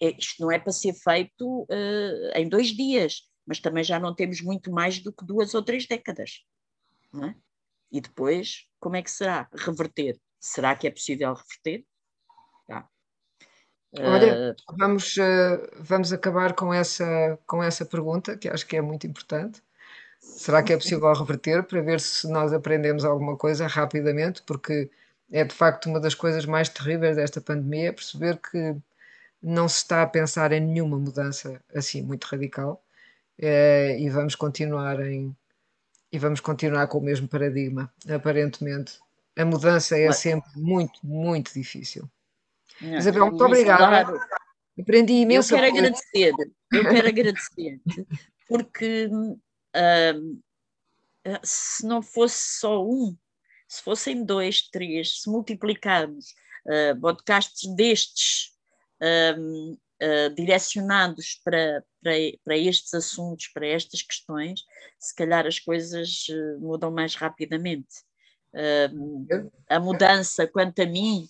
É, 0.00 0.16
isto 0.18 0.40
não 0.40 0.50
é 0.50 0.58
para 0.58 0.72
ser 0.72 0.94
feito 0.94 1.62
uh, 1.62 2.36
em 2.36 2.48
dois 2.48 2.68
dias, 2.68 3.22
mas 3.46 3.60
também 3.60 3.84
já 3.84 3.98
não 3.98 4.14
temos 4.14 4.40
muito 4.40 4.70
mais 4.70 5.00
do 5.00 5.12
que 5.12 5.24
duas 5.24 5.54
ou 5.54 5.62
três 5.62 5.86
décadas. 5.86 6.44
Não 7.12 7.24
é? 7.24 7.34
E 7.90 8.00
depois, 8.00 8.66
como 8.78 8.96
é 8.96 9.02
que 9.02 9.10
será? 9.10 9.48
Reverter. 9.54 10.18
Será 10.40 10.76
que 10.76 10.86
é 10.86 10.90
possível 10.90 11.34
reverter? 11.34 11.84
Tá. 12.66 12.88
Olha, 13.98 14.52
uh, 14.52 14.76
vamos, 14.78 15.16
uh, 15.16 15.68
vamos 15.80 16.12
acabar 16.12 16.52
com 16.54 16.72
essa, 16.72 17.38
com 17.46 17.62
essa 17.62 17.84
pergunta, 17.86 18.36
que 18.36 18.48
acho 18.48 18.66
que 18.66 18.76
é 18.76 18.82
muito 18.82 19.06
importante. 19.06 19.62
Será 20.20 20.62
que 20.62 20.72
é 20.72 20.76
possível 20.76 21.12
reverter 21.12 21.62
para 21.64 21.80
ver 21.80 22.00
se 22.00 22.30
nós 22.30 22.52
aprendemos 22.52 23.04
alguma 23.04 23.36
coisa 23.36 23.66
rapidamente? 23.66 24.42
Porque 24.42 24.90
é 25.30 25.44
de 25.44 25.54
facto 25.54 25.86
uma 25.86 26.00
das 26.00 26.14
coisas 26.14 26.44
mais 26.44 26.68
terríveis 26.68 27.16
desta 27.16 27.40
pandemia, 27.40 27.92
perceber 27.92 28.38
que 28.38 28.76
não 29.42 29.68
se 29.68 29.76
está 29.78 30.02
a 30.02 30.06
pensar 30.06 30.52
em 30.52 30.60
nenhuma 30.60 30.98
mudança 30.98 31.62
assim 31.74 32.02
muito 32.02 32.24
radical 32.24 32.82
uh, 33.38 33.98
e 33.98 34.08
vamos 34.10 34.34
continuar 34.34 35.00
em, 35.00 35.34
e 36.10 36.18
vamos 36.18 36.40
continuar 36.40 36.86
com 36.88 36.98
o 36.98 37.02
mesmo 37.02 37.28
paradigma, 37.28 37.92
aparentemente. 38.08 38.98
A 39.36 39.44
mudança 39.44 39.96
é 39.96 40.10
sempre 40.12 40.50
muito, 40.56 40.98
muito 41.04 41.52
difícil. 41.52 42.10
Não, 42.80 42.98
Isabel, 42.98 43.26
muito 43.26 43.44
obrigada. 43.44 44.04
Claro. 44.04 44.20
Aprendi 44.80 45.12
imenso. 45.12 45.54
Eu 45.54 45.60
quero 45.60 45.76
agradecer, 45.76 46.32
eu 46.72 46.88
quero 46.88 47.08
agradecer, 47.08 47.80
porque 48.48 49.06
uh, 49.06 50.38
se 51.42 51.84
não 51.86 52.00
fosse 52.00 52.58
só 52.60 52.84
um, 52.84 53.16
se 53.66 53.82
fossem 53.82 54.24
dois, 54.24 54.62
três, 54.62 55.22
se 55.22 55.28
multiplicarmos 55.28 56.34
uh, 56.66 57.00
podcasts 57.00 57.68
destes 57.74 58.56
uh, 60.02 60.34
direcionados 60.34 61.40
para, 61.44 61.84
para, 62.02 62.14
para 62.44 62.56
estes 62.56 62.94
assuntos, 62.94 63.48
para 63.48 63.66
estas 63.66 64.02
questões, 64.02 64.60
se 64.98 65.14
calhar 65.14 65.46
as 65.46 65.58
coisas 65.58 66.26
uh, 66.28 66.60
mudam 66.60 66.90
mais 66.90 67.14
rapidamente. 67.14 68.02
Uh, 68.54 69.50
a 69.68 69.78
mudança, 69.78 70.46
quanto 70.46 70.80
a 70.80 70.86
mim, 70.86 71.28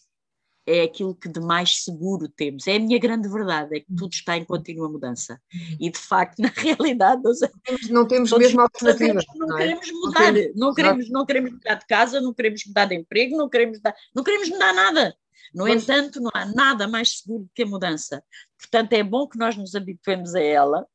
é 0.68 0.82
aquilo 0.82 1.14
que 1.14 1.28
de 1.28 1.40
mais 1.40 1.82
seguro 1.84 2.28
temos. 2.28 2.66
É 2.66 2.76
a 2.76 2.78
minha 2.78 2.98
grande 2.98 3.28
verdade, 3.28 3.76
é 3.76 3.80
que 3.80 3.86
tudo 3.96 4.12
está 4.12 4.36
em 4.36 4.44
contínua 4.44 4.88
mudança. 4.88 5.40
E 5.80 5.90
de 5.90 5.98
facto, 5.98 6.38
na 6.42 6.48
realidade, 6.48 7.22
nós, 7.22 7.38
não 7.88 8.06
temos 8.06 8.30
mesmo 8.32 8.60
alternativa. 8.60 9.20
Não, 9.34 9.48
não, 9.48 9.58
é? 9.58 9.62
queremos 9.62 9.92
mudar, 9.92 10.32
não, 10.32 10.42
não, 10.54 10.74
queremos, 10.74 11.10
não 11.10 11.26
queremos 11.26 11.52
mudar 11.52 11.74
de 11.74 11.86
casa, 11.86 12.20
não 12.20 12.34
queremos 12.34 12.66
mudar 12.66 12.84
de 12.84 12.94
emprego, 12.96 13.36
não 13.36 13.48
queremos 13.48 13.78
mudar, 13.78 13.94
não 14.14 14.22
queremos 14.22 14.48
mudar 14.50 14.74
nada. 14.74 15.16
No 15.54 15.64
Mas... 15.64 15.82
entanto, 15.82 16.20
não 16.20 16.30
há 16.34 16.44
nada 16.44 16.86
mais 16.86 17.20
seguro 17.20 17.48
que 17.54 17.62
a 17.62 17.66
mudança. 17.66 18.22
Portanto, 18.58 18.92
é 18.92 19.02
bom 19.02 19.26
que 19.26 19.38
nós 19.38 19.56
nos 19.56 19.74
habituemos 19.74 20.34
a 20.34 20.40
ela, 20.40 20.86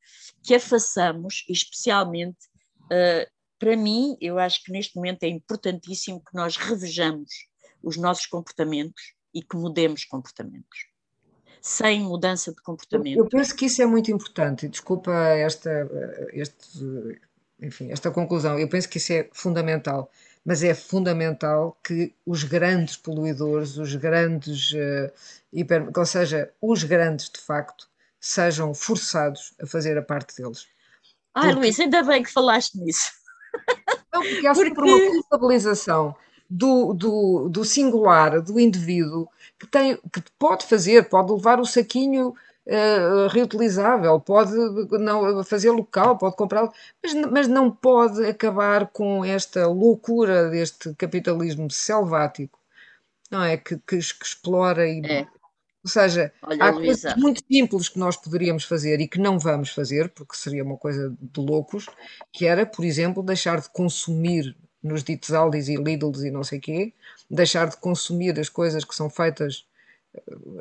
que 0.44 0.54
a 0.54 0.60
façamos, 0.60 1.44
especialmente, 1.48 2.46
uh, 2.84 3.28
para 3.58 3.76
mim, 3.76 4.16
eu 4.20 4.38
acho 4.38 4.62
que 4.62 4.70
neste 4.70 4.94
momento 4.94 5.24
é 5.24 5.28
importantíssimo 5.28 6.22
que 6.22 6.34
nós 6.36 6.56
revejamos 6.56 7.30
os 7.82 7.96
nossos 7.96 8.26
comportamentos 8.26 9.13
e 9.34 9.42
que 9.42 9.56
mudemos 9.56 10.04
comportamentos. 10.04 10.86
Sem 11.60 12.02
mudança 12.02 12.52
de 12.52 12.62
comportamento. 12.62 13.18
Eu 13.18 13.26
penso 13.26 13.56
que 13.56 13.66
isso 13.66 13.82
é 13.82 13.86
muito 13.86 14.10
importante. 14.10 14.68
Desculpa 14.68 15.12
esta, 15.12 15.70
este, 16.32 17.20
enfim, 17.60 17.90
esta 17.90 18.10
conclusão. 18.10 18.58
Eu 18.58 18.68
penso 18.68 18.88
que 18.88 18.98
isso 18.98 19.12
é 19.12 19.28
fundamental 19.32 20.10
mas 20.44 20.62
é 20.62 20.74
fundamental 20.74 21.78
que 21.82 22.14
os 22.26 22.44
grandes 22.44 22.96
poluidores, 22.96 23.78
os 23.78 23.94
grandes, 23.94 24.72
uh, 24.72 25.10
hiper, 25.52 25.90
ou 25.96 26.04
seja, 26.04 26.52
os 26.60 26.84
grandes 26.84 27.30
de 27.30 27.40
facto, 27.40 27.88
sejam 28.20 28.74
forçados 28.74 29.54
a 29.60 29.66
fazer 29.66 29.96
a 29.96 30.02
parte 30.02 30.36
deles. 30.36 30.66
Ah, 31.32 31.42
porque... 31.42 31.54
Luís, 31.54 31.80
ainda 31.80 32.02
bem 32.02 32.22
que 32.22 32.30
falaste 32.30 32.76
nisso. 32.76 33.10
Não, 34.12 34.22
porque 34.22 34.46
há 34.46 34.54
sempre 34.54 34.82
uma 34.82 35.10
culpabilização 35.22 36.14
do, 36.48 36.92
do, 36.92 37.48
do 37.48 37.64
singular, 37.64 38.40
do 38.40 38.60
indivíduo, 38.60 39.28
que, 39.58 39.66
tem, 39.66 39.96
que 40.12 40.22
pode 40.38 40.66
fazer, 40.66 41.08
pode 41.08 41.32
levar 41.32 41.60
o 41.60 41.66
saquinho 41.66 42.34
uh, 42.66 43.28
reutilizável, 43.28 44.20
pode 44.20 44.52
não, 44.98 45.42
fazer 45.44 45.70
local, 45.70 46.18
pode 46.18 46.36
comprá-lo, 46.36 46.72
mas, 47.02 47.14
mas 47.14 47.48
não 47.48 47.70
pode 47.70 48.24
acabar 48.26 48.88
com 48.88 49.24
esta 49.24 49.66
loucura 49.66 50.50
deste 50.50 50.94
capitalismo 50.94 51.70
selvático, 51.70 52.58
não 53.30 53.42
é? 53.42 53.56
Que, 53.56 53.76
que, 53.76 53.98
que 53.98 54.24
explora 54.24 54.88
e. 54.88 55.00
É. 55.04 55.26
Ou 55.84 55.90
seja, 55.90 56.32
Olha, 56.42 56.64
há 56.64 56.70
Luísa. 56.70 57.10
coisas 57.10 57.22
muito 57.22 57.42
simples 57.46 57.90
que 57.90 57.98
nós 57.98 58.16
poderíamos 58.16 58.64
fazer 58.64 59.00
e 59.00 59.08
que 59.08 59.18
não 59.18 59.38
vamos 59.38 59.68
fazer, 59.68 60.08
porque 60.08 60.34
seria 60.34 60.64
uma 60.64 60.78
coisa 60.78 61.14
de 61.20 61.40
loucos, 61.40 61.84
que 62.32 62.46
era, 62.46 62.64
por 62.64 62.86
exemplo, 62.86 63.22
deixar 63.22 63.60
de 63.60 63.68
consumir 63.68 64.56
nos 64.84 65.02
ditos 65.02 65.32
Aldis 65.32 65.68
e 65.68 65.76
Lidls 65.76 66.22
e 66.22 66.30
não 66.30 66.44
sei 66.44 66.60
quê, 66.60 66.92
deixar 67.30 67.68
de 67.68 67.76
consumir 67.78 68.38
as 68.38 68.50
coisas 68.50 68.84
que 68.84 68.94
são 68.94 69.08
feitas 69.08 69.66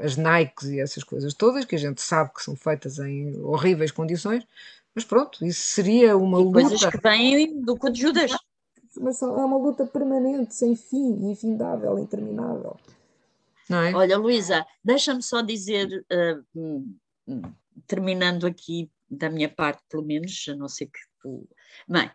as 0.02 0.18
Nikes 0.18 0.70
e 0.70 0.80
essas 0.80 1.04
coisas 1.04 1.34
todas, 1.34 1.66
que 1.66 1.76
a 1.76 1.80
gente 1.80 2.02
sabe 2.02 2.34
que 2.34 2.42
são 2.42 2.56
feitas 2.56 2.98
em 2.98 3.40
horríveis 3.42 3.92
condições, 3.92 4.48
mas 4.96 5.04
pronto, 5.04 5.46
isso 5.46 5.62
seria 5.62 6.18
uma 6.18 6.40
e 6.40 6.44
luta. 6.44 6.62
Coisas 6.62 6.86
que 6.86 6.98
vêm 6.98 7.62
do 7.62 7.78
cu 7.78 7.92
de 7.92 8.02
Judas. 8.02 8.32
Mas 9.00 9.22
é 9.22 9.26
uma 9.26 9.58
luta 9.58 9.86
permanente, 9.86 10.56
sem 10.56 10.76
fim, 10.76 11.32
infindável, 11.32 11.98
interminável. 12.00 12.78
É? 13.70 13.96
Olha, 13.96 14.18
Luísa, 14.18 14.66
deixa-me 14.84 15.24
só 15.24 15.42
dizer, 15.42 16.06
uh, 16.12 17.44
terminando 17.88 18.46
aqui 18.46 18.90
da 19.10 19.30
minha 19.30 19.50
parte, 19.50 19.82
pelo 19.90 20.04
menos, 20.04 20.46
a 20.50 20.56
não 20.56 20.68
ser 20.68 20.88
que 20.88 21.00
tu. 21.20 21.48
Bem, 21.88 22.10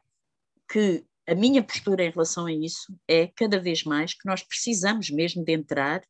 que 0.69 1.05
a 1.29 1.35
minha 1.35 1.63
postura 1.63 2.05
em 2.05 2.11
relação 2.11 2.47
a 2.47 2.53
isso 2.53 2.99
é 3.07 3.27
cada 3.37 3.61
vez 3.61 3.85
mais 3.85 4.15
que 4.15 4.27
nós 4.27 4.43
precisamos 4.43 5.11
mesmo 5.11 5.45
de 5.45 5.53
entrar 5.53 6.03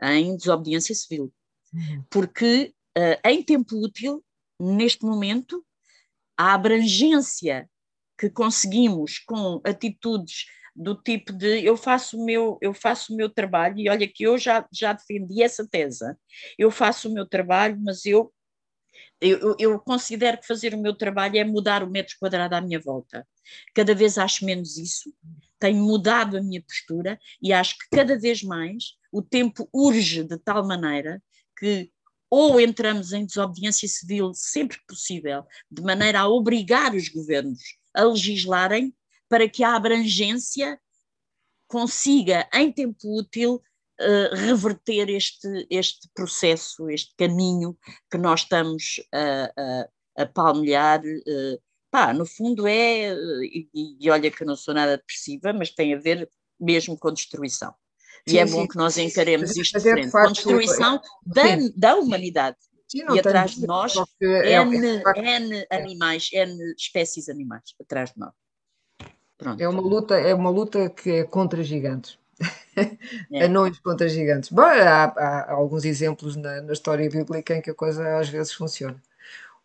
em 0.00 0.34
desobediência 0.36 0.94
civil. 0.94 1.32
Uhum. 1.72 2.04
Porque 2.10 2.74
uh, 2.96 3.28
em 3.28 3.42
tempo 3.42 3.76
útil, 3.76 4.24
neste 4.58 5.04
momento, 5.04 5.64
a 6.36 6.54
abrangência 6.54 7.68
que 8.18 8.30
conseguimos 8.30 9.18
com 9.18 9.60
atitudes 9.64 10.46
do 10.74 10.94
tipo 10.94 11.32
de 11.32 11.62
eu 11.62 11.76
faço 11.76 12.18
o 12.18 12.24
meu 12.24 12.56
eu 12.62 12.72
faço 12.72 13.12
o 13.12 13.16
meu 13.16 13.28
trabalho 13.28 13.78
e 13.78 13.90
olha 13.90 14.08
que 14.08 14.24
eu 14.24 14.38
já 14.38 14.66
já 14.72 14.94
defendi 14.94 15.42
essa 15.42 15.68
tese 15.68 16.16
eu 16.58 16.70
faço 16.70 17.10
o 17.10 17.12
meu 17.12 17.26
trabalho 17.26 17.78
mas 17.78 18.06
eu 18.06 18.32
eu, 19.20 19.56
eu 19.58 19.78
considero 19.78 20.38
que 20.38 20.46
fazer 20.46 20.74
o 20.74 20.80
meu 20.80 20.94
trabalho 20.94 21.38
é 21.38 21.44
mudar 21.44 21.82
o 21.82 21.90
metro 21.90 22.16
quadrado 22.18 22.54
à 22.54 22.60
minha 22.60 22.80
volta. 22.80 23.26
Cada 23.74 23.94
vez 23.94 24.18
acho 24.18 24.44
menos 24.44 24.76
isso. 24.76 25.12
Tenho 25.58 25.82
mudado 25.82 26.36
a 26.36 26.42
minha 26.42 26.62
postura 26.62 27.18
e 27.40 27.52
acho 27.52 27.78
que 27.78 27.96
cada 27.96 28.18
vez 28.18 28.42
mais 28.42 28.96
o 29.12 29.22
tempo 29.22 29.68
urge 29.72 30.24
de 30.24 30.38
tal 30.38 30.66
maneira 30.66 31.22
que 31.58 31.90
ou 32.28 32.58
entramos 32.58 33.12
em 33.12 33.26
desobediência 33.26 33.86
civil 33.86 34.32
sempre 34.34 34.78
que 34.78 34.86
possível, 34.86 35.44
de 35.70 35.82
maneira 35.82 36.20
a 36.20 36.28
obrigar 36.28 36.94
os 36.94 37.08
governos 37.08 37.60
a 37.94 38.04
legislarem 38.04 38.94
para 39.28 39.48
que 39.48 39.62
a 39.62 39.76
abrangência 39.76 40.80
consiga, 41.68 42.48
em 42.52 42.72
tempo 42.72 43.18
útil, 43.18 43.62
uh, 44.02 44.34
reverter 44.34 45.08
este, 45.10 45.66
este 45.70 46.08
processo, 46.14 46.90
este 46.90 47.14
caminho 47.16 47.76
que 48.10 48.18
nós 48.18 48.40
estamos 48.40 49.00
a, 49.12 49.52
a, 49.56 50.22
a 50.22 50.26
palmilhar. 50.26 51.00
Uh, 51.00 51.60
pá, 51.90 52.12
no 52.14 52.24
fundo 52.24 52.66
é, 52.66 53.12
e, 53.42 53.68
e, 54.00 54.10
olha 54.10 54.30
que 54.30 54.42
eu 54.42 54.46
não 54.46 54.56
sou 54.56 54.72
nada 54.72 54.96
depressiva, 54.96 55.52
mas 55.52 55.70
tem 55.70 55.94
a 55.94 55.98
ver 55.98 56.28
mesmo 56.58 56.98
com 56.98 57.12
destruição. 57.12 57.74
Sim, 58.26 58.36
e 58.36 58.38
é 58.38 58.46
sim. 58.46 58.52
bom 58.52 58.66
que 58.66 58.76
nós 58.76 58.96
encaremos 58.96 59.54
isto 59.56 59.78
de 59.78 59.90
frente, 59.90 60.10
com 60.10 60.32
destruição 60.32 61.00
da, 61.26 61.42
da 61.76 61.96
humanidade. 61.96 62.56
Sim, 62.88 63.04
e 63.14 63.18
atrás 63.18 63.52
de 63.52 63.66
nós, 63.66 63.94
é, 64.22 64.52
N, 64.62 65.02
é, 65.16 65.36
N 65.36 65.66
animais, 65.70 66.30
N 66.32 66.74
espécies 66.78 67.28
animais 67.28 67.74
atrás 67.80 68.12
de 68.12 68.18
nós. 68.18 68.32
Pronto. 69.36 69.60
É 69.60 69.68
uma 69.68 69.80
luta, 69.80 70.14
é 70.14 70.34
uma 70.34 70.50
luta 70.50 70.88
que 70.88 71.10
é 71.10 71.24
contra 71.24 71.62
gigantes. 71.62 72.18
É. 73.30 73.44
Anões 73.44 73.78
contra 73.80 74.08
gigantes. 74.08 74.50
Bom, 74.50 74.62
há, 74.62 75.04
há, 75.04 75.52
alguns 75.52 75.84
exemplos 75.84 76.36
na, 76.36 76.62
na, 76.62 76.72
história 76.72 77.08
bíblica 77.08 77.54
em 77.54 77.60
que 77.60 77.70
a 77.70 77.74
coisa 77.74 78.18
às 78.18 78.28
vezes 78.28 78.52
funciona. 78.52 78.96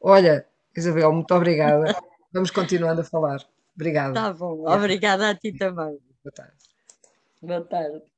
Olha, 0.02 0.46
Isabel, 0.76 1.12
muito 1.14 1.34
obrigada. 1.34 1.96
Vamos 2.34 2.52
continuando 2.52 3.02
a 3.02 3.04
falar. 3.04 3.40
Obrigada. 3.76 4.14
Tá 4.14 4.34
bom, 4.34 4.68
obrigada 4.68 5.30
a 5.30 5.36
ti 5.36 5.54
também. 5.54 5.98
Boa 6.24 6.34
tarde. 6.34 6.54
Boa 7.42 7.62
tarde. 7.62 8.17